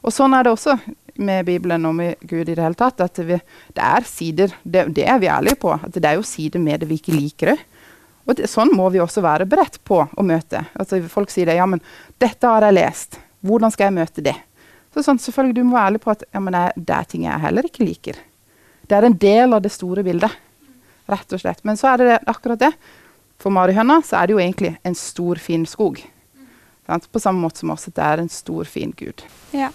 Og 0.00 0.14
sånn 0.14 0.32
er 0.32 0.46
det 0.46 0.54
også 0.54 0.78
med 1.18 1.44
Bibelen 1.44 1.84
og 1.88 1.96
med 1.98 2.22
Gud 2.22 2.48
i 2.48 2.54
det 2.54 2.62
hele 2.62 2.78
tatt. 2.78 3.00
at 3.00 3.18
vi, 3.18 3.40
Det 3.74 3.84
er 3.84 4.06
sider, 4.06 4.54
det, 4.64 4.86
det 4.94 5.04
er 5.04 5.18
vi 5.18 5.26
ærlige 5.28 5.60
på, 5.60 5.72
at 5.74 5.92
det 5.92 6.04
er 6.04 6.16
jo 6.16 6.22
sider 6.22 6.58
med 6.58 6.80
det 6.80 6.88
vi 6.88 7.00
ikke 7.02 7.16
liker 7.16 7.52
òg. 7.52 7.66
Og 8.28 8.36
det, 8.36 8.48
sånn 8.52 8.74
må 8.76 8.90
vi 8.92 9.00
også 9.00 9.22
være 9.24 9.46
beredt 9.48 9.78
på 9.88 10.02
å 10.04 10.24
møte. 10.26 10.60
Altså 10.76 11.00
Folk 11.08 11.32
sier 11.32 11.48
det, 11.48 11.56
ja, 11.56 11.64
men 11.66 11.80
dette 12.20 12.50
har 12.50 12.66
jeg 12.66 12.76
lest, 12.76 13.18
hvordan 13.40 13.72
skal 13.72 13.88
jeg 13.88 13.96
møte 13.96 14.24
det? 14.26 14.36
Så 14.92 15.04
sånn, 15.04 15.20
selvfølgelig, 15.22 15.56
Du 15.56 15.64
må 15.64 15.76
være 15.78 15.92
ærlig 15.92 16.02
på 16.04 16.12
at 16.12 16.24
ja, 16.28 16.42
men 16.44 16.56
jeg, 16.56 16.84
det 16.88 16.94
er 16.96 17.08
ting 17.08 17.24
jeg 17.24 17.44
heller 17.44 17.68
ikke 17.68 17.86
liker. 17.88 18.20
Det 18.88 18.96
er 18.96 19.06
en 19.08 19.16
del 19.20 19.56
av 19.56 19.64
det 19.64 19.72
store 19.72 20.04
bildet, 20.04 20.32
rett 21.08 21.32
og 21.32 21.40
slett. 21.40 21.64
Men 21.64 21.76
så 21.80 21.92
er 21.92 22.04
det 22.04 22.20
akkurat 22.28 22.60
det. 22.60 22.72
For 23.38 23.54
marihøna 23.54 24.00
så 24.04 24.18
er 24.18 24.28
det 24.28 24.34
jo 24.36 24.40
egentlig 24.42 24.74
en 24.84 24.96
stor, 24.98 25.40
fin 25.40 25.64
skog. 25.68 26.00
Sant? 26.88 27.08
På 27.12 27.20
samme 27.20 27.44
måte 27.44 27.60
som 27.60 27.72
også 27.72 27.92
at 27.92 27.98
det 27.98 28.06
er 28.06 28.22
en 28.24 28.32
stor, 28.32 28.64
fin 28.68 28.92
gud. 28.96 29.24
Ja. 29.56 29.68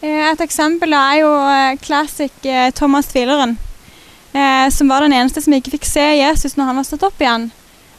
Eh, 0.00 0.24
Et 0.30 0.44
eksempel 0.44 0.92
er 0.92 1.22
jo 1.22 1.30
eh, 1.32 1.78
classic 1.82 2.44
eh, 2.44 2.70
Thomas 2.76 3.08
Tvileren, 3.12 3.56
eh, 4.36 4.68
som 4.70 4.88
var 4.88 5.04
den 5.04 5.14
eneste 5.16 5.42
som 5.42 5.54
ikke 5.56 5.72
fikk 5.78 5.88
se 5.88 6.04
Jesus 6.18 6.56
når 6.56 6.70
han 6.70 6.80
var 6.80 6.88
stått 6.88 7.06
opp 7.08 7.22
igjen. 7.22 7.48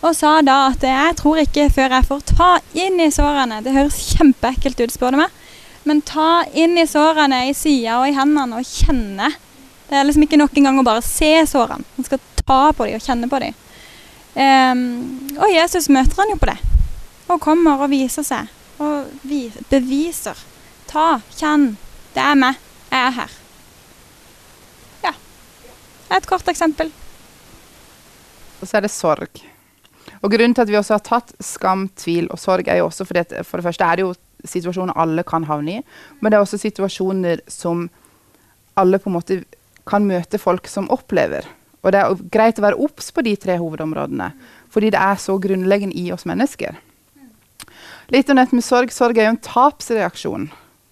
Og 0.05 0.13
sa 0.15 0.41
da 0.45 0.67
at 0.69 0.83
'jeg 0.83 1.15
tror 1.17 1.41
ikke 1.41 1.71
før 1.73 1.89
jeg 1.97 2.05
får 2.05 2.21
ta 2.37 2.59
inn 2.73 2.99
i 2.99 3.09
sårene'. 3.09 3.63
Det 3.63 3.73
høres 3.73 4.13
kjempeekkelt 4.13 4.79
ut, 4.79 4.93
spør 4.93 5.11
du 5.11 5.17
meg. 5.17 5.31
Men 5.83 6.01
ta 6.01 6.43
inn 6.53 6.77
i 6.77 6.85
sårene 6.85 7.49
i 7.49 7.53
sida 7.53 7.99
og 7.99 8.09
i 8.09 8.13
hendene 8.13 8.59
og 8.59 8.65
kjenne. 8.65 9.33
Det 9.89 9.95
er 9.95 10.03
liksom 10.03 10.23
ikke 10.23 10.37
nok 10.37 10.57
engang 10.57 10.79
å 10.79 10.83
bare 10.83 11.01
se 11.01 11.45
sårene. 11.47 11.83
Man 11.95 12.05
skal 12.05 12.19
ta 12.45 12.71
på 12.71 12.85
dem 12.85 12.95
og 12.95 13.01
kjenne 13.01 13.29
på 13.29 13.39
dem. 13.39 13.53
Um, 14.35 15.29
og 15.39 15.49
Jesus 15.49 15.89
møter 15.89 16.19
han 16.19 16.29
jo 16.29 16.37
på 16.37 16.49
det. 16.51 16.57
Og 17.29 17.41
kommer 17.41 17.81
og 17.81 17.89
viser 17.89 18.23
seg. 18.23 18.51
Og 18.83 19.07
vi, 19.23 19.47
beviser. 19.71 20.35
Ta, 20.91 21.21
kjenn. 21.39 21.77
Det 22.13 22.21
er 22.21 22.35
meg. 22.35 22.59
Jeg 22.91 22.99
er 22.99 23.11
her. 23.11 23.46
Ja. 26.07 26.17
Et 26.17 26.27
kort 26.27 26.47
eksempel. 26.47 26.91
Og 28.61 28.67
så 28.67 28.79
er 28.79 28.87
det 28.87 28.93
sorg. 28.93 29.43
Og 30.23 30.31
Grunnen 30.31 30.55
til 30.55 30.63
at 30.63 30.71
vi 30.71 30.79
også 30.79 30.97
har 30.97 31.05
tatt 31.05 31.33
skam, 31.43 31.87
tvil 31.99 32.29
og 32.33 32.39
sorg, 32.41 32.67
er 32.67 32.79
jo 32.81 32.87
også 32.87 33.05
fordi 33.05 33.25
at 33.25 33.35
for 33.45 33.59
det 33.59 33.67
første 33.67 33.85
er 33.85 33.99
det 33.99 34.05
jo 34.07 34.15
situasjoner 34.47 34.97
alle 34.97 35.25
kan 35.27 35.45
havne 35.49 35.79
i, 35.79 35.83
men 36.21 36.31
det 36.31 36.37
er 36.37 36.45
også 36.45 36.59
situasjoner 36.61 37.41
som 37.51 37.87
alle 38.77 38.99
på 39.01 39.09
en 39.09 39.17
måte 39.17 39.39
kan 39.87 40.05
møte 40.07 40.39
folk 40.41 40.67
som 40.69 40.89
opplever. 40.93 41.45
Og 41.83 41.93
det 41.93 42.01
er 42.01 42.21
greit 42.33 42.59
å 42.59 42.65
være 42.65 42.79
obs 42.83 43.11
på 43.13 43.23
de 43.25 43.35
tre 43.39 43.57
hovedområdene, 43.61 44.31
fordi 44.73 44.91
det 44.93 45.01
er 45.01 45.21
så 45.21 45.37
grunnleggende 45.41 45.97
i 45.97 46.09
oss 46.13 46.27
mennesker. 46.29 46.77
Litt 48.13 48.29
om 48.31 48.39
dette 48.39 48.55
med 48.55 48.63
sorg. 48.63 48.91
Sorg 48.95 49.17
er 49.17 49.27
jo 49.27 49.35
en 49.35 49.43
tapsreaksjon. 49.43 50.47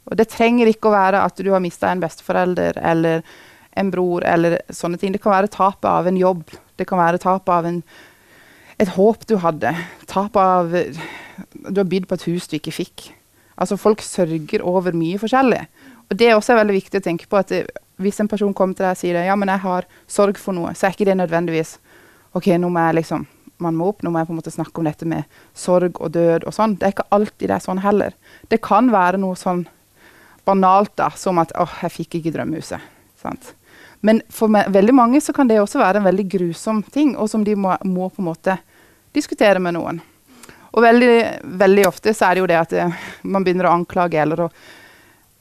Og 0.05 0.18
det 0.20 0.28
trenger 0.34 0.70
ikke 0.70 0.89
å 0.89 0.95
være 0.95 1.22
at 1.26 1.39
du 1.39 1.49
har 1.53 1.63
mista 1.63 1.89
en 1.89 2.01
besteforelder 2.03 2.78
eller 2.84 3.24
en 3.76 3.92
bror 3.92 4.26
eller 4.28 4.60
sånne 4.74 5.00
ting. 5.02 5.14
Det 5.14 5.22
kan 5.24 5.36
være 5.36 5.52
tapet 5.54 5.88
av 5.90 6.08
en 6.08 6.20
jobb. 6.20 6.44
Det 6.80 6.88
kan 6.90 7.00
være 7.02 7.22
tapet 7.24 7.54
av 7.54 7.68
en, 7.70 7.82
et 8.82 8.92
håp 8.96 9.28
du 9.30 9.38
hadde. 9.44 9.76
Tapet 10.12 10.42
av 10.42 10.76
Du 11.68 11.82
har 11.82 11.88
bydd 11.92 12.08
på 12.08 12.16
et 12.16 12.28
hus 12.30 12.48
du 12.48 12.56
ikke 12.56 12.72
fikk. 12.72 13.10
Altså 13.60 13.76
folk 13.80 14.04
sørger 14.04 14.64
over 14.64 14.96
mye 14.96 15.20
forskjellig. 15.20 15.66
Og 16.10 16.18
det 16.20 16.30
er 16.30 16.38
også 16.38 16.56
veldig 16.56 16.76
viktig 16.76 17.02
å 17.02 17.04
tenke 17.04 17.28
på 17.28 17.40
at 17.40 17.52
det, 17.52 17.66
hvis 18.00 18.20
en 18.20 18.30
person 18.32 18.54
kommer 18.54 18.76
til 18.76 18.86
deg 18.86 18.96
og 18.96 19.00
sier 19.00 19.20
ja, 19.24 19.36
men 19.40 19.52
jeg 19.52 19.64
har 19.64 19.88
sorg 20.12 20.40
for 20.40 20.56
noe, 20.56 20.74
så 20.76 20.88
er 20.88 20.96
ikke 20.96 21.08
det 21.08 21.16
nødvendigvis 21.20 21.78
OK, 22.36 22.52
nå 22.60 22.70
må 22.70 22.84
jeg 22.84 23.00
liksom 23.00 23.26
man 23.64 23.78
må 23.80 23.88
opp, 23.92 24.02
nå 24.04 24.12
må 24.12 24.20
jeg 24.20 24.28
på 24.28 24.34
en 24.34 24.40
måte 24.42 24.52
snakke 24.52 24.82
om 24.82 24.88
dette 24.88 25.08
med 25.08 25.38
sorg 25.56 26.02
og 26.04 26.12
død 26.12 26.44
og 26.44 26.56
sånn. 26.56 26.76
Det 26.80 26.90
er 26.90 26.96
ikke 26.96 27.08
alltid 27.16 27.48
det 27.48 27.56
er 27.56 27.64
sånn 27.64 27.80
heller. 27.86 28.16
Det 28.52 28.60
kan 28.64 28.92
være 28.92 29.22
noe 29.22 29.38
sånn 29.40 29.64
banalt 30.46 30.92
da, 31.00 31.10
som 31.18 31.40
at 31.42 31.54
åh, 31.60 31.78
jeg 31.86 31.94
fikk 31.94 32.20
ikke 32.20 32.36
drømmehuset. 32.36 32.84
Sant? 33.22 33.54
Men 34.02 34.22
for 34.30 34.52
me 34.52 34.66
veldig 34.70 34.96
mange 34.96 35.22
så 35.22 35.34
kan 35.34 35.48
det 35.48 35.60
også 35.62 35.80
være 35.82 36.02
en 36.02 36.10
veldig 36.10 36.26
grusom 36.36 36.84
ting, 36.93 37.16
og 37.18 37.30
som 37.32 37.43
de 37.46 37.56
må, 37.56 37.76
må 37.84 38.10
på 38.10 38.24
en 38.24 38.30
måte 38.30 38.58
diskutere 39.16 39.62
med 39.64 39.78
noen. 39.78 40.02
Og 40.76 40.84
veldig, 40.84 41.41
veldig 41.62 41.86
ofte 41.88 42.14
så 42.14 42.28
er 42.28 42.36
det 42.36 42.43
jo 42.43 42.50
det 42.52 42.60
at 42.60 42.74
det, 42.76 42.88
man 43.24 43.46
begynner 43.46 43.70
å 43.70 43.76
anklage 43.78 44.20
eller 44.22 44.46
å 44.46 44.50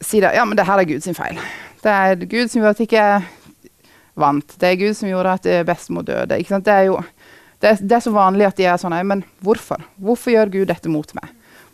si 0.05 0.21
det, 0.23 0.31
ja, 0.37 0.45
men 0.47 0.57
det 0.59 0.67
her 0.69 0.79
er 0.79 0.89
Guds 0.89 1.11
feil. 1.17 1.41
Det 1.83 1.91
er 1.91 2.21
Gud 2.23 2.51
som 2.51 2.61
gjorde 2.61 2.75
at 2.77 2.83
jeg 2.85 2.91
ikke 2.91 3.09
vant. 4.21 4.55
Det 4.61 4.69
er 4.69 4.79
Gud 4.79 4.95
som 4.97 5.11
gjorde 5.11 5.35
at 5.41 5.49
bestemor 5.67 6.07
døde. 6.07 6.39
Ikke 6.39 6.55
sant? 6.55 6.69
Det 6.69 6.77
er 6.77 6.87
jo 6.93 7.01
det 7.65 7.71
er, 7.71 7.81
det 7.81 7.97
er, 7.97 8.03
så 8.05 8.13
vanlig 8.13 8.47
at 8.47 8.59
de 8.59 8.67
er 8.69 8.81
sånn 8.81 8.95
Men 9.09 9.23
hvorfor? 9.41 9.83
Hvorfor 9.97 10.35
gjør 10.35 10.53
Gud 10.53 10.69
dette 10.69 10.91
mot 10.93 11.15
meg? 11.17 11.31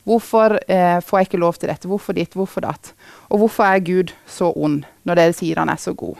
Hvorfor 0.06 0.56
eh, 0.70 0.98
får 1.04 1.18
jeg 1.18 1.28
ikke 1.28 1.40
lov 1.42 1.58
til 1.58 1.70
dette? 1.72 1.88
Hvorfor 1.90 2.16
ditt? 2.16 2.36
Hvorfor 2.38 2.64
datt? 2.64 2.92
Og 3.28 3.42
hvorfor 3.42 3.66
er 3.66 3.84
Gud 3.84 4.12
så 4.26 4.52
ond 4.54 4.84
når 5.04 5.20
dere 5.20 5.36
sier 5.36 5.60
han 5.60 5.72
er 5.72 5.80
så 5.80 5.92
god? 5.98 6.16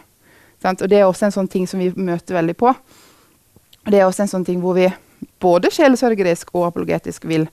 Sant? 0.63 0.83
Og 0.83 0.89
Det 0.89 0.99
er 1.01 1.07
også 1.09 1.29
en 1.29 1.37
sånn 1.39 1.51
ting 1.51 1.67
som 1.69 1.81
vi 1.81 1.93
møter 1.97 2.37
veldig 2.37 2.57
på. 2.57 2.73
Og 3.81 3.91
Det 3.91 4.01
er 4.01 4.07
også 4.07 4.27
en 4.27 4.35
sånn 4.35 4.47
ting 4.47 4.61
hvor 4.61 4.77
vi 4.77 4.89
både 5.41 5.71
sjelesørgerisk 5.73 6.55
og 6.55 6.69
apologetisk 6.71 7.25
vil 7.29 7.49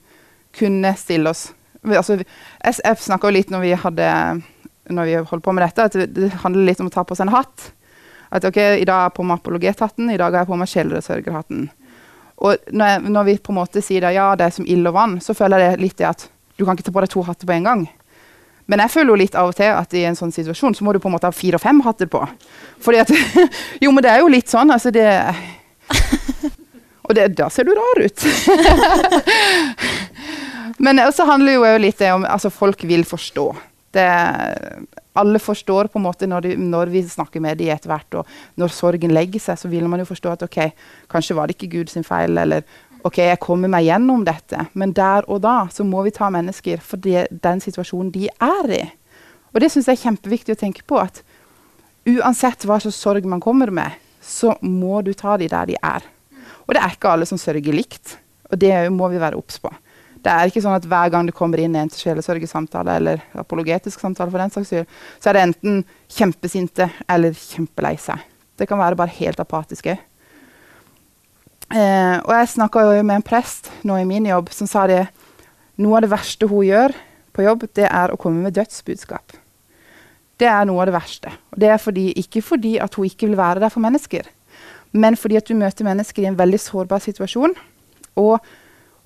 kunne 0.56 0.94
stille 0.96 1.30
oss 1.30 1.50
altså, 1.84 2.18
SF 2.64 3.02
snakka 3.02 3.28
jo 3.28 3.36
litt 3.36 3.50
når 3.52 3.64
vi, 3.64 3.72
hadde, 3.78 4.12
når 4.90 5.08
vi 5.08 5.18
holdt 5.30 5.44
på 5.44 5.54
med 5.54 5.64
dette, 5.66 5.88
at 5.88 6.14
det, 6.14 6.30
handler 6.44 6.68
litt 6.68 6.80
om 6.82 6.90
å 6.90 6.94
ta 6.94 7.04
på 7.06 7.16
seg 7.16 7.28
en 7.28 7.36
hatt. 7.36 7.70
At 8.34 8.44
ok, 8.44 8.58
I 8.82 8.86
dag 8.88 8.94
er 8.94 9.08
jeg 9.08 9.16
på 9.16 9.26
meg 9.26 9.40
apologethatten, 9.40 10.10
i 10.12 10.18
dag 10.20 10.32
har 10.32 10.44
jeg 10.44 10.50
på 10.50 10.58
meg 10.60 10.72
sjelesørgerhatten. 10.72 11.68
Og 12.38 12.70
når, 12.70 12.90
jeg, 12.92 13.04
når, 13.10 13.24
vi 13.26 13.38
på 13.42 13.54
en 13.54 13.58
måte 13.58 13.82
sier 13.82 14.04
det, 14.04 14.14
ja, 14.14 14.30
det 14.38 14.46
er 14.46 14.54
som 14.54 14.66
ild 14.68 14.86
og 14.90 14.94
vann, 14.94 15.16
så 15.24 15.34
føler 15.34 15.64
jeg 15.64 15.76
det 15.76 15.86
litt 15.86 15.96
det 15.98 16.10
at 16.10 16.28
du 16.58 16.66
kan 16.66 16.76
ikke 16.76 16.88
ta 16.88 16.94
på 16.94 17.02
deg 17.02 17.12
to 17.14 17.24
hatter 17.26 17.48
på 17.48 17.54
en 17.56 17.66
gang. 17.66 17.86
Men 18.68 18.82
jeg 18.84 18.92
føler 18.92 19.12
jo 19.12 19.20
litt 19.22 19.36
av 19.38 19.50
og 19.50 19.56
til 19.56 19.72
at 19.72 19.94
i 19.96 20.04
en 20.08 20.18
sånn 20.18 20.34
situasjon 20.34 20.76
så 20.76 20.84
må 20.84 20.92
du 20.92 21.00
på 21.00 21.08
en 21.08 21.14
måte 21.16 21.28
ha 21.28 21.34
fire-fem 21.34 21.80
hatter 21.86 22.10
på. 22.12 22.20
Fordi 22.84 23.00
at 23.00 23.12
Jo, 23.84 23.92
men 23.92 24.04
det 24.04 24.12
er 24.12 24.20
jo 24.20 24.32
litt 24.32 24.52
sånn, 24.52 24.72
altså 24.74 24.92
det 24.94 25.08
Og 27.08 27.14
det, 27.16 27.30
da 27.38 27.48
ser 27.48 27.64
du 27.64 27.72
rar 27.72 28.02
ut. 28.04 28.24
men 30.84 31.00
så 31.16 31.24
handler 31.24 31.56
jo 31.56 31.70
litt 31.80 32.02
det 32.02 32.10
om 32.12 32.26
Altså, 32.28 32.52
folk 32.52 32.84
vil 32.84 33.06
forstå. 33.08 33.46
Det, 33.96 34.04
alle 35.18 35.40
forstår 35.40 35.88
på 35.88 35.98
en 35.98 36.04
måte 36.04 36.28
når, 36.28 36.44
de, 36.44 36.56
når 36.60 36.92
vi 36.92 37.02
snakker 37.08 37.40
med 37.42 37.56
dem 37.58 37.72
etter 37.72 37.90
hvert, 37.90 38.20
og 38.20 38.60
når 38.60 38.74
sorgen 38.74 39.14
legger 39.16 39.42
seg, 39.42 39.58
så 39.58 39.70
vil 39.72 39.88
man 39.88 40.02
jo 40.02 40.10
forstå 40.10 40.34
at 40.34 40.44
ok, 40.46 40.58
kanskje 41.10 41.38
var 41.38 41.48
det 41.48 41.56
ikke 41.56 41.72
Guds 41.78 41.96
feil, 42.06 42.36
eller 42.38 42.68
ok, 43.06 43.18
jeg 43.22 43.40
kommer 43.42 43.70
meg 43.72 43.86
gjennom 43.86 44.24
dette. 44.26 44.66
Men 44.78 44.94
der 44.96 45.26
og 45.30 45.42
da 45.44 45.68
så 45.72 45.86
må 45.86 46.02
vi 46.06 46.14
ta 46.14 46.30
mennesker 46.32 46.82
for 46.84 47.00
det, 47.02 47.26
den 47.30 47.62
situasjonen 47.64 48.12
de 48.14 48.28
er 48.28 48.74
i. 48.74 48.84
Og 49.54 49.62
det 49.62 49.70
syns 49.72 49.88
jeg 49.88 49.98
er 49.98 50.04
kjempeviktig 50.06 50.56
å 50.56 50.60
tenke 50.60 50.84
på. 50.86 51.00
at 51.00 51.22
Uansett 52.08 52.64
hva 52.64 52.78
slags 52.80 53.00
sorg 53.00 53.26
man 53.28 53.42
kommer 53.44 53.72
med, 53.74 53.96
så 54.22 54.54
må 54.62 55.02
du 55.04 55.12
ta 55.16 55.36
de 55.40 55.48
der 55.50 55.68
de 55.68 55.76
er. 55.82 56.04
Og 56.66 56.74
det 56.76 56.82
er 56.82 56.94
ikke 56.94 57.12
alle 57.12 57.28
som 57.28 57.40
sørger 57.40 57.74
likt. 57.74 58.16
Og 58.52 58.60
det 58.60 58.72
må 58.92 59.08
vi 59.12 59.20
være 59.20 59.36
obs 59.36 59.60
på. 59.60 59.70
Det 60.18 60.32
er 60.32 60.50
ikke 60.50 60.62
sånn 60.64 60.76
at 60.76 60.86
hver 60.88 61.12
gang 61.12 61.28
det 61.28 61.36
kommer 61.36 61.60
inn 61.62 61.76
en 61.78 61.90
til 61.92 62.08
sjelesørgersamtale 62.08 62.96
eller 62.98 63.22
apologetisk 63.38 64.00
samtale, 64.02 64.32
for 64.32 64.42
den 64.42 64.52
saks 64.52 64.72
skyld, 64.72 64.96
så 65.22 65.30
er 65.30 65.36
det 65.36 65.44
enten 65.46 65.78
kjempesinte 66.10 66.88
eller 67.08 67.36
kjempelei 67.38 67.94
seg. 68.02 68.24
Det 68.58 68.66
kan 68.68 68.80
være 68.80 68.98
bare 68.98 69.14
helt 69.20 69.38
apatiske. 69.40 69.94
Eh, 71.68 72.16
og 72.24 72.32
jeg 72.32 72.52
snakka 72.54 72.84
med 73.02 73.18
en 73.18 73.26
prest 73.26 73.68
nå 73.84 73.98
i 74.00 74.06
min 74.08 74.26
jobb 74.28 74.48
som 74.56 74.68
sa 74.70 74.86
det 74.88 75.02
noe 75.78 75.98
av 75.98 76.06
det 76.06 76.12
verste 76.14 76.48
hun 76.48 76.64
gjør 76.64 76.94
på 77.36 77.44
jobb, 77.44 77.66
det 77.76 77.86
er 77.86 78.10
å 78.10 78.18
komme 78.20 78.42
med 78.42 78.56
dødsbudskap. 78.56 79.36
Det 80.38 80.48
er 80.48 80.64
noe 80.66 80.80
av 80.82 80.88
det 80.88 80.96
verste. 80.96 81.32
Og 81.52 81.60
det 81.60 81.68
er 81.74 81.82
fordi, 81.82 82.08
ikke 82.18 82.42
fordi 82.42 82.78
at 82.82 82.94
hun 82.96 83.06
ikke 83.06 83.28
vil 83.28 83.38
være 83.38 83.60
der 83.62 83.74
for 83.74 83.84
mennesker, 83.84 84.30
men 84.96 85.18
fordi 85.20 85.36
at 85.36 85.50
du 85.50 85.58
møter 85.58 85.86
mennesker 85.86 86.24
i 86.24 86.30
en 86.30 86.38
veldig 86.38 86.60
sårbar 86.62 87.04
situasjon. 87.04 87.54
og 88.18 88.40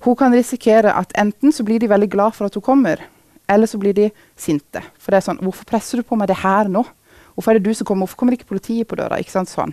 hun 0.03 0.15
kan 0.19 0.33
risikere 0.35 0.91
at 0.91 1.13
enten 1.15 1.53
så 1.55 1.63
blir 1.63 1.79
de 1.79 1.87
veldig 1.87 2.09
glad 2.11 2.35
for 2.35 2.45
at 2.45 2.55
hun 2.57 2.61
kommer, 2.61 2.99
eller 3.47 3.67
så 3.67 3.77
blir 3.79 3.93
de 3.93 4.09
sinte. 4.35 4.81
For 4.99 5.11
det 5.11 5.21
er 5.21 5.27
sånn 5.29 5.39
Hvorfor 5.39 5.67
presser 5.69 6.01
du 6.01 6.03
på 6.03 6.17
meg 6.19 6.27
det 6.27 6.41
her 6.41 6.67
nå? 6.67 6.83
Hvorfor 7.35 7.53
er 7.53 7.59
det 7.59 7.69
du 7.69 7.73
som 7.73 7.87
kommer? 7.87 8.03
Hvorfor 8.03 8.19
kommer 8.19 8.35
ikke 8.35 8.49
politiet 8.51 8.87
på 8.87 8.97
døra? 8.99 9.19
Ikke 9.19 9.31
sant, 9.31 9.51
sånn. 9.51 9.71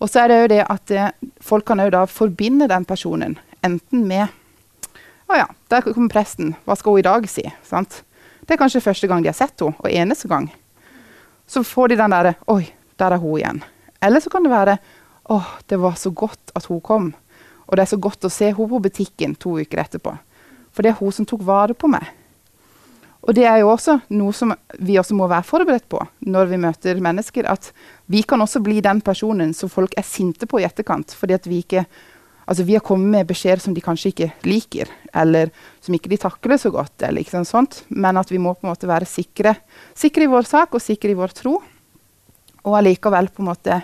Og 0.00 0.10
så 0.10 0.22
er 0.22 0.32
det 0.32 0.40
jo 0.40 0.48
det 0.52 0.62
at 0.66 0.92
eh, 0.92 1.14
folk 1.40 1.66
kan 1.68 1.80
jo 1.80 1.92
da 1.92 2.04
forbinde 2.10 2.68
den 2.68 2.84
personen 2.88 3.38
enten 3.64 4.04
med 4.06 4.28
Å 5.26 5.38
ja, 5.40 5.46
der 5.72 5.82
kommer 5.82 6.12
presten. 6.12 6.52
Hva 6.64 6.76
skal 6.78 6.94
hun 6.94 7.02
i 7.02 7.06
dag 7.06 7.24
si? 7.30 7.42
Sant? 7.66 8.02
Det 8.46 8.54
er 8.54 8.60
kanskje 8.60 8.84
første 8.84 9.08
gang 9.10 9.24
de 9.24 9.32
har 9.32 9.34
sett 9.34 9.58
henne, 9.58 9.74
og 9.82 9.90
eneste 9.90 10.28
gang. 10.30 10.46
Så 11.50 11.64
får 11.66 11.90
de 11.90 11.98
den 11.98 12.14
derre 12.14 12.36
Oi, 12.52 12.68
der 13.00 13.16
er 13.16 13.22
hun 13.22 13.40
igjen. 13.40 13.58
Eller 13.98 14.22
så 14.22 14.30
kan 14.30 14.46
det 14.46 14.52
være 14.52 14.76
Å, 15.34 15.40
det 15.66 15.80
var 15.82 15.96
så 15.98 16.12
godt 16.14 16.52
at 16.54 16.68
hun 16.70 16.78
kom. 16.80 17.08
Og 17.66 17.74
det 17.74 17.82
er 17.82 17.90
så 17.90 17.98
godt 17.98 18.28
å 18.28 18.30
se 18.30 18.52
henne 18.52 18.70
på 18.70 18.82
butikken 18.84 19.34
to 19.34 19.56
uker 19.58 19.82
etterpå. 19.82 20.12
For 20.70 20.86
det 20.86 20.92
er 20.92 21.00
hun 21.00 21.14
som 21.14 21.26
tok 21.26 21.42
vare 21.42 21.74
på 21.74 21.90
meg. 21.90 22.06
Og 23.26 23.34
det 23.34 23.46
er 23.48 23.58
jo 23.58 23.72
også 23.72 23.98
noe 24.14 24.34
som 24.36 24.52
vi 24.78 24.98
også 25.00 25.16
må 25.18 25.26
være 25.30 25.46
forberedt 25.46 25.88
på 25.90 25.98
når 26.30 26.50
vi 26.50 26.60
møter 26.62 27.00
mennesker. 27.02 27.48
At 27.50 27.72
vi 28.06 28.22
kan 28.22 28.42
også 28.42 28.62
bli 28.62 28.78
den 28.84 29.02
personen 29.02 29.54
som 29.54 29.72
folk 29.72 29.96
er 29.98 30.06
sinte 30.06 30.46
på 30.46 30.62
i 30.62 30.66
etterkant. 30.68 31.12
fordi 31.12 31.38
vi 31.46 31.58
ikke 31.64 31.86
Altså 32.46 32.62
vi 32.62 32.76
har 32.76 32.80
kommet 32.86 33.10
med 33.10 33.26
beskjeder 33.26 33.58
som 33.58 33.74
de 33.74 33.82
kanskje 33.82 34.12
ikke 34.12 34.26
liker, 34.46 34.86
eller 35.10 35.50
som 35.82 35.94
ikke 35.96 36.12
de 36.12 36.16
takler 36.16 36.56
så 36.56 36.70
godt. 36.70 37.02
eller 37.02 37.20
ikke 37.20 37.44
sånt, 37.44 37.82
Men 37.88 38.16
at 38.16 38.30
vi 38.30 38.38
må 38.38 38.54
på 38.54 38.66
en 38.66 38.70
måte 38.70 38.86
være 38.86 39.04
sikre, 39.04 39.56
sikre 39.94 40.22
i 40.22 40.30
vår 40.30 40.46
sak 40.46 40.74
og 40.74 40.80
sikre 40.80 41.10
i 41.10 41.14
vår 41.14 41.34
tro. 41.34 41.60
Og 42.64 42.78
allikevel 42.78 43.28
på 43.34 43.42
en 43.42 43.50
måte 43.50 43.82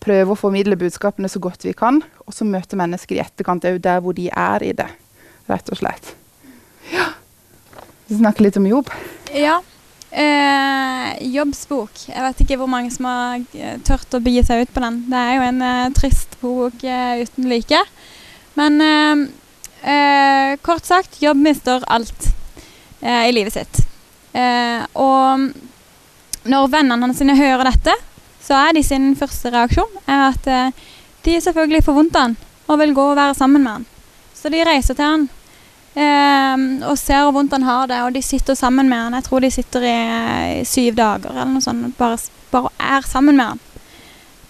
prøve 0.00 0.32
å 0.32 0.38
formidle 0.38 0.76
budskapene 0.76 1.28
så 1.28 1.38
godt 1.38 1.64
vi 1.64 1.74
kan, 1.74 2.02
og 2.26 2.32
så 2.32 2.44
møte 2.44 2.76
mennesker 2.76 3.16
i 3.16 3.20
etterkant 3.20 3.64
òg 3.64 3.82
der 3.84 4.00
hvor 4.00 4.16
de 4.16 4.30
er 4.32 4.62
i 4.62 4.72
det, 4.72 4.88
rett 5.46 5.68
og 5.68 5.76
slett. 5.76 6.19
Snakke 8.10 8.42
litt 8.42 8.58
om 8.58 8.66
jobb. 8.66 8.90
Ja. 9.34 9.60
Eh, 10.10 11.10
jobbsbok. 11.30 12.08
Jeg 12.08 12.22
vet 12.24 12.40
ikke 12.42 12.56
hvor 12.58 12.70
mange 12.70 12.90
som 12.90 13.06
har 13.06 13.44
eh, 13.54 13.76
tørt 13.86 14.16
å 14.16 14.22
begi 14.22 14.42
seg 14.46 14.64
ut 14.64 14.72
på 14.74 14.82
den. 14.82 15.04
Det 15.10 15.20
er 15.20 15.36
jo 15.36 15.44
en 15.46 15.62
eh, 15.62 15.92
trist 15.94 16.34
bok 16.42 16.82
eh, 16.82 17.22
uten 17.22 17.46
like. 17.50 17.82
Men 18.58 18.80
eh, 18.82 19.22
eh, 19.86 20.56
kort 20.66 20.88
sagt, 20.88 21.20
jobb 21.22 21.38
mister 21.38 21.86
alt 21.88 22.32
i 23.00 23.30
livet 23.32 23.54
sitt. 23.54 23.78
og 25.00 25.44
når 26.44 26.66
vennene 26.68 27.06
hans 27.06 27.22
hører 27.24 27.64
dette, 27.64 27.94
så 28.44 28.58
er 28.58 28.74
de 28.76 28.82
sin 28.84 29.14
første 29.16 29.48
reaksjon 29.54 29.94
er 30.04 30.26
at 30.26 30.74
de 31.24 31.38
selvfølgelig 31.40 31.86
får 31.86 31.96
vondt 31.96 32.18
av 32.20 32.26
han 32.26 32.36
og 32.68 32.78
vil 32.82 32.92
gå 32.92 33.06
og 33.14 33.16
være 33.16 33.38
sammen 33.38 33.64
med 33.64 33.72
han. 33.72 33.86
Så 34.36 34.52
de 34.52 34.60
reiser 34.68 34.98
til 34.98 35.08
han 35.08 35.24
og 35.90 36.94
ser 37.00 37.24
hvor 37.24 37.34
vondt 37.34 37.52
han 37.56 37.66
har 37.66 37.88
det, 37.90 37.98
og 38.06 38.14
de 38.14 38.22
sitter 38.22 38.54
sammen 38.54 38.88
med 38.88 38.98
han. 38.98 39.16
Jeg 39.18 39.26
tror 39.26 39.42
de 39.42 39.50
sitter 39.50 39.86
i, 39.88 39.96
i 40.60 40.64
syv 40.68 40.94
dager 40.98 41.32
eller 41.32 41.50
noe 41.50 41.64
sånt, 41.64 41.96
bare, 41.98 42.18
bare 42.52 42.70
er 42.78 43.08
sammen 43.10 43.40
med 43.40 43.52
han. 43.52 43.64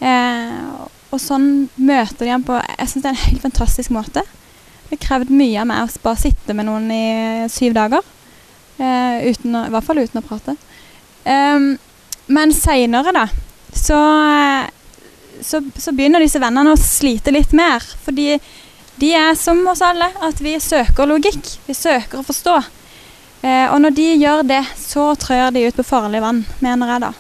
Eh, 0.01 0.89
og 1.11 1.21
sånn 1.21 1.69
møter 1.77 2.25
de 2.25 2.31
han 2.33 2.45
på 2.47 2.57
Jeg 2.57 2.89
syns 2.89 3.05
det 3.05 3.11
er 3.11 3.17
en 3.17 3.25
helt 3.27 3.45
fantastisk 3.45 3.93
måte. 3.95 4.23
Det 4.89 4.97
har 4.97 5.03
krevd 5.05 5.33
mye 5.35 5.61
av 5.61 5.69
meg 5.71 5.85
å 5.85 6.03
bare 6.03 6.23
sitte 6.23 6.57
med 6.57 6.67
noen 6.69 6.89
i 6.95 7.05
syv 7.53 7.77
dager. 7.77 8.07
Eh, 8.81 9.29
uten 9.31 9.57
å, 9.59 9.67
I 9.67 9.75
hvert 9.75 9.87
fall 9.87 10.01
uten 10.03 10.23
å 10.23 10.27
prate. 10.27 10.57
Eh, 11.25 11.71
men 12.31 12.55
seinere, 12.55 13.13
da, 13.15 13.27
så, 13.75 13.99
så, 15.43 15.61
så, 15.77 15.93
begynner 15.93 16.23
disse 16.23 16.43
vennene 16.43 16.75
å 16.75 16.81
slite 16.81 17.35
litt 17.35 17.53
mer. 17.57 17.85
Fordi 18.05 18.37
de 19.01 19.15
er 19.17 19.35
som 19.39 19.63
oss 19.71 19.81
alle, 19.85 20.11
at 20.21 20.41
vi 20.45 20.59
søker 20.61 21.09
logikk. 21.09 21.47
Vi 21.67 21.77
søker 21.77 22.21
å 22.21 22.27
forstå. 22.27 22.57
Eh, 23.41 23.67
og 23.73 23.79
når 23.81 23.95
de 23.97 24.09
gjør 24.21 24.43
det, 24.45 24.61
så 24.77 25.11
trør 25.17 25.55
de 25.55 25.65
ut 25.69 25.79
på 25.79 25.87
farlig 25.89 26.21
vann, 26.21 26.43
mener 26.61 26.95
jeg 26.95 27.05
da. 27.07 27.13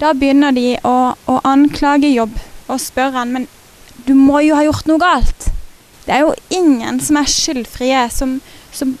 Da 0.00 0.10
begynner 0.18 0.54
de 0.56 0.72
å, 0.82 0.96
å 1.14 1.36
anklage 1.46 2.10
jobb 2.10 2.34
og 2.64 2.80
spør 2.80 3.12
han 3.14 3.34
men 3.34 3.46
du 4.08 4.14
må 4.18 4.40
jo 4.42 4.56
ha 4.58 4.64
gjort 4.66 4.88
noe 4.90 5.00
galt. 5.00 5.46
Det 6.04 6.16
er 6.16 6.24
jo 6.24 6.34
ingen 6.52 6.98
som 7.00 7.16
er 7.20 7.30
skyldfrie, 7.30 8.02
som, 8.12 8.36
som 8.74 8.96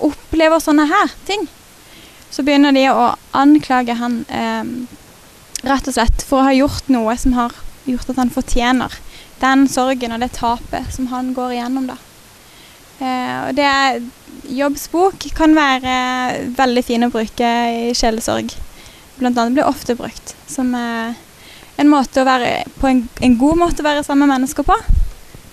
opplever 0.00 0.62
sånne 0.62 0.86
her 0.88 1.12
ting. 1.28 1.44
Så 2.30 2.44
begynner 2.46 2.72
de 2.76 2.86
å 2.92 3.10
anklage 3.36 3.98
han 3.98 4.22
eh, 4.28 4.62
Rett 5.66 5.88
og 5.88 5.96
slett 5.96 6.22
for 6.22 6.38
å 6.38 6.46
ha 6.46 6.52
gjort 6.54 6.90
noe 6.92 7.16
som 7.18 7.32
har 7.34 7.54
gjort 7.88 8.10
at 8.12 8.18
han 8.20 8.30
fortjener 8.30 8.92
den 9.40 9.66
sorgen 9.68 10.14
og 10.16 10.22
det 10.22 10.32
tapet 10.36 10.92
som 10.94 11.08
han 11.12 11.32
går 11.36 11.56
igjennom. 11.56 11.90
da. 11.90 11.96
Eh, 12.98 13.48
og 13.48 13.56
det 13.58 13.66
er 13.68 14.00
Jobbs 14.56 14.86
bok 14.92 15.26
kan 15.36 15.56
være 15.56 16.52
veldig 16.56 16.84
fin 16.86 17.04
å 17.04 17.10
bruke 17.12 17.50
i 17.90 17.94
sjelesorg. 17.96 18.54
Blant 19.16 19.38
annet 19.38 19.56
blir 19.56 19.68
ofte 19.68 19.96
brukt 19.98 20.34
som 20.48 20.74
eh, 20.76 21.16
en 21.76 21.90
måte 21.92 22.22
å 22.22 22.28
være 22.28 22.64
på 22.80 22.88
en, 22.88 23.02
en 23.20 23.36
god 23.40 23.60
måte 23.60 23.82
å 23.82 23.88
være 23.88 24.04
sammen 24.06 24.26
med 24.26 24.36
mennesker 24.36 24.66
på. 24.66 24.76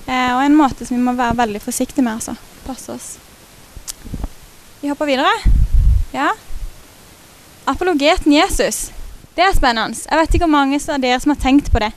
Eh, 0.06 0.32
og 0.36 0.44
en 0.44 0.58
måte 0.58 0.86
som 0.86 0.98
vi 0.98 1.04
må 1.04 1.16
være 1.18 1.40
veldig 1.40 1.62
forsiktige 1.64 2.04
med, 2.06 2.20
altså. 2.20 2.36
Passe 2.68 2.96
oss. 2.96 3.10
Vi 4.82 4.92
hopper 4.92 5.08
videre. 5.08 5.32
Ja. 6.14 6.34
Apologeten 7.66 8.36
Jesus. 8.36 8.90
Det 9.36 9.44
er 9.44 9.56
spennende. 9.56 9.98
Jeg 9.98 10.20
vet 10.20 10.36
ikke 10.36 10.46
hvor 10.46 10.54
mange 10.54 10.80
av 10.80 11.02
dere 11.02 11.20
som 11.24 11.34
har 11.34 11.42
tenkt 11.42 11.72
på 11.74 11.82
det. 11.82 11.94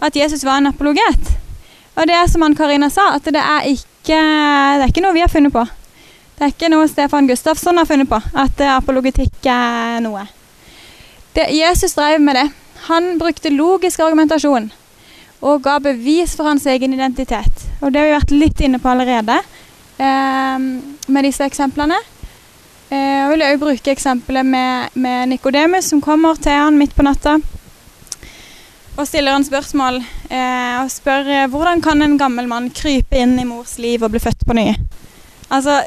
At 0.00 0.16
Jesus 0.16 0.44
var 0.44 0.58
en 0.58 0.70
apologet. 0.72 1.32
Og 1.94 2.06
det 2.06 2.14
er 2.16 2.28
som 2.30 2.42
han 2.42 2.56
Karina 2.58 2.90
sa, 2.90 3.12
at 3.14 3.24
det 3.24 3.40
er 3.40 3.66
ikke, 3.70 4.18
det 4.18 4.82
er 4.82 4.90
ikke 4.90 5.04
noe 5.04 5.14
vi 5.14 5.22
har 5.22 5.32
funnet 5.32 5.54
på. 5.54 5.62
Det 6.34 6.42
er 6.42 6.50
ikke 6.50 6.70
noe 6.72 6.88
Stefan 6.90 7.28
Gustafsson 7.30 7.78
har 7.78 7.86
funnet 7.86 8.10
på, 8.10 8.18
at 8.18 8.62
apologetikk 8.74 9.46
er 9.46 10.00
noe. 10.02 10.24
Det, 11.34 11.46
Jesus 11.54 11.94
drev 11.94 12.22
med 12.22 12.40
det. 12.40 12.48
Han 12.88 13.14
brukte 13.18 13.52
logisk 13.54 14.02
argumentasjon 14.02 14.72
og 15.44 15.62
ga 15.64 15.76
bevis 15.82 16.34
for 16.36 16.48
hans 16.48 16.66
egen 16.66 16.94
identitet. 16.96 17.64
Og 17.80 17.92
det 17.92 18.00
har 18.00 18.08
vi 18.08 18.16
vært 18.16 18.34
litt 18.34 18.60
inne 18.64 18.80
på 18.80 18.90
allerede 18.90 19.36
eh, 20.00 20.66
med 21.06 21.26
disse 21.26 21.44
eksemplene. 21.46 21.98
Eh, 22.88 23.20
jeg 23.20 23.30
vil 23.30 23.44
også 23.46 23.62
bruke 23.64 23.92
eksempelet 23.92 24.46
med, 24.46 24.94
med 24.94 25.34
Nikodemus, 25.34 25.90
som 25.92 26.00
kommer 26.04 26.40
til 26.40 26.56
han 26.64 26.80
midt 26.80 26.96
på 26.96 27.04
natta 27.04 27.38
og 28.94 29.08
stiller 29.08 29.34
han 29.34 29.44
spørsmål 29.46 29.98
eh, 30.30 30.74
og 30.78 30.90
spør 30.92 31.30
eh, 31.30 31.46
hvordan 31.50 31.82
kan 31.82 32.02
en 32.04 32.18
gammel 32.18 32.46
mann 32.50 32.70
krype 32.74 33.18
inn 33.18 33.34
i 33.42 33.46
mors 33.48 33.76
liv 33.82 34.04
og 34.04 34.12
bli 34.14 34.22
født 34.22 34.44
på 34.46 34.54
ny. 34.54 34.68
Altså, 35.54 35.80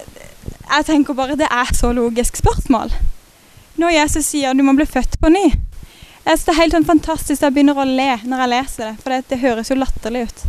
jeg 0.67 0.87
tenker 0.89 1.15
bare 1.15 1.37
det 1.39 1.47
er 1.47 1.71
så 1.75 1.93
logisk 1.95 2.39
spørsmål. 2.41 2.91
Når 3.79 3.95
Jesus 3.95 4.27
sier 4.33 4.57
du 4.57 4.65
må 4.67 4.75
bli 4.75 4.87
født 4.89 5.19
på 5.21 5.31
ny. 5.31 5.45
Jeg 6.27 6.35
synes 6.35 6.45
Det 6.45 6.53
er 6.53 6.61
helt 6.61 6.75
sånn 6.75 6.89
fantastisk. 6.89 7.41
Jeg 7.41 7.55
begynner 7.55 7.79
å 7.79 7.87
le 7.87 8.09
når 8.27 8.43
jeg 8.43 8.51
leser 8.51 8.89
det, 8.89 8.95
for 8.99 9.13
det, 9.13 9.21
det 9.29 9.39
høres 9.45 9.71
jo 9.71 9.79
latterlig 9.79 10.25
ut. 10.27 10.43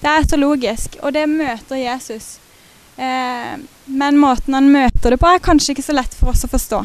Det 0.00 0.10
er 0.10 0.28
så 0.30 0.38
logisk, 0.38 0.94
og 1.02 1.12
det 1.12 1.26
møter 1.28 1.80
Jesus. 1.80 2.36
Eh, 2.94 3.56
men 3.90 4.20
måten 4.20 4.54
han 4.54 4.70
møter 4.70 5.10
det 5.10 5.18
på, 5.18 5.26
er 5.26 5.42
kanskje 5.42 5.74
ikke 5.74 5.88
så 5.88 5.96
lett 5.98 6.14
for 6.14 6.30
oss 6.30 6.46
å 6.46 6.52
forstå. 6.52 6.84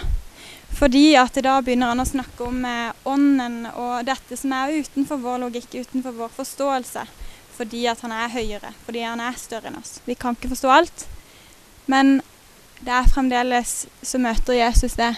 Fordi 0.76 1.14
at 1.16 1.38
da 1.40 1.60
begynner 1.64 1.94
han 1.94 2.04
å 2.04 2.08
snakke 2.08 2.50
om 2.50 2.66
eh, 2.68 2.92
ånden 3.08 3.64
og 3.72 4.04
dette 4.08 4.36
som 4.36 4.52
er 4.58 4.76
utenfor 4.84 5.22
vår 5.24 5.46
logikk, 5.46 5.72
utenfor 5.72 6.16
vår 6.18 6.34
forståelse. 6.36 7.06
Fordi 7.56 7.86
at 7.88 8.02
han 8.04 8.12
er 8.12 8.34
høyere, 8.34 8.74
fordi 8.84 9.06
han 9.06 9.22
er 9.24 9.38
større 9.40 9.72
enn 9.72 9.80
oss. 9.80 10.02
Vi 10.04 10.18
kan 10.20 10.36
ikke 10.36 10.52
forstå 10.52 10.74
alt. 10.76 11.06
Men 11.88 12.20
det 12.84 12.92
er 12.92 13.08
fremdeles 13.08 13.86
så 14.04 14.20
møter 14.20 14.58
Jesus 14.58 14.98
det, 15.00 15.14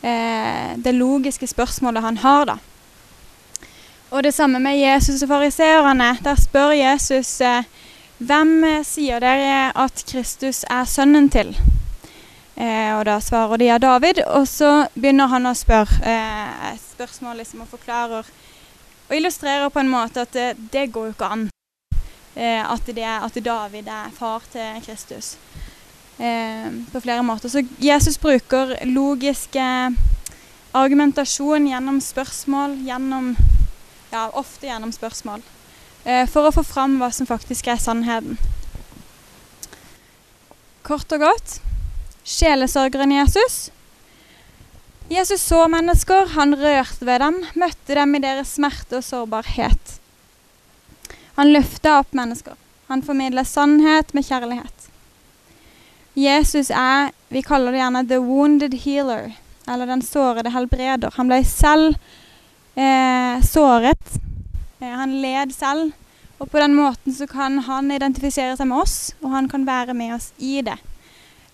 eh, 0.00 0.72
det 0.80 0.96
logiske 0.96 1.50
spørsmålet 1.50 2.06
han 2.06 2.22
har, 2.24 2.48
da. 2.54 2.58
Og 4.08 4.22
det 4.24 4.32
samme 4.32 4.56
med 4.58 4.78
Jesus 4.80 5.22
og 5.22 5.28
fariseerne. 5.28 6.14
Der 6.24 6.40
spør 6.40 6.72
Jesus 6.72 7.40
eh, 7.44 7.68
hvem 8.18 8.64
sier 8.88 9.20
dere 9.20 9.68
at 9.76 10.00
Kristus 10.08 10.64
er 10.70 10.88
sønnen 10.88 11.28
til? 11.30 11.52
Eh, 12.58 12.90
og 12.96 13.04
da 13.06 13.20
svarer 13.22 13.60
de 13.60 13.68
ja, 13.68 13.78
David, 13.78 14.18
og 14.26 14.48
så 14.50 14.88
begynner 14.98 15.30
han 15.30 15.46
å 15.46 15.54
spørre 15.54 16.00
eh, 16.02 16.78
spørsmål 16.82 17.38
liksom, 17.38 17.60
og 17.62 17.70
forklarer 17.70 18.30
og 19.08 19.14
illustrerer 19.14 19.70
på 19.70 19.78
en 19.78 19.92
måte 19.92 20.24
at 20.26 20.32
det, 20.34 20.48
det 20.72 20.88
går 20.90 21.06
jo 21.06 21.14
ikke 21.14 21.28
an 21.36 21.44
eh, 22.34 22.64
at, 22.64 22.90
det, 22.90 23.04
at, 23.06 23.38
David 23.44 23.86
er 23.86 24.10
far 24.16 24.42
til 24.50 24.80
Kristus. 24.82 25.36
Eh, 26.18 26.66
på 26.90 27.00
flere 27.04 27.22
måter. 27.22 27.48
Så 27.48 27.62
Jesus 27.78 28.18
bruker 28.18 28.74
logiske 28.90 29.68
argumentasjon 30.74 31.70
gjennom 31.70 32.02
spørsmål, 32.02 32.74
gjennom 32.88 33.36
Ja, 34.08 34.30
ofte 34.32 34.66
gjennom 34.66 34.88
spørsmål. 34.88 35.42
Eh, 36.08 36.24
for 36.26 36.48
å 36.48 36.52
få 36.58 36.62
fram 36.64 36.96
hva 36.98 37.10
som 37.12 37.28
faktisk 37.28 37.68
er 37.68 37.76
sannheten. 37.76 38.38
Kort 40.82 41.12
og 41.12 41.20
godt 41.20 41.58
sjelesørgeren 42.28 43.12
Jesus. 43.16 43.58
Jesus 45.08 45.40
så 45.40 45.62
mennesker, 45.72 46.28
han 46.34 46.52
rørte 46.60 47.06
ved 47.08 47.22
dem, 47.24 47.40
møtte 47.56 47.96
dem 47.96 48.14
i 48.14 48.20
deres 48.20 48.52
smerte 48.58 49.00
og 49.00 49.06
sårbarhet. 49.06 49.94
Han 51.38 51.52
løfta 51.54 52.00
opp 52.02 52.12
mennesker. 52.18 52.58
Han 52.88 53.04
formidla 53.04 53.44
sannhet 53.48 54.12
med 54.16 54.26
kjærlighet. 54.28 54.88
Jesus 56.18 56.72
er, 56.74 57.12
vi 57.30 57.44
kaller 57.46 57.72
det 57.72 57.80
gjerne 57.80 58.02
'the 58.04 58.18
wounded 58.18 58.74
healer', 58.84 59.32
eller 59.68 59.86
'den 59.86 60.02
sårede 60.02 60.50
helbreder'. 60.50 61.14
Han 61.14 61.28
ble 61.28 61.44
selv 61.44 61.96
eh, 62.76 63.40
såret. 63.40 64.18
Eh, 64.80 64.88
han 64.88 65.20
led 65.22 65.54
selv. 65.54 65.92
Og 66.38 66.50
på 66.50 66.58
den 66.58 66.74
måten 66.74 67.14
så 67.14 67.26
kan 67.26 67.58
han 67.58 67.90
identifisere 67.90 68.56
seg 68.56 68.66
med 68.66 68.78
oss, 68.78 69.14
og 69.22 69.30
han 69.30 69.48
kan 69.48 69.66
være 69.66 69.94
med 69.94 70.14
oss 70.14 70.32
i 70.38 70.60
det. 70.62 70.76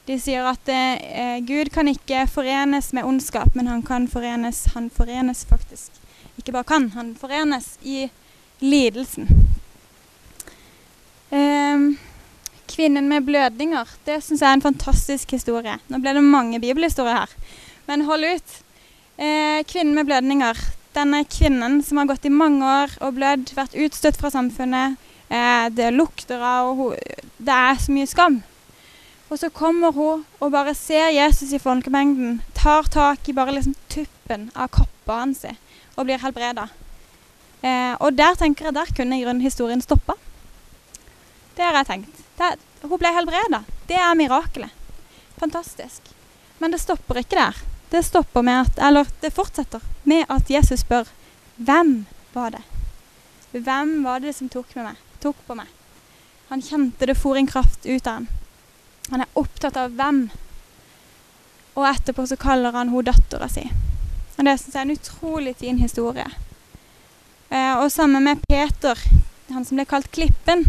De 0.05 0.19
sier 0.21 0.45
at 0.45 0.69
eh, 0.69 1.39
Gud 1.49 1.71
kan 1.73 1.89
ikke 1.89 2.27
forenes 2.29 2.91
med 2.93 3.07
ondskap, 3.09 3.55
men 3.57 3.71
han 3.71 3.81
kan 3.83 4.05
forenes 4.09 4.67
Han 4.75 4.91
forenes 4.93 5.45
faktisk. 5.49 5.97
Ikke 6.37 6.53
bare 6.53 6.69
kan, 6.69 6.91
han 6.93 7.15
forenes 7.17 7.79
i 7.83 8.11
lidelsen. 8.61 9.31
Eh, 11.31 11.89
kvinnen 12.69 13.09
med 13.09 13.25
blødninger, 13.25 13.97
det 14.05 14.21
syns 14.25 14.43
jeg 14.45 14.51
er 14.51 14.59
en 14.59 14.67
fantastisk 14.67 15.33
historie. 15.33 15.79
Nå 15.89 16.03
ble 16.05 16.13
det 16.19 16.27
mange 16.27 16.61
bibelhistorier 16.61 17.25
her, 17.25 17.35
men 17.89 18.05
hold 18.05 18.29
ut. 18.29 18.57
Eh, 19.17 19.65
kvinnen 19.65 19.95
med 19.97 20.11
blødninger. 20.11 20.65
Denne 20.95 21.25
kvinnen 21.27 21.81
som 21.83 21.99
har 21.99 22.13
gått 22.13 22.27
i 22.29 22.35
mange 22.35 22.63
år 22.63 22.93
og 23.01 23.17
blødd, 23.17 23.55
vært 23.57 23.79
utstøtt 23.87 24.21
fra 24.21 24.31
samfunnet. 24.31 24.99
Eh, 25.33 25.69
det 25.73 25.95
lukter 25.95 26.43
av 26.45 26.93
Det 27.39 27.55
er 27.55 27.81
så 27.81 27.95
mye 27.95 28.07
skam. 28.07 28.43
Og 29.33 29.39
så 29.41 29.51
kommer 29.51 29.93
hun 29.93 30.25
og 30.39 30.53
bare 30.53 30.75
ser 30.77 31.09
Jesus 31.15 31.53
i 31.53 31.61
folkemengden, 31.63 32.43
tar 32.55 32.89
tak 32.93 33.29
i 33.29 33.35
bare 33.37 33.55
liksom 33.57 33.75
tuppen 33.89 34.51
av 34.55 34.69
koppa 34.75 35.21
hans 35.23 35.45
og 35.97 36.05
blir 36.05 36.21
helbreda. 36.21 36.69
Eh, 37.65 37.95
og 38.01 38.13
der 38.13 38.37
tenker 38.37 38.69
jeg 38.69 38.77
der 38.77 38.93
kunne 38.97 39.19
i 39.19 39.25
grunnen 39.25 39.45
historien 39.45 39.83
stoppa. 39.83 40.17
Det 41.57 41.65
har 41.65 41.79
jeg 41.81 41.89
tenkt. 41.89 42.25
Der, 42.39 42.59
hun 42.83 42.99
ble 43.01 43.13
helbreda. 43.15 43.63
Det 43.89 43.97
er 43.97 44.19
mirakelet. 44.19 44.73
Fantastisk. 45.41 46.11
Men 46.59 46.75
det 46.75 46.83
stopper 46.83 47.23
ikke 47.23 47.39
der. 47.39 47.57
Det 47.91 48.05
stopper 48.05 48.43
med 48.43 48.67
at, 48.67 48.79
eller 48.89 49.09
det 49.23 49.33
fortsetter 49.33 49.81
med 50.05 50.27
at 50.29 50.51
Jesus 50.51 50.83
spør 50.83 51.09
hvem 51.57 52.07
var 52.35 52.51
det? 52.51 52.63
Hvem 53.53 54.03
var 54.05 54.21
det 54.21 54.35
som 54.35 54.49
tok, 54.51 54.73
med 54.75 54.89
meg, 54.89 55.03
tok 55.23 55.39
på 55.47 55.55
meg? 55.55 55.69
Han 56.51 56.63
kjente 56.63 57.07
det 57.07 57.15
for 57.17 57.39
en 57.39 57.47
kraft 57.47 57.87
ut 57.87 58.07
av 58.07 58.19
ham. 58.19 58.27
Han 59.11 59.25
er 59.25 59.39
opptatt 59.39 59.77
av 59.81 59.95
hvem. 59.99 60.29
Og 61.75 61.89
etterpå 61.89 62.27
så 62.31 62.39
kaller 62.41 62.75
han 62.77 62.93
henne 62.93 63.07
dattera 63.07 63.49
si. 63.53 63.67
Og 64.35 64.47
det 64.47 64.57
syns 64.61 64.75
jeg 64.75 64.81
er 64.81 64.89
en 64.89 64.97
utrolig 64.97 65.55
fin 65.61 65.79
historie. 65.79 66.27
Eh, 67.51 67.75
og 67.79 67.93
sammen 67.93 68.25
med 68.25 68.43
Peter, 68.49 68.99
han 69.53 69.67
som 69.67 69.79
ble 69.79 69.87
kalt 69.87 70.11
Klippen. 70.15 70.65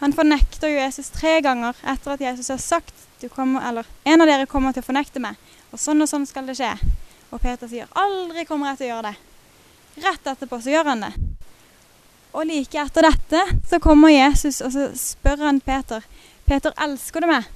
Han 0.00 0.16
fornekter 0.16 0.72
jo 0.72 0.80
Jesus 0.80 1.12
tre 1.12 1.38
ganger 1.44 1.76
etter 1.84 2.14
at 2.14 2.24
Jesus 2.24 2.48
har 2.48 2.62
sagt 2.62 3.06
kommer, 3.28 3.68
eller 3.68 3.86
en 4.04 4.22
av 4.24 4.30
dere 4.30 4.46
kommer 4.48 4.72
til 4.72 4.80
å 4.80 4.86
fornekte 4.86 5.20
meg, 5.20 5.36
og 5.74 5.80
sånn 5.80 6.00
og 6.00 6.08
sånn 6.08 6.24
skal 6.24 6.46
det 6.48 6.56
skje. 6.56 6.72
Og 7.30 7.42
Peter 7.42 7.68
sier 7.68 7.90
aldri 8.00 8.46
kommer 8.48 8.70
jeg 8.70 8.80
til 8.80 8.88
å 8.88 8.94
gjøre 8.94 9.10
det. 9.10 10.06
Rett 10.06 10.30
etterpå 10.32 10.60
så 10.62 10.72
gjør 10.72 10.88
han 10.88 11.04
det. 11.04 11.12
Og 12.30 12.46
like 12.46 12.78
etter 12.80 13.04
dette 13.04 13.42
så 13.68 13.80
kommer 13.82 14.12
Jesus 14.14 14.60
og 14.64 14.72
så 14.72 14.88
spør 14.96 15.44
han 15.48 15.60
Peter 15.60 16.06
'Peter, 16.50 16.72
elsker 16.82 17.22
du 17.22 17.28
meg?' 17.30 17.46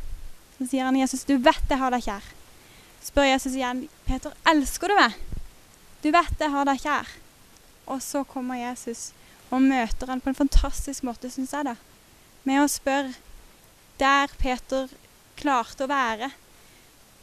Så 0.55 0.68
sier 0.70 0.86
han 0.86 0.95
Jesus, 0.95 1.24
'Du 1.26 1.34
vet 1.42 1.66
jeg 1.66 1.80
har 1.80 1.90
deg 1.90 2.05
kjær'. 2.05 2.26
Spør 3.03 3.26
Jesus 3.26 3.57
igjen, 3.59 3.88
'Peter, 4.07 4.30
elsker 4.47 4.88
du 4.88 4.95
meg?' 4.95 5.16
'Du 6.03 6.12
vet 6.14 6.38
jeg 6.38 6.51
har 6.53 6.68
deg 6.68 6.78
kjær'. 6.78 7.11
Og 7.90 8.03
så 8.03 8.22
kommer 8.22 8.55
Jesus 8.55 9.11
og 9.51 9.62
møter 9.62 10.07
han 10.07 10.20
på 10.22 10.30
en 10.30 10.38
fantastisk 10.38 11.03
måte, 11.03 11.30
syns 11.30 11.53
jeg, 11.53 11.66
da. 11.66 11.74
Med 12.45 12.62
å 12.62 12.70
spørre 12.70 13.16
der 13.99 14.30
Peter 14.38 14.86
klarte 15.36 15.88
å 15.88 15.90
være. 15.90 16.30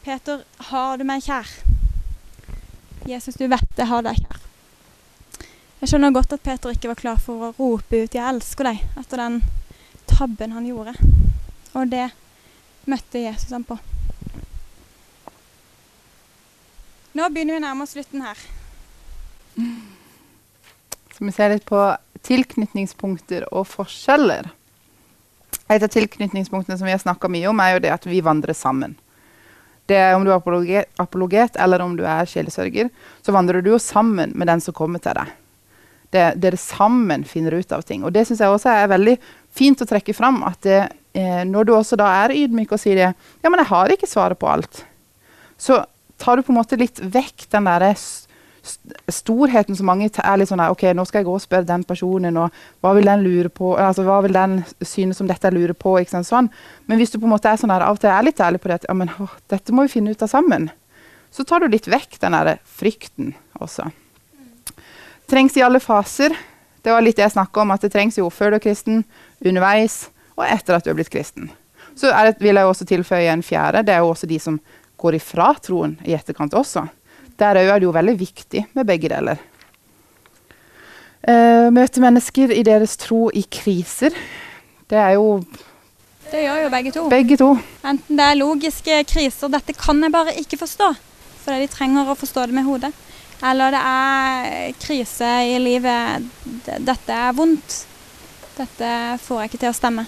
'Peter, 0.04 0.44
har 0.68 1.00
du 1.00 1.04
meg 1.08 1.24
kjær?' 1.24 1.56
Jesus, 3.08 3.40
du 3.40 3.48
vet 3.48 3.80
jeg 3.80 3.88
har 3.88 4.04
deg 4.04 4.20
kjær. 4.20 4.44
Jeg 5.80 5.88
skjønner 5.88 6.12
godt 6.12 6.36
at 6.36 6.44
Peter 6.44 6.76
ikke 6.76 6.92
var 6.92 7.00
klar 7.00 7.18
for 7.18 7.48
å 7.48 7.54
rope 7.56 8.04
ut 8.04 8.12
'Jeg 8.12 8.28
elsker 8.28 8.64
deg' 8.64 8.84
etter 9.00 9.16
den 9.16 9.42
tabben 10.06 10.52
han 10.52 10.68
gjorde. 10.68 10.92
Og 11.78 11.88
det 11.92 12.08
møtte 12.88 13.22
Jesus 13.22 13.52
ham 13.54 13.64
på. 13.64 13.78
Nå 17.12 17.28
begynner 17.28 17.58
vi 17.58 17.60
å 17.60 17.64
nærme 17.66 17.84
oss 17.84 17.92
slutten 17.96 18.24
her. 18.24 18.40
Så 21.12 21.26
vi 21.26 21.34
ser 21.34 21.52
litt 21.52 21.66
på 21.68 21.80
tilknytningspunkter 22.24 23.46
og 23.52 23.66
forskjeller. 23.68 24.48
Et 25.68 25.82
av 25.82 25.90
tilknytningspunktene 25.92 26.78
som 26.78 26.88
vi 26.88 26.94
har 26.94 27.02
snakka 27.02 27.28
mye 27.32 27.48
om, 27.50 27.60
er 27.60 27.76
jo 27.76 27.82
det 27.84 27.92
at 27.92 28.08
vi 28.08 28.22
vandrer 28.24 28.56
sammen. 28.56 28.96
Det 29.90 29.98
er 29.98 30.14
Om 30.14 30.24
du 30.24 30.30
er 30.30 30.38
apologet, 30.38 30.88
apologet 30.96 31.56
eller 31.60 31.82
om 31.82 31.96
du 31.96 32.04
er 32.06 32.28
sjelesørger, 32.28 32.88
så 33.22 33.32
vandrer 33.34 33.60
du 33.62 33.72
jo 33.74 33.78
sammen 33.78 34.32
med 34.34 34.48
den 34.48 34.60
som 34.60 34.74
kommer 34.74 35.02
til 35.02 35.16
deg. 35.18 35.41
Det, 36.12 36.24
dere 36.36 36.58
sammen 36.60 37.22
finner 37.24 37.54
ut 37.56 37.70
av 37.72 37.86
ting. 37.88 38.02
Og 38.04 38.12
det 38.12 38.26
syns 38.28 38.42
jeg 38.44 38.52
også 38.52 38.68
er 38.68 38.90
veldig 38.92 39.14
fint 39.56 39.80
å 39.80 39.88
trekke 39.88 40.12
fram. 40.12 40.42
At 40.44 40.60
det, 40.66 40.80
eh, 41.16 41.40
når 41.48 41.68
du 41.68 41.72
også 41.76 41.96
da 41.96 42.10
er 42.24 42.34
ydmyk 42.36 42.74
og 42.74 42.82
sier 42.82 42.98
det, 43.00 43.06
ja, 43.14 43.48
men 43.48 43.62
jeg 43.62 43.70
har 43.70 43.94
ikke 43.94 44.10
svaret 44.10 44.40
på 44.40 44.50
alt, 44.52 44.82
så 45.56 45.84
tar 46.20 46.36
du 46.36 46.44
på 46.44 46.52
en 46.52 46.60
måte 46.60 46.76
litt 46.76 47.00
vekk 47.00 47.48
den 47.54 47.70
derre 47.70 47.94
storheten 49.10 49.76
som 49.76 49.88
mange 49.90 50.06
er 50.06 50.36
litt 50.38 50.50
sånn 50.50 50.60
der, 50.62 50.74
ok, 50.74 50.84
nå 50.94 51.04
skal 51.08 51.22
jeg 51.22 51.26
gå 51.26 51.34
og 51.34 51.42
spørre 51.42 51.66
den 51.66 51.82
personen, 51.86 52.36
og 52.38 52.60
hva 52.84 52.92
vil 52.94 53.08
den 53.08 53.24
lure 53.24 53.50
på, 53.50 53.72
altså 53.74 54.04
hva 54.06 54.20
vil 54.22 54.36
den 54.36 54.60
synes 54.86 55.18
om 55.22 55.30
dette 55.30 55.48
jeg 55.48 55.56
lurer 55.56 55.74
på, 55.74 55.96
ikke 55.98 56.14
sant, 56.14 56.28
sånn. 56.28 56.50
Men 56.86 57.00
hvis 57.00 57.14
du 57.14 57.18
på 57.18 57.26
en 57.26 57.34
måte 57.34 57.50
er 57.50 57.58
sånn 57.58 57.72
der, 57.74 57.86
av 57.86 57.98
og 57.98 58.02
til 58.02 58.12
er 58.12 58.28
litt 58.28 58.42
ærlig 58.42 58.62
på 58.62 58.70
det, 58.70 58.82
at 58.82 58.86
ja, 58.88 58.96
men 58.98 59.10
å, 59.18 59.26
dette 59.50 59.74
må 59.74 59.86
vi 59.88 59.94
finne 59.96 60.14
ut 60.14 60.22
av 60.22 60.30
sammen, 60.30 60.70
så 61.32 61.46
tar 61.48 61.64
du 61.64 61.72
litt 61.72 61.88
vekk 61.90 62.20
den 62.22 62.36
der 62.36 62.60
frykten 62.78 63.34
også. 63.58 63.88
Trengs 65.32 65.56
i 65.56 65.62
alle 65.64 65.80
faser. 65.80 66.34
Det 66.84 66.92
var 66.92 67.00
litt 67.00 67.16
det 67.16 67.24
jeg 67.24 67.32
snakket 67.38 67.62
om, 67.62 67.70
at 67.72 67.80
det 67.80 67.88
trengs 67.94 68.18
jo 68.18 68.26
før 68.28 68.52
du 68.52 68.58
er 68.58 68.64
kristen, 68.66 69.04
underveis, 69.40 70.10
og 70.36 70.44
etter 70.44 70.76
at 70.76 70.84
du 70.84 70.90
er 70.92 70.98
blitt 70.98 71.12
kristen. 71.12 71.46
Så 71.96 72.10
det, 72.12 72.34
vil 72.42 72.58
jeg 72.60 72.68
også 72.68 72.84
tilføye 72.88 73.30
en 73.32 73.44
fjerde, 73.44 73.80
det 73.86 73.94
er 73.94 74.02
jo 74.04 74.10
også 74.12 74.28
de 74.28 74.36
som 74.42 74.58
går 75.00 75.16
ifra 75.16 75.54
troen 75.64 75.94
i 76.04 76.12
etterkant 76.16 76.52
også. 76.58 76.84
Der 77.40 77.56
er 77.56 77.72
det 77.72 77.86
jo 77.86 77.94
veldig 77.96 78.14
viktig 78.20 78.66
med 78.76 78.88
begge 78.88 79.08
deler. 79.12 79.40
Uh, 81.22 81.70
møte 81.72 82.02
mennesker 82.02 82.52
i 82.52 82.64
deres 82.66 82.98
tro 83.00 83.30
i 83.32 83.44
kriser. 83.48 84.12
Det 84.90 84.98
er 84.98 85.14
jo 85.16 85.38
Det 86.28 86.42
gjør 86.42 86.60
jo 86.64 86.68
begge 86.74 86.92
to. 86.92 87.06
begge 87.08 87.38
to. 87.40 87.48
Enten 87.86 88.18
det 88.18 88.26
er 88.26 88.40
logiske 88.40 89.04
kriser 89.08 89.48
'dette 89.48 89.72
kan 89.72 90.02
jeg 90.02 90.12
bare 90.12 90.36
ikke 90.36 90.60
forstå', 90.60 90.92
fordi 91.44 91.60
de 91.64 91.72
trenger 91.72 92.10
å 92.10 92.18
forstå 92.18 92.46
det 92.46 92.54
med 92.54 92.68
hodet. 92.68 92.92
Eller 93.42 93.74
det 93.74 93.80
er 93.82 94.72
krise 94.78 95.30
i 95.50 95.56
livet 95.58 96.28
'dette 96.78 97.12
er 97.12 97.32
vondt'. 97.34 97.78
Dette 98.56 98.90
får 99.24 99.40
jeg 99.40 99.50
ikke 99.50 99.58
til 99.64 99.70
å 99.72 99.78
stemme'. 99.78 100.06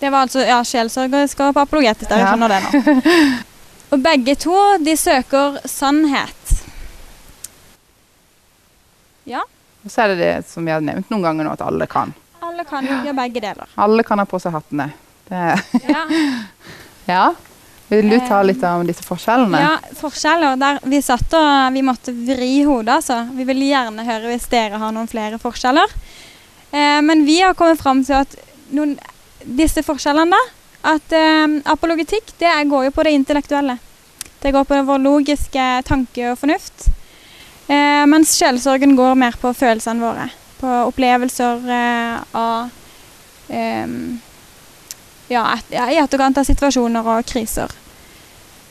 Det 0.00 0.10
var 0.10 0.26
altså 0.26 0.40
ja, 0.46 0.58
sjelsørgerskap 0.64 1.56
og 1.56 1.62
apologetisk, 1.62 2.10
Ja. 2.10 2.32
skjønner 2.32 2.48
det 2.48 2.62
nå. 2.62 3.42
Og 3.92 4.02
begge 4.04 4.34
to, 4.36 4.54
de 4.84 4.96
søker 4.96 5.58
sannhet. 5.64 6.34
Ja, 9.24 9.42
Og 9.84 9.90
så 9.90 10.02
er 10.04 10.08
det 10.08 10.18
det 10.18 10.46
som 10.50 10.64
vi 10.66 10.72
har 10.72 10.80
nevnt 10.84 11.10
noen 11.10 11.22
ganger 11.22 11.44
nå, 11.44 11.52
at 11.52 11.62
alle 11.64 11.86
kan. 11.86 12.12
alle 12.42 12.64
kan 12.64 12.84
gjøre 12.86 13.14
begge 13.14 13.40
deler. 13.40 13.68
Alle 13.76 14.02
kan 14.04 14.18
ha 14.18 14.24
på 14.24 14.38
seg 14.40 14.52
hattene. 14.52 14.90
Det, 15.28 15.62
Ja. 15.88 16.04
ja. 17.14 17.34
Vil 17.88 18.10
du 18.10 18.18
ta 18.20 18.42
litt 18.44 18.62
om 18.68 18.84
disse 18.86 19.04
forskjellene? 19.06 19.60
Ja, 19.62 19.94
forskjeller. 19.96 20.58
Der 20.60 20.80
vi 20.84 21.00
satt 21.04 21.32
og 21.38 21.72
vi 21.72 21.82
måtte 21.86 22.12
vri 22.12 22.50
hodet, 22.68 22.98
altså. 22.98 23.22
Vi 23.32 23.46
vil 23.48 23.64
gjerne 23.70 24.04
høre 24.04 24.28
hvis 24.28 24.48
dere 24.52 24.80
har 24.82 24.92
noen 24.92 25.08
flere 25.08 25.40
forskjeller. 25.40 25.94
Eh, 26.70 27.00
men 27.04 27.24
vi 27.24 27.38
har 27.40 27.56
kommet 27.56 27.80
fram 27.80 28.02
til 28.04 28.18
at 28.20 28.36
noen, 28.76 28.98
disse 29.58 29.84
forskjellene, 29.86 30.36
da 30.36 30.92
At 30.92 31.12
eh, 31.16 31.56
apologetikk, 31.72 32.36
det 32.38 32.52
går 32.70 32.84
jo 32.86 32.94
på 32.94 33.06
det 33.08 33.16
intellektuelle. 33.16 33.78
Det 34.38 34.52
går 34.54 34.68
på 34.68 34.82
vår 34.86 35.00
logiske 35.02 35.64
tanke 35.88 36.28
og 36.30 36.38
fornuft. 36.38 36.90
Eh, 37.68 38.04
mens 38.06 38.36
sjelsorgen 38.36 38.94
går 38.96 39.16
mer 39.18 39.34
på 39.40 39.50
følelsene 39.56 40.04
våre. 40.04 40.28
På 40.60 40.76
opplevelser 40.92 41.66
eh, 41.74 42.20
av 42.36 42.70
eh, 43.48 43.96
ja, 45.28 45.44
et, 45.54 45.72
ja, 45.76 45.88
i 45.92 46.00
etterkant 46.00 46.40
av 46.40 46.46
situasjoner 46.48 47.06
og 47.14 47.26
kriser. 47.28 47.72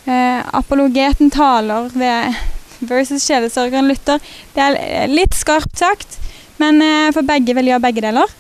Eh, 0.08 0.42
apologeten 0.56 1.32
taler 1.34 1.92
ved 1.94 2.36
versus 2.92 3.26
kjedesørgeren 3.28 3.90
lytter. 3.90 4.24
Det 4.56 4.64
er 4.64 5.12
litt 5.12 5.36
skarpt 5.38 5.78
sagt, 5.78 6.20
men 6.62 6.82
eh, 6.82 7.14
for 7.16 7.28
begge 7.28 7.56
vil 7.58 7.74
gjøre 7.74 7.86
begge 7.88 8.06
deler. 8.08 8.36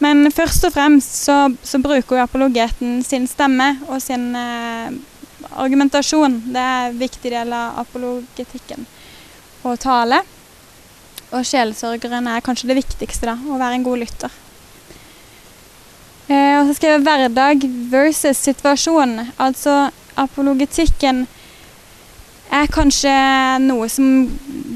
Men 0.00 0.30
først 0.32 0.64
og 0.64 0.72
fremst 0.72 1.18
så, 1.26 1.50
så 1.62 1.80
bruker 1.82 2.16
jo 2.16 2.24
apologeten 2.24 3.02
sin 3.04 3.26
stemme 3.28 3.74
og 3.90 4.00
sin 4.00 4.30
eh, 4.38 4.94
argumentasjon. 5.60 6.40
Det 6.54 6.62
er 6.62 6.88
en 6.88 7.00
viktig 7.00 7.32
del 7.34 7.52
av 7.52 7.82
apologetikken. 7.84 8.86
Å 9.66 9.74
tale. 9.76 10.22
Og 11.36 11.44
sjelesørgeren 11.46 12.30
er 12.32 12.44
kanskje 12.44 12.70
det 12.70 12.80
viktigste, 12.80 13.28
da. 13.28 13.36
Å 13.36 13.60
være 13.60 13.76
en 13.76 13.84
god 13.86 14.00
lytter. 14.06 14.38
Eh, 16.60 16.62
og 16.62 16.68
så 16.68 16.76
skrev 16.76 16.98
jeg 16.98 17.04
hverdag 17.04 17.64
versus 17.90 18.38
situasjon. 18.38 19.18
Altså 19.38 19.90
apologetikken 20.16 21.26
er 22.50 22.66
kanskje 22.66 23.12
noe 23.62 23.88
som 23.88 24.28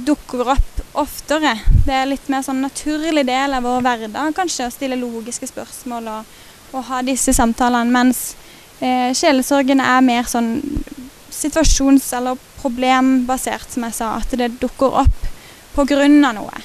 dukker 0.07 0.55
opp 0.55 0.71
oftere. 0.95 1.57
Det 1.85 1.93
er 1.93 2.07
litt 2.07 2.29
mer 2.31 2.43
sånn 2.47 2.63
naturlig 2.63 3.25
del 3.27 3.57
av 3.57 3.65
vår 3.67 3.83
hverdag 3.83 4.35
kanskje, 4.37 4.69
å 4.69 4.73
stille 4.73 4.97
logiske 4.97 5.49
spørsmål 5.51 6.07
og, 6.13 6.35
og 6.73 6.85
ha 6.89 7.01
disse 7.03 7.35
samtalene. 7.35 7.91
Mens 7.91 8.37
eh, 8.81 9.11
sjelesorgen 9.13 9.83
er 9.83 10.05
mer 10.07 10.29
sånn 10.31 10.61
situasjons- 11.35 12.13
eller 12.15 12.39
problembasert, 12.61 13.67
som 13.75 13.89
jeg 13.89 13.99
sa. 13.99 14.13
At 14.21 14.37
det 14.39 14.55
dukker 14.63 15.03
opp 15.03 15.33
av 15.75 15.91
noe. 15.91 16.63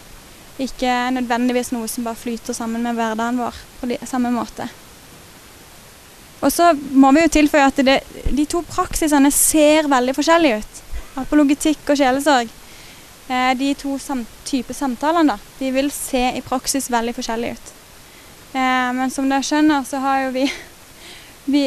Ikke 0.61 1.09
nødvendigvis 1.15 1.71
noe 1.73 1.87
som 1.89 2.05
bare 2.05 2.19
flyter 2.19 2.53
sammen 2.53 2.83
med 2.85 2.93
hverdagen 2.99 3.41
vår 3.41 3.57
på 3.79 3.89
samme 4.05 4.29
måte. 4.29 4.69
Og 6.39 6.51
så 6.53 6.71
må 6.73 7.11
vi 7.15 7.25
jo 7.25 7.33
tilføye 7.35 7.67
at 7.67 7.81
det, 7.83 7.97
de 8.31 8.45
to 8.47 8.61
praksisene 8.67 9.31
ser 9.35 9.89
veldig 9.91 10.15
forskjellige 10.15 10.61
ut. 10.61 10.81
Apologetikk 11.19 11.91
og 11.91 11.99
sjelesorg. 11.99 12.51
Eh, 13.29 13.51
de 13.59 13.73
to 13.77 13.97
sam 14.01 14.23
typer 14.47 14.73
samtalene 14.73 15.35
da, 15.35 15.51
de 15.59 15.71
vil 15.75 15.91
se 15.93 16.21
i 16.33 16.41
praksis 16.41 16.89
veldig 16.89 17.13
forskjellige 17.17 17.57
ut. 17.57 17.73
Eh, 18.53 18.89
men 18.97 19.11
som 19.13 19.27
dere 19.29 19.45
skjønner, 19.45 19.83
så 19.85 19.99
har 20.01 20.23
jo 20.23 20.31
vi, 20.39 20.45
vi 21.53 21.63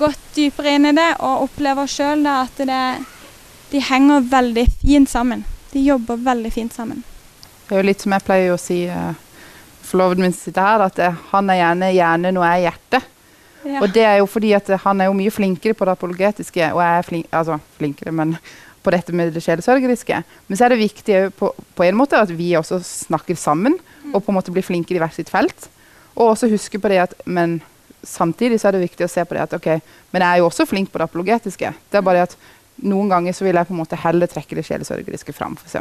gått 0.00 0.32
dypere 0.36 0.76
inn 0.76 0.90
i 0.90 0.96
det 0.96 1.12
og 1.24 1.46
opplever 1.46 1.88
sjøl 1.88 2.26
at 2.28 2.58
det, 2.58 2.82
de 3.70 3.84
henger 3.88 4.26
veldig 4.32 4.66
fint 4.82 5.10
sammen. 5.10 5.46
De 5.72 5.86
jobber 5.86 6.20
veldig 6.26 6.52
fint 6.52 6.74
sammen. 6.74 7.04
Det 7.66 7.74
er 7.74 7.82
jo 7.82 7.88
litt 7.88 8.02
som 8.04 8.12
jeg 8.14 8.26
pleier 8.26 8.52
å 8.54 8.60
si 8.60 8.84
uh, 8.86 9.14
forloveden 9.86 10.26
min 10.26 10.34
sitter 10.36 10.62
her, 10.62 10.84
at 10.86 11.00
eh, 11.02 11.16
han 11.32 11.50
er 11.50 11.62
gjerne 11.62 11.92
hjerne 11.94 12.32
når 12.34 12.46
jeg 12.46 12.56
er 12.56 12.64
hjerte. 12.66 13.00
Ja. 13.66 13.80
Og 13.82 13.90
det 13.94 14.04
er 14.06 14.20
jo 14.20 14.28
fordi 14.30 14.52
at 14.56 14.68
han 14.84 15.00
er 15.00 15.10
jo 15.10 15.16
mye 15.18 15.32
flinkere 15.34 15.74
på 15.74 15.86
det 15.88 15.96
apologetiske, 15.96 16.70
og 16.72 16.80
jeg 16.82 16.98
er 16.98 17.06
flink, 17.06 17.28
altså 17.34 17.58
flinkere, 17.78 18.14
men 18.14 18.36
på 18.86 18.92
dette 18.94 19.14
med 19.16 19.32
det 19.34 19.42
sjelesørgeriske. 19.42 20.18
Men 20.46 20.58
så 20.58 20.66
er 20.66 20.74
det 20.74 20.82
viktig 20.84 21.22
på, 21.38 21.50
på 21.50 21.86
en 21.86 21.96
måte 21.98 22.20
at 22.20 22.30
vi 22.30 22.52
også 22.58 22.78
snakker 22.86 23.38
sammen, 23.38 23.74
og 24.12 24.22
på 24.22 24.30
en 24.30 24.38
måte 24.38 24.54
blir 24.54 24.66
flinkere 24.66 25.00
i 25.00 25.02
hvert 25.02 25.16
sitt 25.16 25.32
felt. 25.32 25.66
Og 26.14 26.36
også 26.36 26.50
huske 26.52 26.78
på 26.80 26.88
det 26.92 27.02
at 27.02 27.16
Men 27.26 27.60
samtidig 28.06 28.60
så 28.60 28.68
er 28.68 28.76
det 28.76 28.84
viktig 28.86 29.04
å 29.04 29.10
se 29.10 29.24
på 29.26 29.34
det 29.34 29.42
at 29.42 29.56
ok, 29.56 29.66
men 30.14 30.22
jeg 30.22 30.30
er 30.30 30.38
jo 30.38 30.46
også 30.46 30.66
flink 30.70 30.92
på 30.92 31.00
det 31.00 31.08
apologetiske. 31.08 31.72
Det 31.90 31.98
er 31.98 32.06
bare 32.06 32.22
at 32.28 32.36
noen 32.86 33.10
ganger 33.10 33.34
så 33.34 33.44
vil 33.44 33.58
jeg 33.58 33.66
på 33.66 33.74
en 33.74 33.80
måte 33.80 33.98
heller 33.98 34.30
trekke 34.30 34.58
det 34.58 34.66
sjelesørgeriske 34.68 35.34
fram, 35.34 35.56
f.eks. 35.58 35.76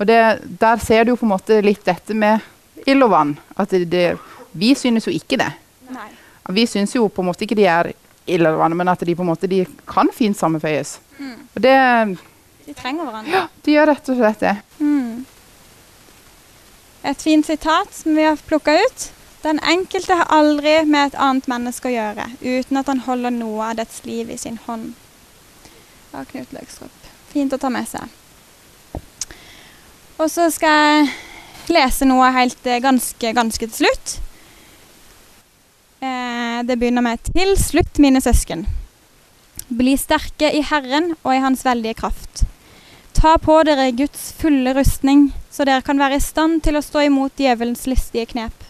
Og 0.00 0.08
det, 0.08 0.18
der 0.60 0.80
ser 0.84 1.04
du 1.04 1.14
jo 1.14 1.18
på 1.20 1.24
en 1.28 1.34
måte 1.34 1.60
litt 1.64 1.84
dette 1.86 2.16
med 2.16 2.44
ild 2.88 3.04
og 3.06 3.12
vann. 3.14 3.34
At 3.56 3.72
det, 3.72 3.86
det, 3.92 4.04
vi 4.52 4.74
synes 4.76 5.08
jo 5.08 5.14
ikke 5.14 5.38
det. 5.40 5.50
Nei. 5.92 6.08
Vi 6.54 6.66
syns 6.66 6.94
jo 6.96 7.08
på 7.08 7.22
en 7.22 7.30
måte 7.30 7.46
ikke 7.46 7.58
de 7.58 7.66
er 7.70 7.92
ild 8.30 8.46
men 8.74 8.88
at 8.88 9.00
de 9.00 9.14
på 9.16 9.24
en 9.24 9.30
måte 9.32 9.48
de 9.50 9.64
kan 9.88 10.10
fint 10.14 10.36
sammenføyes. 10.38 10.98
Og 11.54 11.62
det 11.62 11.76
De 12.66 12.74
trenger 12.74 13.04
hverandre. 13.04 13.32
Ja, 13.32 13.46
De 13.64 13.72
gjør 13.72 13.90
rett 13.90 14.08
og 14.12 14.20
slett 14.20 14.40
det. 14.40 14.56
Mm. 14.78 15.24
Et 17.02 17.22
fint 17.22 17.46
sitat 17.46 17.94
som 17.94 18.14
vi 18.16 18.22
har 18.22 18.36
plukka 18.36 18.76
ut. 18.78 19.10
Den 19.42 19.60
enkelte 19.64 20.14
har 20.20 20.28
aldri 20.28 20.84
med 20.84 21.10
et 21.10 21.16
annet 21.16 21.48
menneske 21.48 21.88
å 21.88 21.94
gjøre 21.94 22.26
uten 22.42 22.76
at 22.76 22.90
han 22.92 23.00
holder 23.06 23.32
noe 23.32 23.70
av 23.70 23.78
dets 23.80 24.02
liv 24.04 24.30
i 24.30 24.36
sin 24.38 24.58
hånd. 24.66 24.92
Av 26.12 26.26
Knut 26.28 26.52
Løgstrup. 26.52 27.10
Fint 27.32 27.54
å 27.56 27.58
ta 27.58 27.70
med 27.72 27.88
seg. 27.88 28.04
Og 30.20 30.28
så 30.28 30.50
skal 30.52 30.76
jeg 30.76 31.72
lese 31.72 32.04
noe 32.04 32.28
helt 32.34 32.66
eh, 32.68 32.82
ganske, 32.84 33.32
ganske 33.32 33.68
til 33.70 33.86
slutt. 33.86 34.18
Eh, 36.00 36.62
det 36.64 36.76
begynner 36.76 37.02
med 37.02 37.18
'Til 37.22 37.56
slutt, 37.56 37.98
mine 37.98 38.20
søsken'. 38.20 38.66
Bli 39.68 39.96
sterke 39.96 40.48
i 40.56 40.62
Herren 40.62 41.14
og 41.24 41.34
i 41.34 41.40
Hans 41.40 41.64
veldige 41.64 41.94
kraft. 41.94 42.44
Ta 43.12 43.36
på 43.36 43.62
dere 43.64 43.92
Guds 43.92 44.32
fulle 44.32 44.72
rustning, 44.72 45.34
så 45.50 45.64
dere 45.64 45.82
kan 45.82 45.98
være 45.98 46.16
i 46.16 46.20
stand 46.24 46.62
til 46.62 46.76
å 46.76 46.82
stå 46.82 47.04
imot 47.04 47.36
djevelens 47.36 47.86
listige 47.86 48.26
knep. 48.26 48.64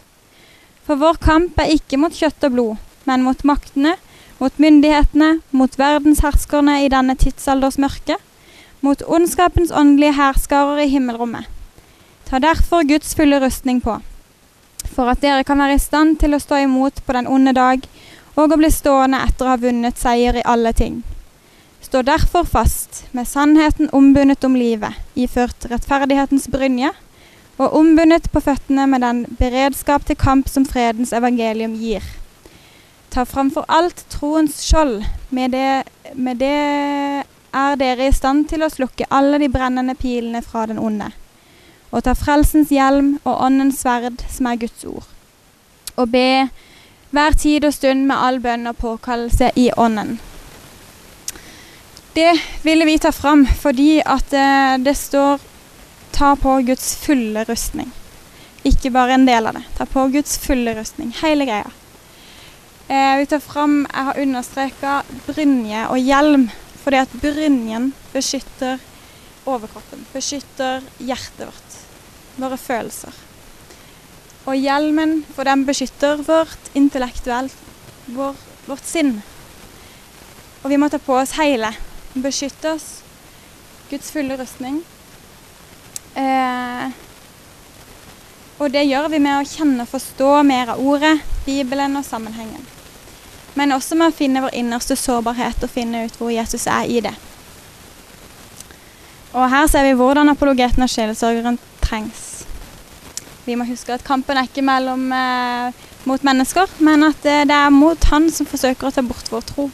For 0.85 0.97
vår 0.97 1.20
kamp 1.22 1.59
er 1.61 1.70
ikke 1.70 1.99
mot 2.03 2.12
kjøtt 2.12 2.45
og 2.45 2.53
blod, 2.53 2.76
men 3.07 3.22
mot 3.22 3.45
maktene, 3.45 3.95
mot 4.41 4.59
myndighetene, 4.59 5.41
mot 5.53 5.78
verdensherskerne 5.78 6.85
i 6.85 6.89
denne 6.89 7.14
tidsalders 7.14 7.78
mørke, 7.78 8.16
mot 8.81 9.03
ondskapens 9.07 9.70
åndelige 9.70 10.16
hærskarer 10.18 10.83
i 10.83 10.89
himmelrommet. 10.89 11.47
Ta 12.26 12.39
derfor 12.39 12.83
Guds 12.83 13.14
fulle 13.14 13.39
rustning 13.39 13.81
på. 13.81 14.01
For 14.95 15.11
at 15.11 15.22
dere 15.22 15.45
kan 15.47 15.61
være 15.61 15.78
i 15.78 15.82
stand 15.82 16.18
til 16.20 16.34
å 16.34 16.43
stå 16.43 16.62
imot 16.64 17.03
på 17.07 17.16
den 17.16 17.28
onde 17.30 17.55
dag, 17.57 17.86
og 18.36 18.53
å 18.53 18.59
bli 18.61 18.70
stående 18.72 19.20
etter 19.26 19.47
å 19.47 19.55
ha 19.55 19.61
vunnet 19.61 19.99
seier 19.99 20.38
i 20.41 20.47
alle 20.47 20.72
ting. 20.76 21.01
Stå 21.80 22.03
derfor 22.07 22.45
fast, 22.45 23.05
med 23.16 23.28
sannheten 23.28 23.91
ombundet 23.97 24.45
om 24.45 24.57
livet, 24.57 24.95
iført 25.14 25.66
rettferdighetens 25.70 26.49
brynje, 26.53 26.93
og 27.61 27.74
ombundet 27.76 28.30
på 28.32 28.41
føttene 28.45 28.86
med 28.88 29.05
den 29.05 29.24
beredskap 29.41 30.07
til 30.09 30.16
kamp 30.16 30.49
som 30.49 30.64
fredens 30.68 31.12
evangelium 31.16 31.74
gir. 31.76 32.05
Ta 33.11 33.24
framfor 33.26 33.66
alt 33.68 34.05
troens 34.12 34.61
skjold, 34.64 35.03
med 35.34 35.53
det, 35.57 35.82
med 36.14 36.38
det 36.41 36.55
er 37.51 37.80
dere 37.80 38.07
i 38.07 38.14
stand 38.14 38.47
til 38.53 38.62
å 38.62 38.70
slukke 38.70 39.09
alle 39.11 39.41
de 39.43 39.51
brennende 39.51 39.97
pilene 39.99 40.45
fra 40.47 40.68
den 40.70 40.78
onde. 40.78 41.11
Og 41.91 42.05
ta 42.07 42.14
frelsens 42.14 42.70
hjelm 42.70 43.16
og 43.24 43.41
åndens 43.43 43.80
sverd, 43.82 44.22
som 44.30 44.47
er 44.47 44.61
Guds 44.62 44.84
ord. 44.86 45.07
Og 45.97 46.11
be 46.12 46.49
hver 47.11 47.34
tid 47.34 47.64
og 47.66 47.74
stund 47.74 48.07
med 48.07 48.16
all 48.16 48.38
bønn 48.43 48.70
og 48.70 48.78
påkallelse 48.78 49.51
i 49.59 49.70
ånden. 49.76 50.18
Det 52.14 52.32
ville 52.62 52.86
vi 52.86 52.99
ta 52.99 53.11
fram 53.14 53.47
fordi 53.47 54.01
at 54.03 54.32
eh, 54.34 54.78
det 54.82 54.97
står 54.97 55.38
'ta 56.12 56.34
på 56.36 56.61
Guds 56.66 56.97
fulle 56.97 57.45
rustning'. 57.45 57.91
Ikke 58.64 58.91
bare 58.91 59.14
en 59.14 59.26
del 59.26 59.47
av 59.47 59.55
det. 59.55 59.62
Ta 59.78 59.84
på 59.84 60.09
Guds 60.12 60.38
fulle 60.38 60.74
rustning. 60.74 61.14
Hele 61.22 61.45
greia. 61.45 61.70
Eh, 62.88 63.18
vi 63.18 63.26
tar 63.26 63.38
fram 63.38 63.86
Jeg 63.95 64.05
har 64.05 64.18
understreka 64.18 65.03
brynje 65.26 65.86
og 65.88 65.99
hjelm 65.99 66.51
fordi 66.82 66.97
at 66.97 67.12
brynjen 67.22 67.93
beskytter 68.12 68.78
overkroppen. 69.47 70.07
Beskytter 70.12 70.82
hjertet 70.99 71.47
vårt. 71.47 71.70
Våre 72.41 72.57
følelser. 72.61 73.16
Og 74.49 74.57
hjelmen, 74.57 75.20
for 75.34 75.45
den 75.45 75.66
beskytter 75.68 76.22
vårt 76.24 76.70
intellektuelt, 76.74 77.55
vår, 78.07 78.38
vårt 78.66 78.86
sinn. 78.88 79.18
Og 80.62 80.70
vi 80.72 80.78
må 80.80 80.88
ta 80.88 80.99
på 81.03 81.18
oss 81.20 81.36
hele. 81.36 81.72
Beskytte 82.14 82.74
oss. 82.74 82.88
Guds 83.91 84.11
fulle 84.14 84.36
rustning. 84.41 84.80
Eh, 86.14 86.91
og 88.61 88.72
det 88.72 88.84
gjør 88.84 89.09
vi 89.12 89.20
med 89.22 89.38
å 89.38 89.49
kjenne 89.49 89.86
og 89.86 89.93
forstå 89.93 90.30
mer 90.45 90.74
av 90.74 90.82
ordet, 90.84 91.16
Bibelen 91.47 91.97
og 91.97 92.05
sammenhengen. 92.05 92.66
Men 93.57 93.72
også 93.74 93.97
med 93.99 94.12
å 94.12 94.16
finne 94.16 94.43
vår 94.45 94.57
innerste 94.61 94.97
sårbarhet 94.97 95.64
og 95.64 95.72
finne 95.72 96.05
ut 96.07 96.18
hvor 96.20 96.32
Jesus 96.32 96.66
er 96.70 96.88
i 96.88 97.01
det. 97.05 97.14
Og 99.32 99.47
her 99.51 99.66
ser 99.70 99.86
vi 99.86 99.95
hvordan 99.97 100.32
apologeten 100.32 100.84
og 100.84 100.91
sjelesorgeren 100.91 101.59
trengs. 101.80 102.30
Vi 103.51 103.57
må 103.59 103.64
huske 103.66 103.96
at 103.96 104.05
kampen 104.07 104.38
er 104.38 104.46
ikke 104.46 104.62
mellom, 104.62 105.09
eh, 105.11 105.72
mot 106.07 106.22
mennesker, 106.22 106.70
men 106.78 107.03
at 107.03 107.24
eh, 107.26 107.42
det 107.42 107.57
er 107.57 107.72
mot 107.74 108.05
han 108.12 108.28
som 108.30 108.46
forsøker 108.46 108.86
å 108.86 108.94
ta 108.94 109.03
bort 109.03 109.26
vår 109.32 109.42
tro. 109.48 109.64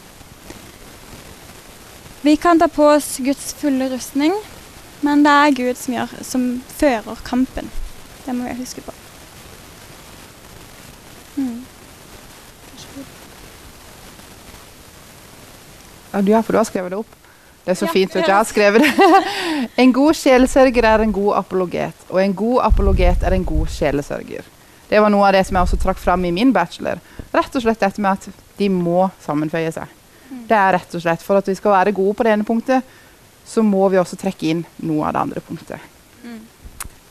Vi 2.25 2.33
kan 2.41 2.57
ta 2.57 2.65
på 2.73 2.87
oss 2.95 3.19
Guds 3.21 3.53
fulle 3.59 3.91
rustning, 3.91 4.33
men 5.05 5.21
det 5.21 5.35
er 5.43 5.53
Gud 5.59 5.77
som, 5.77 5.93
gjør, 5.93 6.15
som 6.25 6.47
fører 6.79 7.21
kampen. 7.27 7.69
Det 8.25 8.33
må 8.33 8.49
vi 8.49 8.57
huske 8.63 8.81
på. 8.81 8.95
Mm. 11.37 11.61
Ja, 16.15 16.25
du, 16.25 16.33
har 16.33 16.65
skrevet 16.65 16.95
det 16.95 17.03
opp. 17.03 17.17
Det 17.67 17.73
er 17.73 17.79
så 17.81 17.87
fint 17.91 18.13
ja. 18.15 18.21
jeg 18.23 18.31
har 18.31 18.45
skrevet 18.47 18.79
det. 18.79 19.07
en 19.83 19.91
god 19.91 20.15
sjelesørger 20.15 20.85
er 20.87 21.01
en 21.03 21.11
god 21.11 21.33
apologet, 21.35 22.05
og 22.07 22.21
en 22.23 22.35
god 22.39 22.61
apologet 22.63 23.25
er 23.27 23.33
en 23.35 23.43
god 23.43 23.65
sjelesørger. 23.67 24.45
Det 24.87 25.01
var 25.03 25.11
noe 25.11 25.25
av 25.27 25.35
det 25.35 25.41
som 25.43 25.57
jeg 25.57 25.67
også 25.67 25.79
trakk 25.83 25.99
fram 25.99 26.23
i 26.23 26.31
min 26.31 26.53
bachelor. 26.55 27.01
Rett 27.35 27.57
og 27.59 27.65
slett 27.65 27.81
dette 27.83 27.99
med 27.99 28.15
at 28.15 28.45
de 28.55 28.69
må 28.71 29.09
sammenføye 29.19 29.73
seg. 29.75 29.91
Det 30.47 30.55
er 30.55 30.77
rett 30.77 30.95
og 30.95 31.03
slett 31.03 31.23
For 31.23 31.39
at 31.39 31.47
vi 31.47 31.55
skal 31.59 31.73
være 31.73 31.95
gode 31.95 32.15
på 32.15 32.23
det 32.23 32.37
ene 32.37 32.47
punktet, 32.47 32.87
så 33.47 33.63
må 33.63 33.89
vi 33.91 33.99
også 33.99 34.15
trekke 34.19 34.47
inn 34.47 34.63
noe 34.87 35.09
av 35.09 35.17
det 35.17 35.23
andre 35.25 35.43
punktet. 35.43 35.83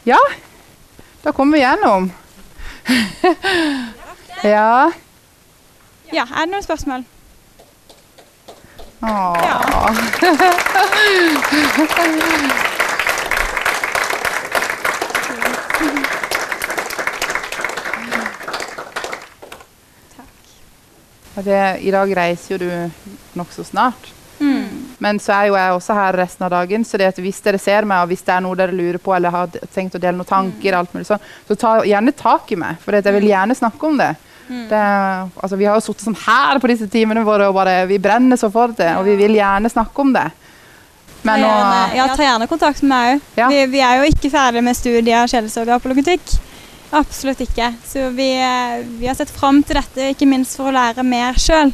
Ja, 0.09 0.20
da 1.20 1.34
kommer 1.36 1.59
vi 1.59 1.64
gjennom. 1.66 2.09
ja. 4.57 4.88
Ja, 6.14 6.24
er 6.24 6.46
det 6.46 6.52
noen 6.54 6.64
spørsmål? 6.64 7.04
Og 21.36 21.44
det, 21.44 21.78
I 21.84 21.90
dag 21.92 22.16
reiser 22.16 22.57
jo 22.57 22.59
du 22.64 22.90
nokså 23.36 23.64
snart. 23.68 24.12
Men 24.98 25.20
så 25.20 25.32
er 25.36 25.50
jo 25.50 25.57
jeg 25.57 25.72
også 25.76 25.94
her 25.96 26.16
resten 26.16 26.44
av 26.46 26.50
dagen, 26.50 26.84
så 26.84 26.98
hvis 26.98 27.40
dere 27.44 27.59
ser 27.61 27.84
meg, 27.88 28.02
og 28.02 28.09
hvis 28.11 28.24
det 28.24 28.32
er 28.34 28.40
noe 28.44 28.57
dere 28.59 28.72
lurer 28.74 28.98
på, 28.98 29.12
eller 29.14 29.30
har 29.30 29.50
tenkt 29.74 29.94
å 29.94 30.00
dele 30.02 30.16
noen 30.16 30.28
tanker, 30.28 30.78
mulig 30.92 31.07
sånn, 31.09 31.26
så 31.46 31.54
ta 31.61 31.84
gjerne 31.84 32.12
tak 32.16 32.52
i 32.52 32.59
meg, 32.59 32.80
for 32.82 32.96
jeg 32.96 33.16
vil 33.18 33.28
gjerne 33.30 33.54
snakke 33.54 33.86
om 33.86 34.00
det. 34.00 34.14
Det 34.49 34.80
altså, 35.42 35.57
vi 35.57 35.66
har 35.68 35.78
jo 35.78 35.84
sittet 35.84 36.07
sånn 36.07 36.18
her 36.26 36.61
på 36.62 36.70
disse 36.70 36.88
timene 36.92 37.24
våre, 37.26 37.49
og 37.51 37.57
bare, 37.59 37.80
vi 37.90 37.99
brenner 38.03 38.38
så 38.40 38.51
for 38.53 38.74
det, 38.76 38.92
og 38.99 39.05
vi 39.09 39.16
vil 39.18 39.34
gjerne 39.38 39.70
snakke 39.72 40.05
om 40.05 40.12
det. 40.14 40.26
Men 41.26 41.40
nå, 41.42 41.49
ja, 41.97 42.05
ta 42.14 42.22
gjerne 42.22 42.47
kontakt 42.47 42.82
med 42.84 42.92
meg 42.92 43.09
òg. 43.16 43.22
Ja. 43.40 43.49
Vi, 43.51 43.62
vi 43.72 43.80
er 43.82 43.99
jo 43.99 44.11
ikke 44.12 44.30
ferdig 44.30 44.62
med 44.62 44.76
studiet 44.78 45.16
av 45.18 45.30
sjelesorg 45.32 45.72
og 45.72 45.80
apologetikk. 45.80 46.36
Absolutt 46.94 47.40
ikke. 47.42 47.72
Så 47.82 48.05
vi, 48.14 48.28
eh, 48.38 48.84
vi 49.01 49.09
har 49.11 49.16
sett 49.18 49.32
fram 49.34 49.59
til 49.66 49.80
dette, 49.80 50.12
ikke 50.14 50.28
minst 50.30 50.55
for 50.57 50.70
å 50.70 50.76
lære 50.76 51.03
mer 51.03 51.34
sjøl. 51.40 51.72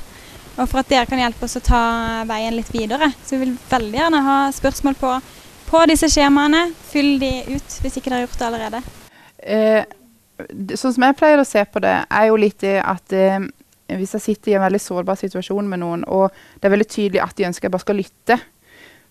Og 0.56 0.68
for 0.68 0.80
at 0.80 0.88
dere 0.88 1.08
kan 1.08 1.20
hjelpe 1.20 1.44
oss 1.44 1.58
å 1.60 1.64
ta 1.64 1.82
veien 2.28 2.56
litt 2.56 2.72
videre. 2.72 3.10
Så 3.24 3.36
vi 3.36 3.42
vil 3.44 3.54
veldig 3.70 3.98
gjerne 3.98 4.22
ha 4.24 4.38
spørsmål 4.56 4.96
på, 5.00 5.12
på 5.68 5.84
disse 5.92 6.08
skjemaene. 6.12 6.70
Fyll 6.92 7.18
de 7.20 7.32
ut 7.52 7.76
hvis 7.84 7.96
ikke 8.00 8.08
dere 8.08 8.22
har 8.22 8.26
gjort 8.26 8.38
det 8.40 8.48
allerede. 8.48 8.82
eh, 9.42 9.84
sånn 10.50 10.94
som 10.96 11.06
jeg 11.06 11.18
pleier 11.18 11.40
å 11.42 11.48
se 11.48 11.64
på 11.68 11.82
det, 11.84 11.94
er 12.10 12.28
jo 12.30 12.38
litt 12.40 12.60
det 12.64 12.78
at 12.82 13.14
eh, 13.16 13.48
hvis 13.98 14.14
jeg 14.16 14.24
sitter 14.26 14.52
i 14.52 14.58
en 14.58 14.64
veldig 14.64 14.80
sårbar 14.82 15.18
situasjon 15.20 15.68
med 15.68 15.82
noen, 15.82 16.04
og 16.08 16.30
det 16.58 16.68
er 16.68 16.74
veldig 16.74 16.90
tydelig 16.90 17.22
at 17.24 17.34
de 17.38 17.48
ønsker 17.48 17.68
jeg 17.68 17.74
bare 17.74 17.86
skal 17.86 18.00
lytte, 18.00 18.38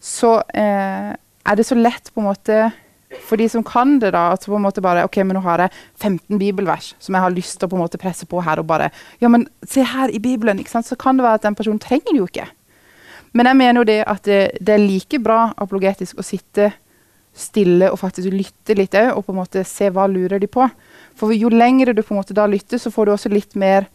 så 0.01 0.37
eh, 0.57 1.11
er 1.15 1.57
det 1.57 1.67
så 1.67 1.77
lett 1.77 2.09
på 2.13 2.23
en 2.23 2.31
måte 2.31 2.63
for 3.27 3.39
de 3.39 3.47
som 3.51 3.63
kan 3.67 3.97
det, 3.99 4.13
da, 4.15 4.29
at 4.31 4.45
på 4.47 4.55
en 4.55 4.63
måte 4.63 4.83
bare 4.83 5.03
OK, 5.07 5.19
men 5.25 5.35
nå 5.35 5.41
har 5.43 5.65
jeg 5.65 5.75
15 5.99 6.39
bibelvers 6.39 6.93
som 7.01 7.15
jeg 7.15 7.25
har 7.25 7.33
lyst 7.35 7.57
til 7.59 7.67
å 7.67 7.71
på 7.73 7.77
en 7.77 7.83
måte 7.83 7.99
presse 8.01 8.27
på 8.29 8.43
her, 8.45 8.61
og 8.61 8.69
bare 8.69 8.91
Ja, 9.19 9.27
men 9.31 9.47
se 9.67 9.83
her 9.83 10.13
i 10.13 10.21
Bibelen, 10.23 10.61
ikke 10.61 10.71
sant, 10.77 10.87
så 10.87 10.95
kan 10.99 11.19
det 11.19 11.27
være 11.27 11.41
at 11.41 11.47
den 11.47 11.57
personen 11.59 11.81
trenger 11.81 12.13
det 12.13 12.21
jo 12.21 12.29
ikke. 12.29 12.47
Men 13.35 13.47
jeg 13.47 13.59
mener 13.59 13.81
jo 13.81 13.89
det 13.89 13.99
at 14.07 14.23
det, 14.27 14.39
det 14.59 14.73
er 14.75 14.85
like 14.85 15.19
bra 15.23 15.41
apologetisk 15.59 16.19
å 16.19 16.25
sitte 16.25 16.71
stille 17.31 17.87
og 17.91 17.99
faktisk 17.99 18.31
lytte 18.33 18.75
litt 18.75 18.95
òg, 18.99 19.13
og 19.15 19.25
på 19.25 19.33
en 19.35 19.39
måte 19.39 19.63
se 19.67 19.87
hva 19.91 20.07
lurer 20.11 20.41
de 20.41 20.49
på. 20.51 20.65
For 21.21 21.33
jo 21.37 21.51
lengre 21.53 21.93
du 21.93 22.01
på 22.01 22.15
en 22.15 22.21
måte 22.23 22.33
da 22.33 22.47
lytter, 22.49 22.81
så 22.81 22.91
får 22.91 23.05
du 23.05 23.13
også 23.13 23.29
litt 23.29 23.53
mer 23.59 23.85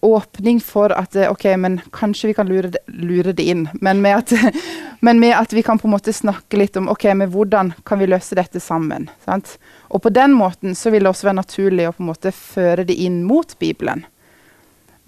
åpning 0.00 0.60
for 0.64 0.94
at 0.96 1.16
eh, 1.16 1.28
OK, 1.30 1.44
men 1.60 1.80
kanskje 1.92 2.30
vi 2.30 2.36
kan 2.38 2.48
lure 2.48 2.70
det, 2.72 2.80
lure 2.86 3.34
det 3.36 3.44
inn. 3.52 3.66
Men 3.84 4.00
med, 4.00 4.22
at, 4.22 4.54
men 5.04 5.20
med 5.20 5.34
at 5.36 5.52
vi 5.52 5.64
kan 5.66 5.78
på 5.78 5.88
en 5.88 5.94
måte 5.96 6.14
snakke 6.14 6.60
litt 6.60 6.78
om 6.80 6.88
OK, 6.88 7.04
men 7.18 7.32
hvordan 7.34 7.74
kan 7.84 8.00
vi 8.00 8.08
løse 8.08 8.38
dette 8.38 8.62
sammen? 8.62 9.10
Sant? 9.26 9.58
Og 9.90 10.02
på 10.06 10.14
den 10.14 10.32
måten 10.38 10.78
så 10.78 10.94
vil 10.94 11.04
det 11.04 11.12
også 11.12 11.28
være 11.28 11.40
naturlig 11.42 11.88
å 11.88 11.94
på 11.96 12.04
en 12.04 12.12
måte 12.12 12.32
føre 12.32 12.86
det 12.88 12.96
inn 12.96 13.22
mot 13.28 13.52
Bibelen. 13.60 14.06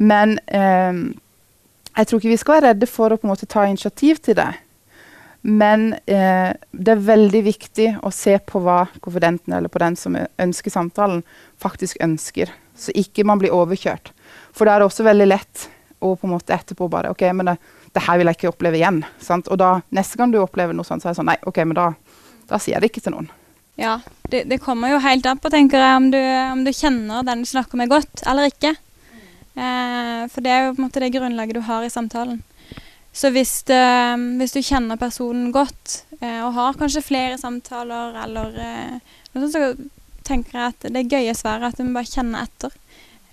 Men 0.03 0.37
eh, 0.51 0.93
jeg 1.97 2.09
tror 2.09 2.21
ikke 2.21 2.35
vi 2.35 2.43
skal 2.43 2.59
være 2.59 2.75
redde 2.75 2.91
for 2.91 3.15
å 3.15 3.21
på 3.21 3.29
en 3.29 3.33
måte 3.33 3.49
ta 3.49 3.65
initiativ 3.69 4.21
til 4.27 4.37
det. 4.43 4.51
Men 5.43 5.93
eh, 6.07 6.55
det 6.71 6.95
er 6.95 7.07
veldig 7.07 7.43
viktig 7.43 7.89
å 8.07 8.13
se 8.15 8.37
på 8.47 8.63
hva 8.63 8.85
konfidenten 9.03 9.57
eller 9.57 9.73
på 9.73 9.83
den 9.83 9.99
som 9.99 10.17
ønsker 10.17 10.71
samtalen, 10.71 11.25
faktisk 11.59 11.99
ønsker. 12.05 12.53
Så 12.79 12.95
ikke 12.95 13.27
man 13.27 13.43
blir 13.43 13.55
overkjørt. 13.55 14.13
For 14.55 14.67
da 14.67 14.77
er 14.77 14.83
det 14.83 14.91
også 14.91 15.07
veldig 15.07 15.29
lett 15.29 15.67
å 16.03 16.15
på 16.15 16.29
en 16.29 16.35
måte 16.37 16.55
etterpå 16.55 16.89
bare 16.91 17.11
OK, 17.13 17.25
men 17.35 17.53
det, 17.53 17.57
det 17.95 18.05
her 18.07 18.19
vil 18.19 18.31
jeg 18.31 18.39
ikke 18.39 18.53
oppleve 18.53 18.79
igjen. 18.79 19.03
Sant? 19.23 19.51
Og 19.51 19.59
da, 19.59 19.77
neste 19.95 20.19
gang 20.19 20.33
du 20.33 20.41
opplever 20.43 20.77
noe 20.77 20.87
sånt, 20.87 21.03
så 21.03 21.11
er 21.11 21.15
det 21.15 21.21
sånn 21.21 21.31
Nei, 21.31 21.39
OK, 21.47 21.63
men 21.67 21.79
da, 21.79 21.91
da 22.51 22.63
sier 22.63 22.77
jeg 22.77 22.85
det 22.85 22.93
ikke 22.93 23.05
til 23.07 23.17
noen. 23.17 23.31
Ja, 23.81 23.99
det, 24.31 24.45
det 24.51 24.61
kommer 24.63 24.93
jo 24.93 25.03
helt 25.03 25.27
an 25.27 25.41
på, 25.43 25.51
tenker 25.51 25.81
jeg, 25.81 25.99
om 25.99 26.09
du, 26.13 26.21
om 26.23 26.65
du 26.67 26.73
kjenner 26.77 27.27
den 27.27 27.43
du 27.43 27.51
snakker 27.51 27.81
med 27.81 27.91
godt 27.91 28.23
eller 28.29 28.51
ikke. 28.53 28.75
Eh, 29.53 30.23
for 30.33 30.45
det 30.45 30.53
er 30.53 30.67
jo 30.67 30.75
på 30.75 30.83
en 30.83 30.87
måte 30.87 31.03
det 31.03 31.13
grunnlaget 31.15 31.59
du 31.59 31.65
har 31.67 31.85
i 31.85 31.93
samtalen. 31.93 32.43
Så 33.13 33.29
hvis, 33.31 33.59
det, 33.69 33.83
hvis 34.41 34.55
du 34.57 34.63
kjenner 34.65 34.97
personen 34.97 35.51
godt, 35.53 36.03
eh, 36.23 36.41
og 36.41 36.55
har 36.57 36.79
kanskje 36.81 37.05
flere 37.05 37.37
samtaler, 37.39 38.17
eller 38.25 38.55
eh, 38.57 39.19
noe 39.35 39.43
sånt, 39.43 39.53
så 39.53 40.25
tenker 40.25 40.57
jeg 40.57 40.73
at 40.73 40.87
det 40.95 41.11
gøye 41.11 41.35
svaret 41.37 41.67
er 41.67 41.75
at 41.75 41.83
du 41.83 41.93
bare 41.93 42.09
kjenner 42.09 42.47
etter. 42.47 42.73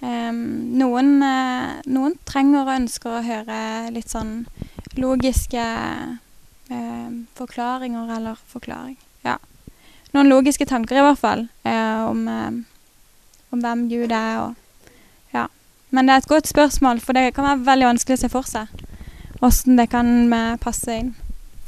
Eh, 0.04 0.34
noen, 0.82 1.14
eh, 1.24 1.78
noen 1.96 2.18
trenger 2.28 2.66
og 2.66 2.74
ønsker 2.76 3.14
å 3.14 3.24
høre 3.24 3.62
litt 3.96 4.12
sånn 4.12 4.42
logiske 5.00 5.64
eh, 5.64 7.10
forklaringer 7.40 8.12
eller 8.18 8.44
forklaring. 8.52 9.00
Ja. 9.24 9.38
Noen 10.12 10.28
logiske 10.28 10.68
tanker 10.68 11.00
i 11.00 11.08
hvert 11.08 11.24
fall 11.24 11.48
eh, 11.64 12.04
om, 12.04 12.28
eh, 12.28 12.52
om 13.56 13.64
hvem 13.64 13.88
Gud 13.94 14.12
er. 14.12 14.44
Og, 14.44 14.92
ja. 15.32 15.48
Men 15.96 16.12
det 16.12 16.18
er 16.18 16.26
et 16.26 16.32
godt 16.36 16.52
spørsmål, 16.52 17.00
for 17.00 17.16
det 17.16 17.30
kan 17.38 17.48
være 17.48 17.68
veldig 17.72 17.92
vanskelig 17.94 18.20
å 18.20 18.24
se 18.26 18.34
for 18.36 18.52
seg 18.58 18.89
åssen 19.46 19.80
det 19.80 19.90
kan 19.92 20.34
eh, 20.34 20.58
passe 20.62 21.00
inn. 21.02 21.14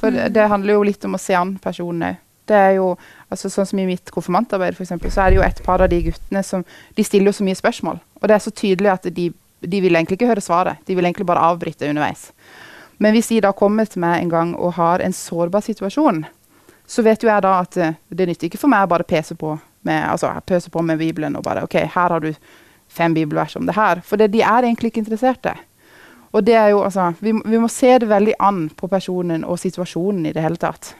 For 0.01 0.13
det, 0.13 0.31
det 0.35 0.49
handler 0.49 0.79
jo 0.79 0.85
litt 0.87 1.05
om 1.05 1.15
å 1.15 1.21
se 1.21 1.37
an 1.37 1.55
personen 1.61 2.11
òg. 2.11 2.19
Det 2.49 2.57
er 2.57 2.71
jo, 2.79 2.87
altså 3.31 3.51
Sånn 3.53 3.67
som 3.69 3.79
i 3.79 3.85
mitt 3.87 4.09
konfirmantarbeid, 4.11 4.75
for 4.75 4.83
eksempel, 4.83 5.11
så 5.13 5.23
er 5.23 5.31
det 5.31 5.37
jo 5.37 5.45
et 5.45 5.61
par 5.63 5.83
av 5.83 5.91
de 5.91 6.01
guttene 6.09 6.41
som 6.43 6.65
de 6.97 7.05
stiller 7.05 7.29
jo 7.29 7.37
så 7.37 7.45
mye 7.47 7.59
spørsmål. 7.59 8.01
Og 8.19 8.27
det 8.27 8.35
er 8.35 8.43
så 8.43 8.51
tydelig 8.51 8.91
at 8.91 9.07
de, 9.13 9.29
de 9.61 9.81
vil 9.85 9.95
egentlig 9.95 10.17
ikke 10.19 10.31
høre 10.33 10.43
svaret. 10.43 10.81
De 10.87 10.97
vil 10.97 11.05
egentlig 11.05 11.29
bare 11.29 11.43
avbryte 11.51 11.87
underveis. 11.87 12.31
Men 13.01 13.15
hvis 13.15 13.31
de 13.31 13.39
da 13.45 13.53
kommer 13.57 13.87
til 13.89 14.03
meg 14.03 14.19
en 14.19 14.33
gang 14.33 14.55
og 14.57 14.75
har 14.77 15.05
en 15.05 15.15
sårbar 15.15 15.63
situasjon, 15.65 16.25
så 16.85 17.05
vet 17.05 17.23
jo 17.23 17.29
jeg 17.29 17.45
da 17.45 17.53
at 17.61 17.77
eh, 17.79 17.95
det 18.09 18.27
nytter 18.27 18.49
ikke 18.49 18.59
for 18.61 18.73
meg 18.73 18.83
å 18.85 18.91
bare 18.91 19.07
pese 19.07 19.37
på 19.37 19.55
med, 19.87 20.03
altså, 20.05 20.33
pøse 20.45 20.69
på 20.69 20.83
med 20.85 20.99
Bibelen 20.99 21.37
og 21.37 21.45
bare 21.45 21.63
OK, 21.65 21.79
her 21.93 22.13
har 22.13 22.21
du 22.21 22.33
fem 22.91 23.13
bibelvers 23.15 23.55
om 23.55 23.65
det 23.65 23.77
her. 23.77 24.01
For 24.05 24.19
det, 24.19 24.33
de 24.33 24.43
er 24.43 24.67
egentlig 24.67 24.91
ikke 24.91 25.05
interesserte. 25.05 25.55
Og 26.31 26.43
det 26.47 26.55
er 26.55 26.69
jo, 26.71 26.81
altså, 26.85 27.11
vi, 27.19 27.33
vi, 27.45 27.59
må 27.59 27.67
se 27.71 27.97
det 27.99 28.07
veldig 28.07 28.37
an 28.39 28.65
på 28.75 28.87
personen 28.91 29.43
og 29.43 29.59
situasjonen 29.59 30.29
i 30.29 30.35
det 30.35 30.43
hele 30.43 30.59
tatt. 30.59 30.93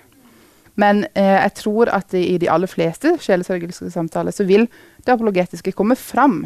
Men 0.80 1.06
eh, 1.14 1.38
jeg 1.38 1.54
tror 1.62 1.92
at 1.92 2.14
i 2.18 2.38
de 2.42 2.50
aller 2.52 2.72
fleste 2.72 3.16
sjelesørgelske 3.22 3.92
samtaler 3.94 4.36
så 4.36 4.44
vil 4.48 4.68
det 5.06 5.14
apologetiske 5.14 5.74
komme 5.78 5.96
fram. 6.00 6.44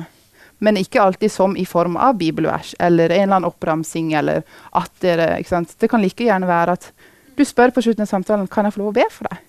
Men 0.63 0.79
ikke 0.79 1.01
alltid 1.01 1.33
som 1.33 1.57
i 1.57 1.65
form 1.67 1.97
av 1.97 2.15
bibelvers 2.19 2.75
eller 2.79 3.09
en 3.09 3.25
eller 3.25 3.39
annen 3.39 3.49
oppramsing. 3.49 4.13
eller 4.13 4.43
at 4.71 4.91
dere, 5.01 5.39
ikke 5.39 5.53
sant? 5.55 5.75
Det 5.79 5.89
kan 5.91 6.01
like 6.01 6.23
gjerne 6.23 6.47
være 6.47 6.77
at 6.77 6.91
du 7.35 7.43
spør 7.45 7.73
på 7.75 7.83
slutten 7.83 8.05
av 8.05 8.11
samtalen 8.11 8.47
kan 8.47 8.65
jeg 8.65 8.77
få 8.77 8.85
lov 8.85 8.93
å 8.93 8.99
be 9.01 9.07
for 9.11 9.27
deg. 9.29 9.41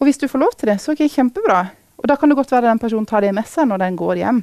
Og 0.00 0.08
hvis 0.08 0.18
du 0.20 0.26
får 0.28 0.42
lov 0.42 0.56
til 0.56 0.72
det, 0.72 0.80
så 0.82 0.92
er 0.92 0.98
det 1.00 1.12
kjempebra. 1.12 1.60
Og 1.96 2.08
da 2.10 2.16
kan 2.16 2.28
det 2.28 2.36
godt 2.36 2.52
være 2.52 2.68
den 2.68 2.80
personen 2.80 3.06
tar 3.08 3.24
det 3.24 3.32
med 3.36 3.46
seg 3.48 3.68
når 3.70 3.84
den 3.84 3.96
går 3.96 4.20
hjem. 4.20 4.42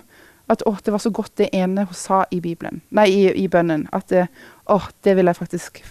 At 0.54 0.64
å, 0.70 0.76
det 0.86 0.94
var 0.94 1.02
så 1.02 1.12
godt 1.14 1.36
det 1.42 1.50
ene 1.56 1.88
hun 1.90 1.98
sa 1.98 2.24
i 2.32 2.40
Bibelen, 2.44 2.82
nei, 2.94 3.08
i, 3.10 3.22
i 3.44 3.48
bønnen. 3.50 3.88
At 3.96 4.12
det, 4.14 4.28
å, 4.70 4.80
det 5.06 5.18
vil 5.18 5.32
jeg 5.32 5.40
faktisk 5.40 5.84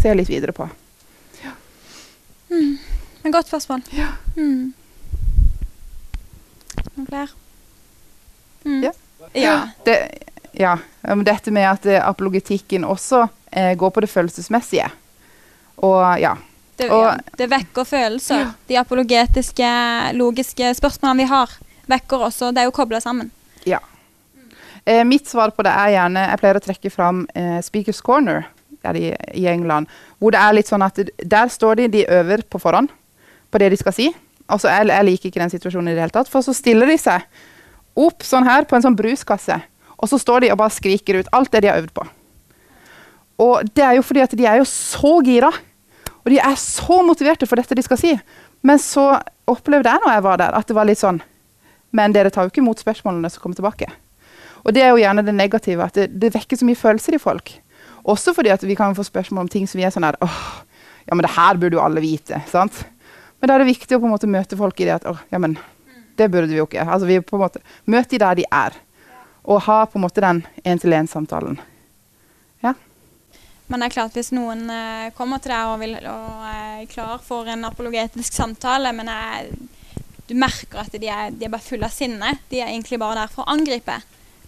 se 0.00 0.14
litt 0.16 0.30
videre 0.30 0.54
på. 0.56 0.66
Ja. 1.44 1.54
Mm. 2.50 2.78
En 3.22 3.34
godt 3.34 3.50
spørsmål. 3.52 3.84
Ja. 3.94 4.14
Mm. 4.36 4.72
Noen 6.94 7.06
flere? 7.06 7.28
Mm. 8.64 8.82
Ja. 8.84 8.92
ja. 9.32 9.56
Det, 9.84 9.96
ja. 10.52 10.78
Dette 11.24 11.52
med 11.54 11.68
at 11.70 11.86
eh, 11.86 12.00
apologetikken 12.00 12.84
også 12.84 13.26
eh, 13.52 13.74
går 13.78 13.90
på 13.90 14.04
det 14.04 14.10
følelsesmessige. 14.10 14.88
Og 15.84 16.00
ja. 16.20 16.36
Det, 16.76 16.88
og, 16.90 17.04
ja. 17.04 17.36
det 17.36 17.50
vekker 17.52 17.84
følelser. 17.84 18.54
De 18.68 18.78
apologetiske, 18.80 19.70
logiske 20.16 20.72
spørsmålene 20.80 21.22
vi 21.22 21.28
har, 21.28 21.52
vekker 21.92 22.26
også. 22.30 22.52
Det 22.56 22.64
er 22.64 22.70
jo 22.70 22.76
kobla 22.76 23.00
sammen. 23.04 23.30
Ja. 23.68 23.82
Eh, 24.84 25.04
mitt 25.04 25.28
svar 25.28 25.52
på 25.52 25.64
det 25.66 25.72
er 25.76 25.92
gjerne 25.92 26.22
Jeg 26.24 26.40
pleier 26.40 26.58
å 26.58 26.62
trekke 26.64 26.90
fram 26.92 27.26
eh, 27.36 27.58
Speakers 27.64 28.00
Corner 28.04 28.46
i, 28.96 29.10
i, 29.36 29.44
England. 29.50 29.90
Hvor 30.18 30.32
det 30.32 30.40
er 30.40 30.56
litt 30.56 30.70
sånn 30.70 30.84
at 30.84 30.98
der 31.20 31.52
står 31.52 31.82
de, 31.82 31.88
de 31.92 32.06
øver 32.08 32.44
på 32.48 32.60
forhånd 32.62 32.92
på 33.50 33.60
det 33.60 33.72
de 33.72 33.78
skal 33.80 33.94
si. 33.94 34.08
Altså, 34.50 34.70
jeg, 34.70 34.88
jeg 34.90 35.06
liker 35.06 35.30
ikke 35.30 35.42
den 35.42 35.52
situasjonen 35.52 35.92
i 35.92 35.96
det 35.96 36.04
hele 36.04 36.14
tatt. 36.14 36.30
For 36.30 36.44
så 36.44 36.54
stiller 36.56 36.88
de 36.90 36.96
seg 37.00 37.26
opp 38.00 38.24
sånn 38.24 38.46
her 38.46 38.66
på 38.68 38.78
en 38.78 38.84
sånn 38.86 38.96
bruskasse, 38.96 39.56
og 40.00 40.08
så 40.08 40.18
står 40.20 40.44
de 40.44 40.52
og 40.54 40.60
bare 40.62 40.72
skriker 40.72 41.20
ut 41.20 41.30
alt 41.36 41.50
det 41.52 41.64
de 41.64 41.70
har 41.70 41.80
øvd 41.82 41.92
på. 41.96 42.06
Og 43.40 43.72
det 43.74 43.84
er 43.84 43.96
jo 43.98 44.04
fordi 44.06 44.22
at 44.24 44.36
de 44.36 44.46
er 44.48 44.60
jo 44.60 44.68
så 44.68 45.18
gira. 45.24 45.50
Og 46.20 46.32
de 46.32 46.38
er 46.40 46.56
så 46.60 47.00
motiverte 47.04 47.48
for 47.48 47.60
dette 47.60 47.76
de 47.76 47.84
skal 47.84 48.00
si. 48.00 48.12
Men 48.66 48.80
så 48.80 49.14
opplevde 49.48 49.88
jeg 49.88 50.04
når 50.04 50.14
jeg 50.14 50.24
var 50.26 50.40
der, 50.40 50.56
at 50.56 50.68
det 50.68 50.76
var 50.76 50.88
litt 50.88 51.00
sånn 51.00 51.22
Men 51.96 52.12
dere 52.14 52.30
tar 52.30 52.44
jo 52.46 52.52
ikke 52.52 52.60
imot 52.62 52.78
spørsmålene 52.78 53.26
som 53.32 53.42
kommer 53.42 53.58
tilbake. 53.58 53.88
Og 54.64 54.74
det 54.76 54.84
er 54.84 54.92
jo 54.92 55.00
gjerne 55.00 55.24
det 55.26 55.34
negative, 55.36 55.86
at 55.86 55.96
det, 55.96 56.08
det 56.20 56.32
vekker 56.34 56.60
så 56.60 56.68
mye 56.68 56.78
følelser 56.78 57.16
i 57.16 57.22
folk. 57.22 57.52
Også 58.10 58.34
fordi 58.36 58.52
at 58.52 58.64
vi 58.64 58.76
kan 58.78 58.96
få 58.96 59.04
spørsmål 59.06 59.46
om 59.46 59.52
ting 59.52 59.66
som 59.68 59.80
vi 59.80 59.86
er 59.86 59.92
sånn 59.94 60.06
her 60.06 60.18
åh, 60.24 60.40
ja, 61.06 61.16
men 61.16 61.24
det 61.24 61.34
her 61.36 61.58
burde 61.60 61.76
jo 61.76 61.84
alle 61.84 62.02
vite. 62.04 62.40
sant? 62.50 62.84
Men 63.40 63.48
da 63.48 63.56
er 63.56 63.64
det 63.64 63.72
viktig 63.72 63.96
å 63.96 64.00
på 64.02 64.08
en 64.08 64.14
måte 64.14 64.30
møte 64.30 64.58
folk 64.58 64.80
i 64.80 64.88
det 64.88 64.98
at 65.00 65.08
åh, 65.08 65.20
ja, 65.32 65.40
men 65.40 65.56
det 66.20 66.28
burde 66.28 66.52
vi 66.52 66.60
jo 66.60 66.68
ikke. 66.68 66.84
Altså 66.84 67.08
vi 67.08 67.20
på 67.24 67.38
en 67.38 67.44
måte 67.46 67.64
Møte 67.88 68.14
de 68.14 68.20
der 68.22 68.38
de 68.40 68.46
er. 68.52 68.76
Og 69.48 69.62
ha 69.64 69.82
på 69.88 69.96
en 69.96 70.04
måte 70.04 70.20
den 70.20 70.42
én-til-én-samtalen. 70.68 71.56
Ja. 72.64 72.74
Men 73.70 73.80
det 73.80 73.88
er 73.88 73.94
klart 73.94 74.16
hvis 74.18 74.32
noen 74.36 74.66
uh, 74.68 75.08
kommer 75.16 75.40
til 75.40 75.54
deg 75.54 75.72
og, 75.72 75.80
vil, 75.80 75.96
og 76.10 76.46
er 76.50 76.84
klar 76.90 77.20
for 77.24 77.48
en 77.48 77.64
apologetisk 77.68 78.36
samtale, 78.36 78.92
men 78.96 79.08
er, 79.08 79.48
du 80.28 80.34
merker 80.36 80.84
at 80.84 80.92
de 80.92 81.08
er, 81.08 81.32
de 81.32 81.48
er 81.48 81.52
bare 81.54 81.64
fulle 81.64 81.88
av 81.88 81.94
sinne, 81.94 82.34
de 82.50 82.60
er 82.60 82.68
egentlig 82.68 83.00
bare 83.00 83.22
der 83.22 83.32
for 83.32 83.46
å 83.46 83.54
angripe, 83.54 83.96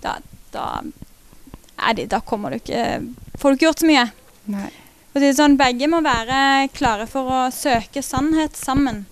da, 0.03 0.17
da, 0.53 0.67
det, 1.97 2.07
da 2.13 2.21
kommer 2.21 2.51
du 2.55 2.61
ikke 2.61 2.85
Får 3.39 3.51
du 3.51 3.57
ikke 3.59 3.67
gjort 3.67 3.83
så 3.83 3.89
mye. 3.89 4.05
Nei. 4.53 4.69
Og 5.13 5.21
det 5.21 5.29
er 5.29 5.35
sånn, 5.37 5.57
Begge 5.61 5.89
må 5.91 5.99
være 6.05 6.69
klare 6.77 7.09
for 7.11 7.29
å 7.29 7.41
søke 7.53 8.03
sannhet 8.05 8.57
sammen. 8.57 9.03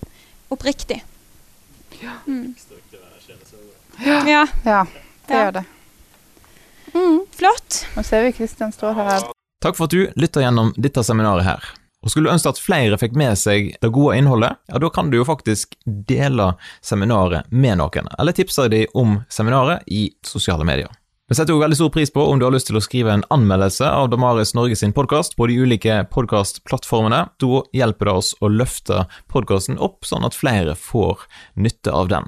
Oppriktig. 0.53 1.01
Ja. 2.01 2.15
Mm. 2.27 2.53
Ja. 4.05 4.21
ja. 4.25 4.45
ja. 4.65 4.85
det 5.27 5.35
Ja. 5.35 5.43
gjør 5.43 5.51
det. 5.59 5.65
Mm, 6.93 7.19
flott. 7.37 7.83
Nå 7.95 8.03
ser 8.03 8.25
vi 8.25 8.31
Kristian 8.35 8.73
står 8.75 8.97
her. 8.97 9.27
Takk 9.61 9.77
for 9.77 9.85
at 9.87 9.93
du 9.93 10.07
lytter 10.19 10.43
gjennom 10.43 10.71
dette 10.79 11.03
seminaret 11.05 11.45
her. 11.45 11.67
Og 12.01 12.09
Skulle 12.09 12.29
du 12.29 12.33
ønske 12.33 12.49
at 12.49 12.61
flere 12.61 12.97
fikk 12.97 13.13
med 13.17 13.37
seg 13.37 13.75
det 13.81 13.91
gode 13.93 14.15
innholdet, 14.17 14.57
ja, 14.71 14.79
da 14.81 14.89
kan 14.89 15.11
du 15.11 15.19
jo 15.19 15.27
faktisk 15.27 15.75
dele 15.85 16.55
seminaret 16.81 17.45
med 17.53 17.77
noen, 17.77 18.09
eller 18.17 18.33
tipse 18.33 18.65
dem 18.73 18.89
om 18.97 19.19
seminaret 19.29 19.85
i 19.85 20.07
sosiale 20.25 20.65
medier. 20.65 20.89
Vi 21.31 21.37
setter 21.37 21.55
jo 21.55 21.61
veldig 21.61 21.77
stor 21.77 21.91
pris 21.95 22.09
på 22.11 22.25
om 22.27 22.41
du 22.41 22.43
har 22.43 22.51
lyst 22.51 22.67
til 22.67 22.75
å 22.75 22.83
skrive 22.83 23.13
en 23.13 23.21
anmeldelse 23.31 23.87
av 23.87 24.09
Damaris 24.11 24.51
Norge 24.57 24.75
sin 24.75 24.91
podkast 24.91 25.37
på 25.39 25.47
de 25.47 25.61
ulike 25.63 26.01
podkastplattformene. 26.11 27.21
Da 27.39 27.61
hjelper 27.77 28.09
det 28.09 28.15
oss 28.19 28.33
å 28.43 28.49
løfte 28.51 29.05
podkasten 29.31 29.79
opp, 29.79 30.01
sånn 30.03 30.27
at 30.27 30.35
flere 30.35 30.75
får 30.75 31.23
nytte 31.55 31.93
av 31.95 32.11
den. 32.11 32.27